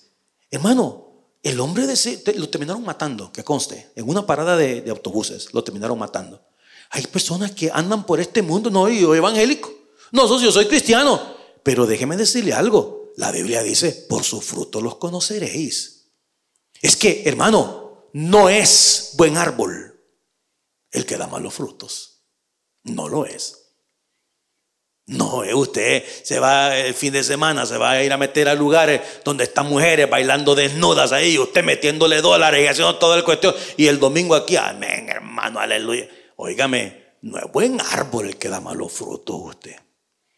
Hermano, 0.51 1.05
el 1.41 1.59
hombre 1.59 1.85
de 1.85 2.33
lo 2.37 2.49
terminaron 2.49 2.83
matando, 2.83 3.31
que 3.31 3.43
conste, 3.43 3.91
en 3.95 4.09
una 4.09 4.25
parada 4.25 4.57
de, 4.57 4.81
de 4.81 4.91
autobuses, 4.91 5.53
lo 5.53 5.63
terminaron 5.63 5.97
matando. 5.97 6.41
Hay 6.89 7.05
personas 7.07 7.51
que 7.51 7.71
andan 7.73 8.05
por 8.05 8.19
este 8.19 8.41
mundo, 8.41 8.69
no, 8.69 8.89
yo 8.89 9.15
evangélico, 9.15 9.71
no, 10.11 10.27
yo 10.39 10.51
soy 10.51 10.65
cristiano, 10.65 11.35
pero 11.63 11.85
déjeme 11.85 12.17
decirle 12.17 12.53
algo, 12.53 13.11
la 13.17 13.31
Biblia 13.31 13.63
dice, 13.63 13.91
por 14.09 14.23
su 14.23 14.41
fruto 14.41 14.81
los 14.81 14.95
conoceréis. 14.95 16.07
Es 16.81 16.95
que, 16.95 17.23
hermano, 17.25 17.84
no 18.15 18.47
es 18.47 19.11
buen 19.17 19.35
árbol 19.35 19.99
el 20.89 21.05
que 21.05 21.17
da 21.17 21.27
malos 21.27 21.53
frutos. 21.53 22.23
No 22.83 23.09
lo 23.09 23.25
es. 23.25 23.73
No, 25.07 25.43
es 25.43 25.53
usted 25.53 26.01
se 26.23 26.39
va 26.39 26.77
el 26.77 26.93
fin 26.93 27.11
de 27.11 27.25
semana, 27.25 27.65
se 27.65 27.77
va 27.77 27.91
a 27.91 28.03
ir 28.03 28.13
a 28.13 28.17
meter 28.17 28.47
a 28.47 28.55
lugares 28.55 29.01
donde 29.25 29.43
están 29.43 29.67
mujeres 29.67 30.09
bailando 30.09 30.55
desnudas 30.55 31.11
ahí, 31.11 31.37
usted 31.37 31.61
metiéndole 31.65 32.21
dólares 32.21 32.63
y 32.63 32.67
haciendo 32.67 32.95
todo 32.95 33.15
el 33.15 33.25
cuestión. 33.25 33.53
Y 33.75 33.87
el 33.87 33.99
domingo 33.99 34.35
aquí, 34.35 34.55
amén, 34.55 35.09
hermano, 35.09 35.59
aleluya. 35.59 36.07
Óigame, 36.37 37.17
no 37.21 37.37
es 37.37 37.51
buen 37.51 37.81
árbol 37.81 38.27
el 38.27 38.37
que 38.37 38.47
da 38.47 38.61
malos 38.61 38.93
frutos 38.93 39.35
usted. 39.43 39.75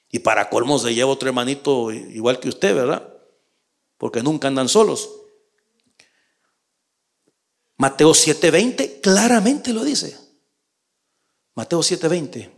Y 0.09 0.17
para 0.17 0.49
colmo 0.49 0.79
se 0.79 0.95
lleva 0.95 1.11
otro 1.11 1.29
hermanito 1.29 1.91
igual 1.91 2.39
que 2.39 2.49
usted, 2.49 2.73
¿verdad? 2.73 3.07
Porque 3.99 4.23
nunca 4.23 4.47
andan 4.47 4.67
solos. 4.67 5.11
Mateo 7.77 8.13
7:20 8.13 9.01
claramente 9.01 9.71
lo 9.71 9.83
dice. 9.83 10.17
Mateo 11.53 11.81
7:20. 11.81 12.51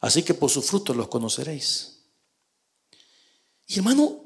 Así 0.00 0.22
que 0.22 0.34
por 0.34 0.50
sus 0.50 0.64
frutos 0.64 0.94
los 0.96 1.08
conoceréis. 1.08 2.04
Y 3.66 3.78
hermano, 3.78 4.22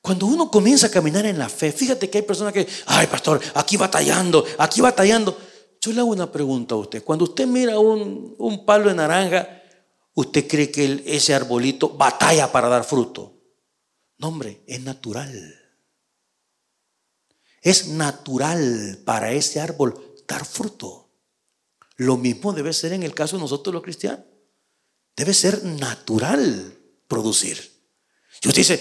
cuando 0.00 0.26
uno 0.26 0.50
comienza 0.50 0.88
a 0.88 0.90
caminar 0.90 1.26
en 1.26 1.38
la 1.38 1.48
fe, 1.48 1.70
fíjate 1.70 2.10
que 2.10 2.18
hay 2.18 2.24
personas 2.24 2.52
que, 2.52 2.66
ay 2.86 3.06
pastor, 3.06 3.40
aquí 3.54 3.76
batallando, 3.76 4.44
aquí 4.58 4.80
batallando. 4.80 5.38
Yo 5.80 5.92
le 5.92 6.00
hago 6.00 6.10
una 6.10 6.30
pregunta 6.30 6.74
a 6.74 6.78
usted. 6.78 7.04
Cuando 7.04 7.24
usted 7.24 7.46
mira 7.46 7.78
un, 7.78 8.34
un 8.38 8.64
palo 8.64 8.88
de 8.88 8.96
naranja, 8.96 9.62
¿usted 10.14 10.48
cree 10.48 10.72
que 10.72 11.04
ese 11.06 11.34
arbolito 11.34 11.90
batalla 11.90 12.50
para 12.50 12.68
dar 12.68 12.82
fruto? 12.82 13.37
No, 14.18 14.28
hombre, 14.28 14.62
es 14.66 14.80
natural. 14.80 15.58
Es 17.62 17.88
natural 17.88 19.00
para 19.04 19.32
ese 19.32 19.60
árbol 19.60 20.14
dar 20.26 20.44
fruto. 20.44 21.08
Lo 21.96 22.16
mismo 22.16 22.52
debe 22.52 22.72
ser 22.72 22.92
en 22.92 23.02
el 23.02 23.14
caso 23.14 23.36
de 23.36 23.42
nosotros 23.42 23.72
los 23.72 23.82
cristianos. 23.82 24.24
Debe 25.16 25.34
ser 25.34 25.64
natural 25.64 26.76
producir. 27.08 27.78
Si 28.40 28.48
usted 28.48 28.60
dice, 28.60 28.80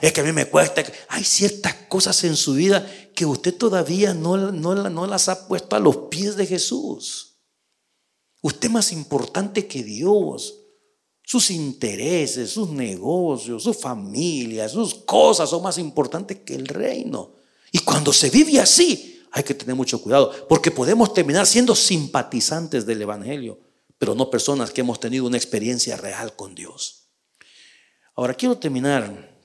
es 0.00 0.12
que 0.12 0.20
a 0.20 0.24
mí 0.24 0.32
me 0.32 0.46
cuesta. 0.46 0.84
Hay 1.08 1.24
ciertas 1.24 1.74
cosas 1.88 2.22
en 2.22 2.36
su 2.36 2.54
vida 2.54 2.88
que 3.14 3.26
usted 3.26 3.56
todavía 3.56 4.14
no, 4.14 4.36
no, 4.52 4.88
no 4.88 5.06
las 5.06 5.28
ha 5.28 5.48
puesto 5.48 5.74
a 5.74 5.80
los 5.80 5.96
pies 6.08 6.36
de 6.36 6.46
Jesús. 6.46 7.40
Usted 8.42 8.66
es 8.66 8.72
más 8.72 8.92
importante 8.92 9.66
que 9.66 9.82
Dios. 9.82 10.61
Sus 11.24 11.50
intereses, 11.50 12.50
sus 12.50 12.70
negocios, 12.70 13.62
su 13.62 13.72
familia, 13.72 14.68
sus 14.68 14.94
cosas 14.94 15.48
son 15.48 15.62
más 15.62 15.78
importantes 15.78 16.38
que 16.44 16.54
el 16.54 16.66
reino. 16.66 17.34
Y 17.70 17.78
cuando 17.78 18.12
se 18.12 18.28
vive 18.30 18.60
así, 18.60 19.20
hay 19.32 19.42
que 19.42 19.54
tener 19.54 19.74
mucho 19.74 20.00
cuidado, 20.00 20.46
porque 20.46 20.70
podemos 20.70 21.14
terminar 21.14 21.46
siendo 21.46 21.74
simpatizantes 21.74 22.84
del 22.84 23.00
Evangelio, 23.00 23.58
pero 23.98 24.14
no 24.14 24.30
personas 24.30 24.70
que 24.70 24.82
hemos 24.82 25.00
tenido 25.00 25.26
una 25.26 25.38
experiencia 25.38 25.96
real 25.96 26.36
con 26.36 26.54
Dios. 26.54 27.08
Ahora 28.14 28.34
quiero 28.34 28.58
terminar, 28.58 29.40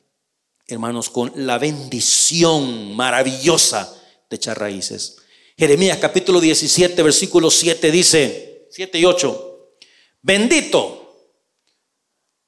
hermanos, 0.67 1.09
con 1.09 1.31
la 1.35 1.57
bendición 1.57 2.95
maravillosa 2.97 3.95
de 4.29 4.35
echar 4.35 4.59
raíces. 4.59 5.17
Jeremías 5.57 5.97
capítulo 5.99 6.41
17, 6.41 7.01
versículo 7.01 7.49
7 7.49 7.89
dice, 7.89 8.67
7 8.69 8.99
y 8.99 9.05
8, 9.05 9.75
bendito, 10.21 10.96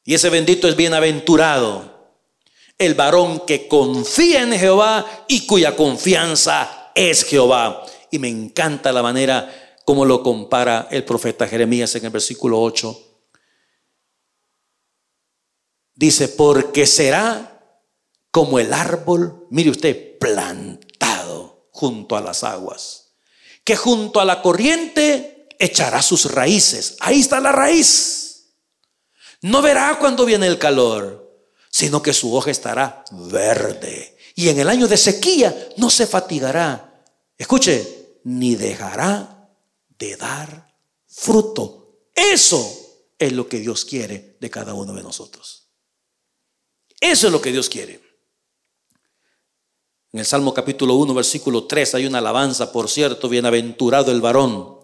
y 0.10 0.16
ese 0.16 0.32
bendito 0.32 0.68
es 0.68 0.76
bienaventurado, 0.76 2.16
el 2.80 2.96
varón 2.96 3.46
que 3.46 3.68
confía 3.68 4.42
en 4.42 4.54
Jehová 4.54 5.06
y 5.28 5.46
cuya 5.46 5.76
confianza 5.76 6.92
es 6.96 7.24
Jehová. 7.24 7.86
Y 8.10 8.18
me 8.18 8.28
encanta 8.28 8.92
la 8.92 9.04
manera 9.04 9.78
como 9.86 10.06
lo 10.06 10.24
compara 10.24 10.88
el 10.90 11.06
profeta 11.06 11.48
Jeremías 11.48 11.94
en 11.94 12.06
el 12.06 12.10
versículo 12.10 12.60
8 12.60 13.06
Dice, 15.94 16.30
porque 16.30 16.88
será 16.88 17.78
como 18.32 18.58
el 18.58 18.74
árbol, 18.74 19.46
mire 19.52 19.70
usted, 19.70 20.18
plantado 20.18 21.70
junto 21.70 22.18
a 22.18 22.22
las 22.22 22.44
aguas, 22.44 23.12
que 23.64 23.76
junto 23.76 24.20
a 24.20 24.26
la 24.26 24.42
corriente 24.42 25.48
echará 25.60 26.02
sus 26.02 26.32
raíces. 26.32 26.98
Ahí 27.00 27.20
está 27.20 27.40
la 27.40 27.52
raíz. 27.52 28.29
No 29.42 29.62
verá 29.62 29.98
cuando 30.00 30.26
viene 30.26 30.48
el 30.48 30.58
calor, 30.58 31.48
sino 31.70 32.02
que 32.02 32.14
su 32.14 32.34
hoja 32.36 32.52
estará 32.52 33.04
verde. 33.12 34.18
Y 34.36 34.50
en 34.50 34.60
el 34.60 34.70
año 34.70 34.88
de 34.88 34.98
sequía 34.98 35.70
no 35.78 35.90
se 35.90 36.08
fatigará. 36.08 37.04
Escuche, 37.38 38.20
ni 38.24 38.56
dejará 38.56 39.50
de 39.98 40.16
dar 40.18 40.74
fruto. 41.08 42.02
Eso 42.14 42.80
es 43.18 43.32
lo 43.34 43.48
que 43.48 43.60
Dios 43.60 43.86
quiere 43.86 44.38
de 44.40 44.50
cada 44.50 44.74
uno 44.74 44.94
de 44.94 45.04
nosotros. 45.04 45.68
Eso 47.00 47.28
es 47.28 47.34
lo 47.34 47.42
que 47.42 47.52
Dios 47.52 47.70
quiere. 47.70 48.02
En 50.12 50.20
el 50.20 50.26
Salmo 50.26 50.54
capítulo 50.54 50.96
1, 50.96 51.14
versículo 51.14 51.66
3 51.66 51.96
hay 51.96 52.06
una 52.08 52.18
alabanza, 52.18 52.72
por 52.72 52.90
cierto, 52.90 53.30
bienaventurado 53.30 54.12
el 54.12 54.22
varón 54.22 54.80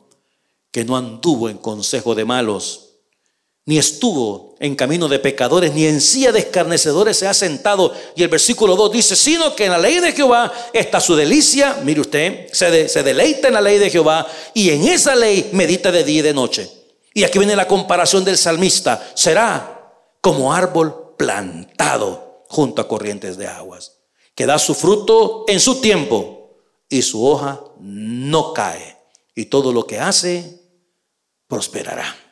que 0.71 0.85
no 0.85 0.95
anduvo 0.95 1.49
en 1.49 1.57
consejo 1.57 2.13
de 2.13 2.25
malos, 2.25 2.84
ni 3.65 3.79
estuvo 3.79 4.55
en 4.59 4.75
camino 4.75 5.07
de 5.07 5.17
pecadores, 5.17 5.73
ni 5.73 5.85
en 5.85 5.99
silla 5.99 6.31
de 6.31 6.39
escarnecedores 6.39 7.17
se 7.17 7.27
ha 7.27 7.33
sentado. 7.33 7.93
Y 8.15 8.21
el 8.21 8.29
versículo 8.29 8.75
2 8.75 8.91
dice, 8.91 9.15
sino 9.15 9.55
que 9.55 9.65
en 9.65 9.71
la 9.71 9.79
ley 9.79 9.99
de 9.99 10.11
Jehová 10.11 10.53
está 10.71 10.99
su 10.99 11.15
delicia, 11.15 11.81
mire 11.83 12.01
usted, 12.01 12.47
se, 12.53 12.87
se 12.87 13.03
deleita 13.03 13.47
en 13.47 13.55
la 13.55 13.61
ley 13.61 13.79
de 13.79 13.89
Jehová 13.89 14.27
y 14.53 14.69
en 14.69 14.83
esa 14.87 15.15
ley 15.15 15.49
medita 15.51 15.91
de 15.91 16.03
día 16.03 16.19
y 16.19 16.21
de 16.21 16.33
noche. 16.33 16.69
Y 17.13 17.23
aquí 17.23 17.39
viene 17.39 17.55
la 17.55 17.67
comparación 17.67 18.23
del 18.23 18.37
salmista, 18.37 19.11
será 19.15 19.91
como 20.21 20.53
árbol 20.53 21.15
plantado 21.17 22.43
junto 22.49 22.81
a 22.81 22.87
corrientes 22.87 23.37
de 23.37 23.47
aguas, 23.47 23.99
que 24.35 24.45
da 24.45 24.59
su 24.59 24.75
fruto 24.75 25.45
en 25.47 25.59
su 25.59 25.81
tiempo 25.81 26.55
y 26.87 27.01
su 27.01 27.25
hoja 27.25 27.61
no 27.79 28.53
cae. 28.53 28.95
Y 29.33 29.45
todo 29.45 29.73
lo 29.73 29.87
que 29.87 29.99
hace 29.99 30.61
prosperará. 31.47 32.24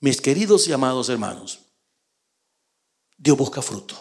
Mis 0.00 0.18
queridos 0.18 0.66
y 0.66 0.72
amados 0.72 1.10
hermanos, 1.10 1.60
Dios 3.18 3.36
busca 3.36 3.60
fruto. 3.60 3.94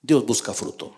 Dios 0.00 0.24
busca 0.24 0.54
fruto. 0.54 0.96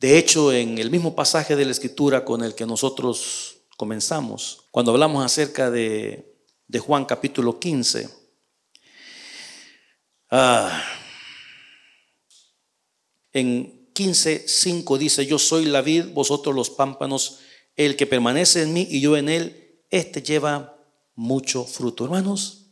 De 0.00 0.18
hecho, 0.18 0.52
en 0.52 0.78
el 0.78 0.90
mismo 0.90 1.14
pasaje 1.14 1.54
de 1.54 1.64
la 1.64 1.70
escritura 1.70 2.24
con 2.24 2.42
el 2.42 2.56
que 2.56 2.66
nosotros 2.66 3.58
comenzamos, 3.76 4.64
cuando 4.72 4.90
hablamos 4.90 5.24
acerca 5.24 5.70
de, 5.70 6.26
Juan 6.80 7.04
capítulo 7.04 7.60
15, 7.60 8.10
ah, 10.30 10.82
en 13.32 13.92
15, 13.92 14.48
5 14.48 14.98
dice, 14.98 15.24
yo 15.24 15.38
soy 15.38 15.66
la 15.66 15.82
vid, 15.82 16.06
vosotros 16.08 16.52
los 16.52 16.70
pámpanos, 16.70 17.38
el 17.76 17.94
que 17.94 18.08
permanece 18.08 18.62
en 18.62 18.72
mí 18.72 18.88
y 18.90 19.00
yo 19.00 19.16
en 19.16 19.28
él, 19.28 19.84
este 19.90 20.20
lleva 20.20 20.79
mucho 21.14 21.64
fruto. 21.64 22.04
Hermanos, 22.04 22.66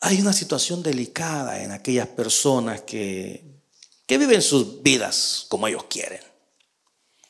hay 0.00 0.20
una 0.20 0.32
situación 0.32 0.82
delicada 0.82 1.62
en 1.62 1.72
aquellas 1.72 2.08
personas 2.08 2.82
que, 2.82 3.44
que 4.06 4.18
viven 4.18 4.42
sus 4.42 4.82
vidas 4.82 5.46
como 5.48 5.66
ellos 5.66 5.84
quieren. 5.84 6.22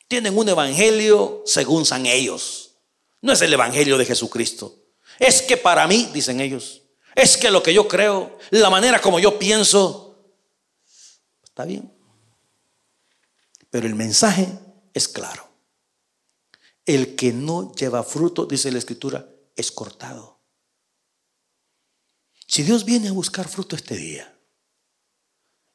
Tienen 0.07 0.37
un 0.37 0.49
evangelio 0.49 1.43
según 1.47 1.85
san 1.85 2.07
ellos. 2.07 2.77
No 3.21 3.33
es 3.33 3.43
el 3.43 3.53
evangelio 3.53 3.99
de 3.99 4.05
Jesucristo. 4.05 4.75
Es 5.19 5.43
que 5.43 5.57
para 5.57 5.87
mí, 5.87 6.09
dicen 6.13 6.41
ellos, 6.41 6.83
es 7.15 7.37
que 7.37 7.51
lo 7.51 7.63
que 7.63 7.75
yo 7.75 7.89
creo, 7.89 8.39
la 8.51 8.71
manera 8.71 9.01
como 9.01 9.19
yo 9.19 9.39
pienso, 9.39 10.09
Está 11.59 11.67
bien. 11.67 11.93
Pero 13.69 13.89
el 13.89 13.97
mensaje 13.97 14.47
es 14.95 15.09
claro. 15.09 15.48
El 16.89 17.17
que 17.17 17.35
no 17.35 17.75
lleva 17.75 18.03
fruto, 18.03 18.47
dice 18.47 18.73
la 18.73 18.79
escritura, 18.79 19.29
es 19.55 19.71
cortado. 19.71 20.41
Si 22.47 22.63
Dios 22.63 22.87
viene 22.87 23.09
a 23.09 23.13
buscar 23.13 23.47
fruto 23.47 23.77
este 23.77 23.95
día 23.95 24.35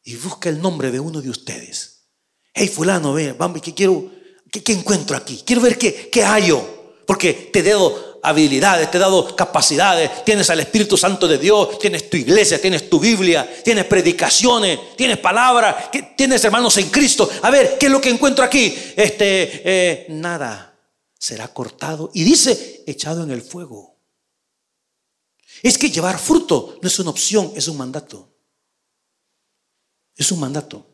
y 0.03 0.15
busca 0.15 0.49
el 0.49 0.59
nombre 0.59 0.89
de 0.89 0.99
uno 0.99 1.21
de 1.21 1.29
ustedes, 1.29 2.07
hey 2.51 2.67
fulano, 2.67 3.13
ve, 3.13 3.33
vamos, 3.33 3.61
¿qué 3.61 3.75
quiero? 3.75 4.09
¿Qué, 4.49 4.73
encuentro 4.73 5.15
aquí? 5.15 5.43
Quiero 5.45 5.61
ver 5.61 5.77
qué, 5.77 6.09
qué 6.09 6.23
hallo. 6.23 6.81
Porque 7.05 7.51
te 7.53 7.61
debo 7.61 8.19
habilidades, 8.23 8.89
te 8.89 8.97
he 8.97 8.99
dado 8.99 9.35
capacidades, 9.35 10.25
tienes 10.25 10.49
al 10.49 10.61
Espíritu 10.61 10.97
Santo 10.97 11.27
de 11.27 11.37
Dios, 11.37 11.77
tienes 11.77 12.09
tu 12.09 12.17
iglesia, 12.17 12.59
tienes 12.59 12.89
tu 12.89 12.99
Biblia, 12.99 13.61
tienes 13.63 13.85
predicaciones, 13.85 14.95
tienes 14.97 15.19
palabra, 15.19 15.91
tienes 16.17 16.43
hermanos 16.43 16.75
en 16.77 16.89
Cristo. 16.89 17.29
A 17.43 17.51
ver, 17.51 17.77
¿qué 17.77 17.85
es 17.85 17.91
lo 17.91 18.01
que 18.01 18.09
encuentro 18.09 18.43
aquí? 18.43 18.75
Este, 18.95 19.61
eh, 19.63 20.05
nada, 20.09 20.72
será 21.23 21.47
cortado 21.53 22.11
y 22.13 22.25
dice, 22.25 22.83
echado 22.85 23.23
en 23.23 23.31
el 23.31 23.41
fuego. 23.41 23.95
Es 25.61 25.77
que 25.77 25.89
llevar 25.89 26.19
fruto 26.19 26.77
no 26.81 26.87
es 26.89 26.99
una 26.99 27.11
opción, 27.11 27.53
es 27.55 27.69
un 27.69 27.77
mandato. 27.77 28.29
Es 30.17 30.33
un 30.33 30.41
mandato. 30.41 30.85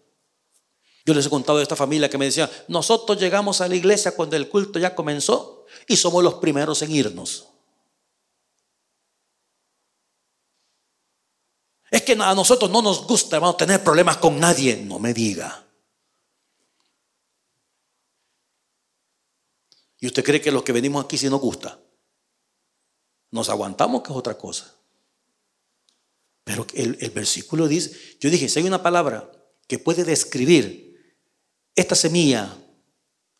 Yo 1.03 1.15
les 1.15 1.25
he 1.25 1.31
contado 1.31 1.57
de 1.57 1.63
esta 1.63 1.75
familia 1.75 2.11
que 2.11 2.19
me 2.19 2.25
decía, 2.25 2.47
nosotros 2.67 3.19
llegamos 3.19 3.59
a 3.61 3.67
la 3.67 3.73
iglesia 3.75 4.15
cuando 4.15 4.35
el 4.35 4.49
culto 4.49 4.77
ya 4.77 4.93
comenzó 4.93 5.65
y 5.87 5.95
somos 5.95 6.23
los 6.23 6.35
primeros 6.35 6.79
en 6.83 6.91
irnos. 6.91 7.47
Es 11.89 12.03
que 12.03 12.13
a 12.13 12.35
nosotros 12.35 12.69
no 12.69 12.83
nos 12.83 13.07
gusta, 13.07 13.37
hermano, 13.37 13.55
tener 13.55 13.83
problemas 13.83 14.17
con 14.17 14.39
nadie. 14.39 14.77
No 14.77 14.99
me 14.99 15.11
diga. 15.11 15.68
¿Y 19.99 20.07
usted 20.07 20.23
cree 20.23 20.41
que 20.41 20.51
los 20.51 20.63
que 20.63 20.71
venimos 20.71 21.03
aquí 21.03 21.17
si 21.17 21.29
nos 21.29 21.41
gusta? 21.41 21.79
Nos 23.31 23.49
aguantamos, 23.49 24.01
que 24.01 24.11
es 24.11 24.17
otra 24.17 24.37
cosa. 24.37 24.73
Pero 26.43 26.65
el, 26.73 26.97
el 26.99 27.11
versículo 27.11 27.67
dice, 27.67 27.91
yo 28.19 28.29
dije, 28.29 28.49
si 28.49 28.59
hay 28.59 28.65
una 28.65 28.81
palabra 28.81 29.29
que 29.67 29.77
puede 29.77 30.03
describir 30.03 31.19
esta 31.75 31.95
semilla, 31.95 32.57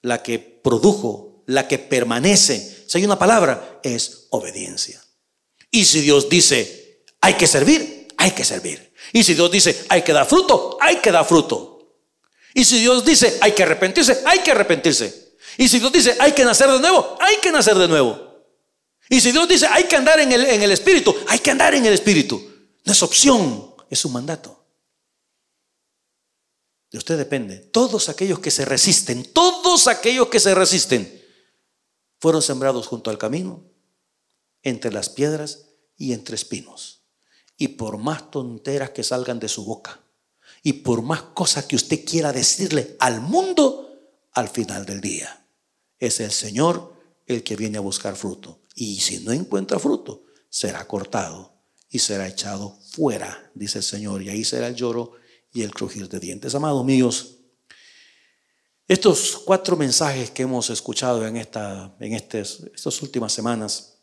la 0.01 0.21
que 0.21 0.39
produjo 0.39 1.43
la 1.47 1.67
que 1.67 1.79
permanece, 1.79 2.85
si 2.87 2.97
hay 2.97 3.05
una 3.05 3.17
palabra, 3.17 3.79
es 3.83 4.27
obediencia. 4.29 5.03
Y 5.71 5.85
si 5.85 6.01
Dios 6.01 6.29
dice, 6.29 7.05
hay 7.21 7.33
que 7.33 7.47
servir, 7.47 8.07
hay 8.17 8.31
que 8.31 8.45
servir. 8.45 8.93
Y 9.13 9.23
si 9.23 9.33
Dios 9.33 9.49
dice, 9.49 9.85
hay 9.89 10.03
que 10.03 10.13
dar 10.13 10.27
fruto, 10.27 10.77
hay 10.79 10.97
que 10.97 11.11
dar 11.11 11.25
fruto. 11.25 11.95
Y 12.53 12.63
si 12.65 12.79
Dios 12.79 13.03
dice, 13.03 13.37
hay 13.41 13.53
que 13.53 13.63
arrepentirse, 13.63 14.21
hay 14.25 14.39
que 14.39 14.51
arrepentirse. 14.51 15.28
Y 15.59 15.67
si 15.67 15.79
Dios 15.79 15.91
dice, 15.91 16.15
hay 16.21 16.31
que 16.31 16.45
nacer 16.45 16.71
de 16.71 16.79
nuevo, 16.79 17.17
hay 17.19 17.35
que 17.41 17.51
nacer 17.51 17.77
de 17.77 17.89
nuevo. 17.89 18.45
Y 19.09 19.19
si 19.19 19.33
Dios 19.33 19.45
dice, 19.45 19.67
hay 19.67 19.83
que 19.83 19.97
andar 19.97 20.17
en 20.21 20.31
el, 20.31 20.45
en 20.45 20.63
el 20.63 20.71
Espíritu, 20.71 21.13
hay 21.27 21.39
que 21.39 21.51
andar 21.51 21.75
en 21.75 21.85
el 21.85 21.91
Espíritu. 21.91 22.41
No 22.85 22.93
es 22.93 23.03
opción, 23.03 23.75
es 23.89 24.05
un 24.05 24.13
mandato. 24.13 24.63
De 26.89 26.97
usted 26.97 27.17
depende. 27.17 27.57
Todos 27.57 28.07
aquellos 28.07 28.39
que 28.39 28.51
se 28.51 28.63
resisten, 28.63 29.25
todos 29.33 29.87
aquellos 29.89 30.29
que 30.29 30.39
se 30.39 30.55
resisten, 30.55 31.25
fueron 32.21 32.41
sembrados 32.41 32.87
junto 32.87 33.09
al 33.09 33.17
camino, 33.17 33.61
entre 34.63 34.93
las 34.93 35.09
piedras 35.09 35.65
y 35.97 36.13
entre 36.13 36.35
espinos. 36.35 37.01
Y 37.57 37.67
por 37.67 37.97
más 37.97 38.31
tonteras 38.31 38.91
que 38.91 39.03
salgan 39.03 39.41
de 39.41 39.49
su 39.49 39.65
boca, 39.65 39.99
y 40.63 40.71
por 40.71 41.01
más 41.01 41.21
cosas 41.21 41.65
que 41.65 41.75
usted 41.75 42.05
quiera 42.05 42.31
decirle 42.31 42.95
al 43.01 43.19
mundo, 43.19 43.87
al 44.31 44.47
final 44.47 44.85
del 44.85 45.01
día, 45.01 45.38
es 45.99 46.19
el 46.19 46.31
Señor 46.31 46.93
el 47.25 47.43
que 47.43 47.55
viene 47.55 47.77
a 47.77 47.81
buscar 47.81 48.15
fruto. 48.15 48.61
Y 48.75 48.99
si 48.99 49.19
no 49.19 49.31
encuentra 49.31 49.79
fruto, 49.79 50.25
será 50.49 50.87
cortado 50.87 51.53
y 51.89 51.99
será 51.99 52.27
echado 52.27 52.77
fuera, 52.91 53.51
dice 53.53 53.79
el 53.79 53.83
Señor. 53.83 54.21
Y 54.23 54.29
ahí 54.29 54.43
será 54.43 54.67
el 54.67 54.75
lloro 54.75 55.13
y 55.51 55.61
el 55.61 55.71
crujir 55.71 56.07
de 56.07 56.19
dientes. 56.19 56.55
Amados 56.55 56.83
míos, 56.85 57.35
estos 58.87 59.37
cuatro 59.45 59.77
mensajes 59.77 60.31
que 60.31 60.43
hemos 60.43 60.69
escuchado 60.69 61.25
en, 61.27 61.37
esta, 61.37 61.95
en 61.99 62.13
estas 62.13 63.01
últimas 63.03 63.31
semanas 63.31 63.99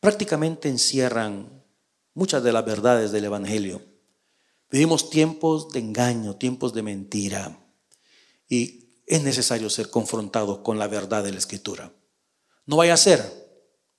prácticamente 0.00 0.68
encierran 0.68 1.64
muchas 2.12 2.42
de 2.42 2.52
las 2.52 2.64
verdades 2.64 3.12
del 3.12 3.24
Evangelio. 3.24 3.82
Vivimos 4.70 5.08
tiempos 5.08 5.70
de 5.72 5.80
engaño, 5.80 6.36
tiempos 6.36 6.74
de 6.74 6.82
mentira 6.82 7.58
y 8.48 8.89
es 9.10 9.22
necesario 9.22 9.68
ser 9.68 9.90
confrontados 9.90 10.60
con 10.60 10.78
la 10.78 10.88
verdad 10.88 11.22
de 11.22 11.32
la 11.32 11.38
Escritura. 11.38 11.92
No 12.66 12.76
vaya 12.76 12.94
a 12.94 12.96
ser 12.96 13.22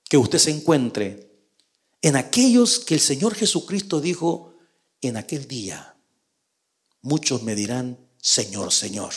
que 0.08 0.16
usted 0.16 0.38
se 0.38 0.50
encuentre 0.50 1.30
en 2.00 2.16
aquellos 2.16 2.80
que 2.80 2.94
el 2.94 3.00
Señor 3.00 3.34
Jesucristo 3.34 4.00
dijo 4.00 4.54
en 5.00 5.16
aquel 5.16 5.46
día. 5.46 5.96
Muchos 7.00 7.42
me 7.42 7.54
dirán, 7.54 7.98
Señor, 8.20 8.72
Señor 8.72 9.12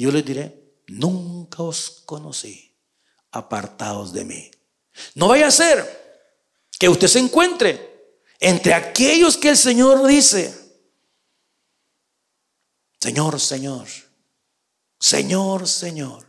yo 0.00 0.10
les 0.10 0.24
diré, 0.24 0.80
nunca 0.86 1.62
os 1.62 2.02
conocí, 2.06 2.74
apartados 3.32 4.14
de 4.14 4.24
mí. 4.24 4.50
No 5.14 5.28
vaya 5.28 5.48
a 5.48 5.50
ser 5.50 6.26
que 6.78 6.88
usted 6.88 7.06
se 7.06 7.18
encuentre 7.18 8.18
entre 8.38 8.72
aquellos 8.72 9.36
que 9.36 9.50
el 9.50 9.58
Señor 9.58 10.06
dice, 10.06 10.54
Señor, 12.98 13.38
Señor, 13.38 13.86
Señor, 15.00 15.66
Señor. 15.66 16.26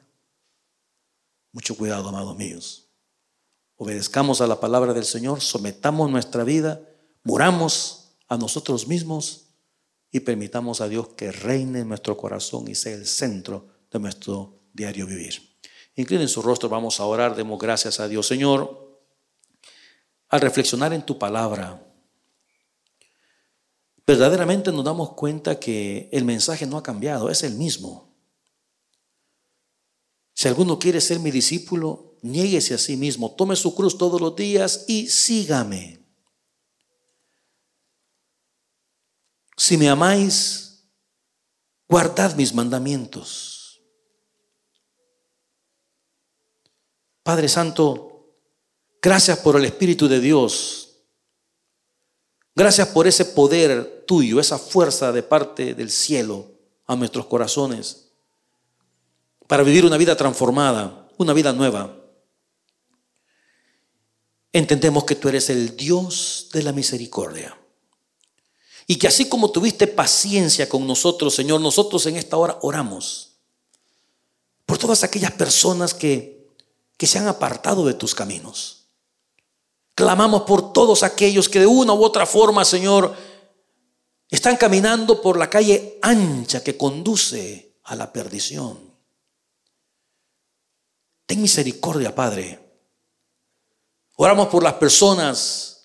Mucho 1.52 1.76
cuidado, 1.76 2.08
amados 2.08 2.38
míos. 2.38 2.88
Obedezcamos 3.76 4.40
a 4.40 4.48
la 4.48 4.62
palabra 4.62 4.94
del 4.94 5.04
Señor, 5.04 5.42
sometamos 5.42 6.10
nuestra 6.10 6.46
vida, 6.46 6.82
muramos 7.24 8.16
a 8.30 8.38
nosotros 8.38 8.88
mismos 8.88 9.50
y 10.10 10.22
permitamos 10.22 10.80
a 10.80 10.88
Dios 10.88 11.10
que 11.10 11.32
reine 11.34 11.80
en 11.80 11.90
nuestro 11.90 12.16
corazón 12.16 12.70
y 12.70 12.76
sea 12.76 12.94
el 12.94 13.06
centro 13.06 13.68
de 13.92 14.00
nuestro 14.00 14.62
diario 14.72 15.06
vivir. 15.06 15.58
Inclinen 15.96 16.30
su 16.30 16.42
rostro, 16.42 16.70
vamos 16.70 17.00
a 17.02 17.06
orar, 17.06 17.36
demos 17.36 17.60
gracias 17.60 18.00
a 18.00 18.08
Dios. 18.08 18.26
Señor, 18.26 19.02
al 20.30 20.40
reflexionar 20.40 20.94
en 20.94 21.06
tu 21.06 21.20
palabra, 21.20 21.86
verdaderamente 24.08 24.72
nos 24.72 24.86
damos 24.86 25.14
cuenta 25.14 25.60
que 25.60 26.08
el 26.14 26.24
mensaje 26.24 26.66
no 26.66 26.78
ha 26.78 26.84
cambiado, 26.84 27.30
es 27.30 27.44
el 27.44 27.56
mismo. 27.56 28.11
Si 30.42 30.48
alguno 30.48 30.80
quiere 30.80 31.00
ser 31.00 31.20
mi 31.20 31.30
discípulo, 31.30 32.16
niéguese 32.24 32.74
a 32.74 32.80
sí 32.80 32.98
mismo, 32.98 33.36
tome 33.36 33.56
su 33.56 33.76
cruz 33.76 33.96
todos 33.96 34.20
los 34.20 34.36
días 34.36 34.86
y 34.88 35.08
sígame. 35.08 36.04
si 39.56 39.78
me 39.78 39.88
amáis, 39.88 40.84
guardad 41.88 42.36
mis 42.36 42.56
mandamientos. 42.56 43.84
Padre 47.22 47.48
Santo, 47.48 48.40
gracias 49.00 49.38
por 49.38 49.58
el 49.58 49.66
Espíritu 49.66 50.08
de 50.08 50.20
Dios. 50.20 51.04
Gracias 52.56 52.88
por 52.88 53.06
ese 53.06 53.26
poder 53.26 54.06
tuyo, 54.08 54.40
esa 54.40 54.58
fuerza 54.58 55.12
de 55.12 55.22
parte 55.22 55.76
del 55.76 55.92
cielo 55.92 56.52
a 56.88 56.96
nuestros 56.96 57.28
corazones 57.28 58.01
para 59.52 59.64
vivir 59.64 59.84
una 59.84 59.98
vida 59.98 60.16
transformada, 60.16 61.10
una 61.18 61.34
vida 61.34 61.52
nueva. 61.52 61.94
entendemos 64.54 65.04
que 65.04 65.16
tú 65.16 65.28
eres 65.28 65.50
el 65.50 65.76
Dios 65.76 66.48
de 66.54 66.64
la 66.64 66.72
misericordia. 66.72 67.60
Y 68.88 68.96
que 68.96 69.10
así 69.10 69.28
como 69.28 69.52
tuviste 69.52 69.88
paciencia 69.88 70.70
con 70.70 70.88
nosotros, 70.88 71.36
Señor, 71.36 71.60
nosotros 71.60 72.06
en 72.06 72.16
esta 72.16 72.38
hora 72.38 72.60
oramos 72.62 73.34
por 74.66 74.78
todas 74.78 75.04
aquellas 75.04 75.34
personas 75.34 75.94
que, 75.94 76.48
que 76.96 77.06
se 77.06 77.20
han 77.20 77.28
apartado 77.28 77.86
de 77.86 77.96
tus 77.96 78.16
caminos. 78.16 78.86
Clamamos 79.96 80.44
por 80.44 80.72
todos 80.72 81.04
aquellos 81.04 81.50
que 81.50 81.60
de 81.60 81.68
una 81.68 81.92
u 81.92 82.06
otra 82.06 82.26
forma, 82.26 82.64
Señor, 82.64 83.14
están 84.30 84.56
caminando 84.56 85.22
por 85.22 85.38
la 85.38 85.50
calle 85.50 86.00
ancha 86.02 86.64
que 86.64 86.78
conduce 86.78 87.76
a 87.84 87.98
la 87.98 88.14
perdición. 88.14 88.91
Ten 91.32 91.42
misericordia, 91.42 92.14
Padre. 92.14 92.60
Oramos 94.18 94.50
por 94.50 94.62
las 94.62 94.74
personas 94.74 95.80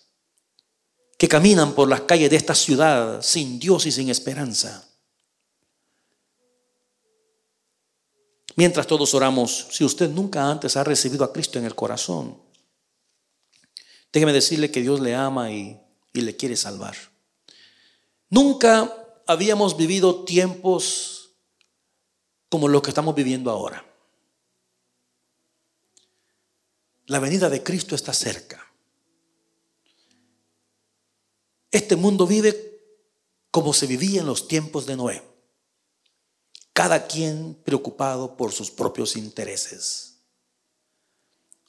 que 1.16 1.28
caminan 1.28 1.72
por 1.72 1.88
las 1.88 2.00
calles 2.00 2.30
de 2.30 2.34
esta 2.34 2.52
ciudad 2.52 3.22
sin 3.22 3.60
Dios 3.60 3.86
y 3.86 3.92
sin 3.92 4.10
esperanza. 4.10 4.88
Mientras 8.56 8.88
todos 8.88 9.14
oramos, 9.14 9.68
si 9.70 9.84
usted 9.84 10.10
nunca 10.10 10.50
antes 10.50 10.76
ha 10.76 10.82
recibido 10.82 11.22
a 11.22 11.32
Cristo 11.32 11.60
en 11.60 11.64
el 11.64 11.76
corazón, 11.76 12.36
déjeme 14.12 14.32
decirle 14.32 14.72
que 14.72 14.82
Dios 14.82 14.98
le 14.98 15.14
ama 15.14 15.52
y, 15.52 15.80
y 16.12 16.22
le 16.22 16.34
quiere 16.34 16.56
salvar. 16.56 16.96
Nunca 18.30 18.92
habíamos 19.28 19.76
vivido 19.76 20.24
tiempos 20.24 21.36
como 22.48 22.66
los 22.66 22.82
que 22.82 22.90
estamos 22.90 23.14
viviendo 23.14 23.52
ahora. 23.52 23.85
La 27.06 27.20
venida 27.20 27.48
de 27.48 27.62
Cristo 27.62 27.94
está 27.94 28.12
cerca. 28.12 28.66
Este 31.70 31.94
mundo 31.94 32.26
vive 32.26 32.66
como 33.50 33.72
se 33.72 33.86
vivía 33.86 34.20
en 34.20 34.26
los 34.26 34.48
tiempos 34.48 34.86
de 34.86 34.96
Noé. 34.96 35.22
Cada 36.72 37.06
quien 37.06 37.54
preocupado 37.64 38.36
por 38.36 38.52
sus 38.52 38.70
propios 38.70 39.16
intereses. 39.16 40.18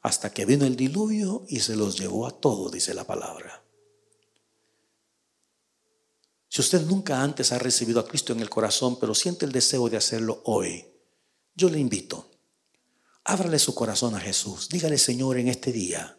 Hasta 0.01 0.31
que 0.31 0.45
vino 0.45 0.65
el 0.65 0.75
diluvio 0.75 1.45
y 1.47 1.59
se 1.59 1.75
los 1.75 1.99
llevó 1.99 2.27
a 2.27 2.31
todos, 2.31 2.71
dice 2.71 2.93
la 2.93 3.05
palabra. 3.05 3.63
Si 6.49 6.61
usted 6.61 6.81
nunca 6.81 7.21
antes 7.21 7.51
ha 7.51 7.59
recibido 7.59 7.99
a 7.99 8.07
Cristo 8.07 8.33
en 8.33 8.39
el 8.39 8.49
corazón, 8.49 8.99
pero 8.99 9.13
siente 9.13 9.45
el 9.45 9.51
deseo 9.51 9.89
de 9.89 9.97
hacerlo 9.97 10.41
hoy, 10.45 10.87
yo 11.53 11.69
le 11.69 11.79
invito. 11.79 12.29
Ábrale 13.29 13.59
su 13.59 13.75
corazón 13.75 14.15
a 14.15 14.21
Jesús. 14.21 14.69
Dígale, 14.69 14.97
Señor, 14.97 15.37
en 15.37 15.49
este 15.49 15.73
día, 15.73 16.17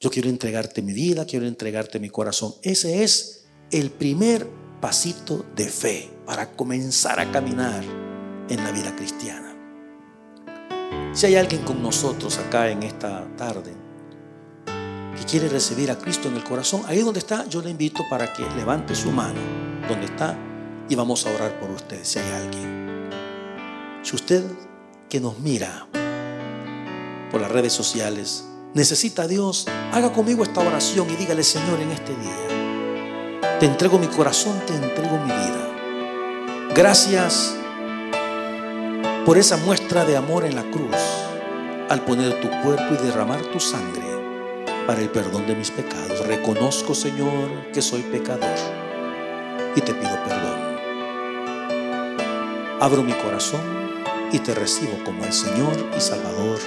yo 0.00 0.10
quiero 0.10 0.30
entregarte 0.30 0.80
mi 0.80 0.94
vida, 0.94 1.26
quiero 1.26 1.46
entregarte 1.46 2.00
mi 2.00 2.08
corazón. 2.08 2.54
Ese 2.62 3.04
es 3.04 3.44
el 3.70 3.90
primer 3.90 4.48
pasito 4.80 5.44
de 5.54 5.68
fe 5.68 6.10
para 6.24 6.56
comenzar 6.56 7.20
a 7.20 7.30
caminar 7.30 7.84
en 8.48 8.64
la 8.64 8.72
vida 8.72 8.96
cristiana. 8.96 9.54
Si 11.12 11.26
hay 11.26 11.36
alguien 11.36 11.62
con 11.64 11.82
nosotros 11.82 12.38
acá 12.38 12.70
en 12.70 12.82
esta 12.82 13.28
tarde, 13.36 13.74
que 14.64 15.24
quiere 15.26 15.50
recibir 15.50 15.90
a 15.90 15.98
Cristo 15.98 16.28
en 16.28 16.36
el 16.36 16.44
corazón, 16.44 16.82
ahí 16.86 17.00
donde 17.00 17.20
está, 17.20 17.46
yo 17.46 17.60
le 17.60 17.68
invito 17.68 18.04
para 18.08 18.32
que 18.32 18.42
levante 18.56 18.94
su 18.94 19.10
mano 19.10 19.40
donde 19.86 20.06
está 20.06 20.34
y 20.88 20.94
vamos 20.94 21.26
a 21.26 21.34
orar 21.34 21.60
por 21.60 21.70
usted 21.70 22.02
si 22.02 22.20
hay 22.20 22.32
alguien. 22.32 23.10
Si 24.02 24.16
usted 24.16 24.42
que 25.12 25.20
nos 25.20 25.38
mira 25.40 25.86
por 27.30 27.42
las 27.42 27.50
redes 27.50 27.74
sociales 27.74 28.46
necesita 28.72 29.28
Dios, 29.28 29.66
haga 29.92 30.10
conmigo 30.10 30.42
esta 30.42 30.62
oración 30.62 31.06
y 31.10 31.16
dígale, 31.16 31.44
Señor, 31.44 31.80
en 31.80 31.90
este 31.90 32.16
día, 32.16 33.58
te 33.60 33.66
entrego 33.66 33.98
mi 33.98 34.06
corazón, 34.06 34.58
te 34.66 34.74
entrego 34.74 35.18
mi 35.18 35.26
vida. 35.30 36.70
Gracias 36.74 37.54
por 39.26 39.36
esa 39.36 39.58
muestra 39.58 40.06
de 40.06 40.16
amor 40.16 40.46
en 40.46 40.54
la 40.54 40.62
cruz 40.70 40.96
al 41.90 42.02
poner 42.06 42.40
tu 42.40 42.48
cuerpo 42.62 42.94
y 42.94 43.04
derramar 43.04 43.42
tu 43.52 43.60
sangre 43.60 44.06
para 44.86 45.02
el 45.02 45.10
perdón 45.10 45.46
de 45.46 45.54
mis 45.54 45.70
pecados. 45.70 46.26
Reconozco, 46.26 46.94
Señor, 46.94 47.70
que 47.74 47.82
soy 47.82 48.00
pecador 48.00 48.56
y 49.76 49.80
te 49.82 49.92
pido 49.92 50.24
perdón. 50.24 50.72
Abro 52.80 53.02
mi 53.02 53.12
corazón 53.12 53.81
y 54.32 54.38
te 54.38 54.54
recibo 54.54 54.92
como 55.04 55.24
el 55.24 55.32
Señor 55.32 55.72
y 55.96 56.00
Salvador 56.00 56.58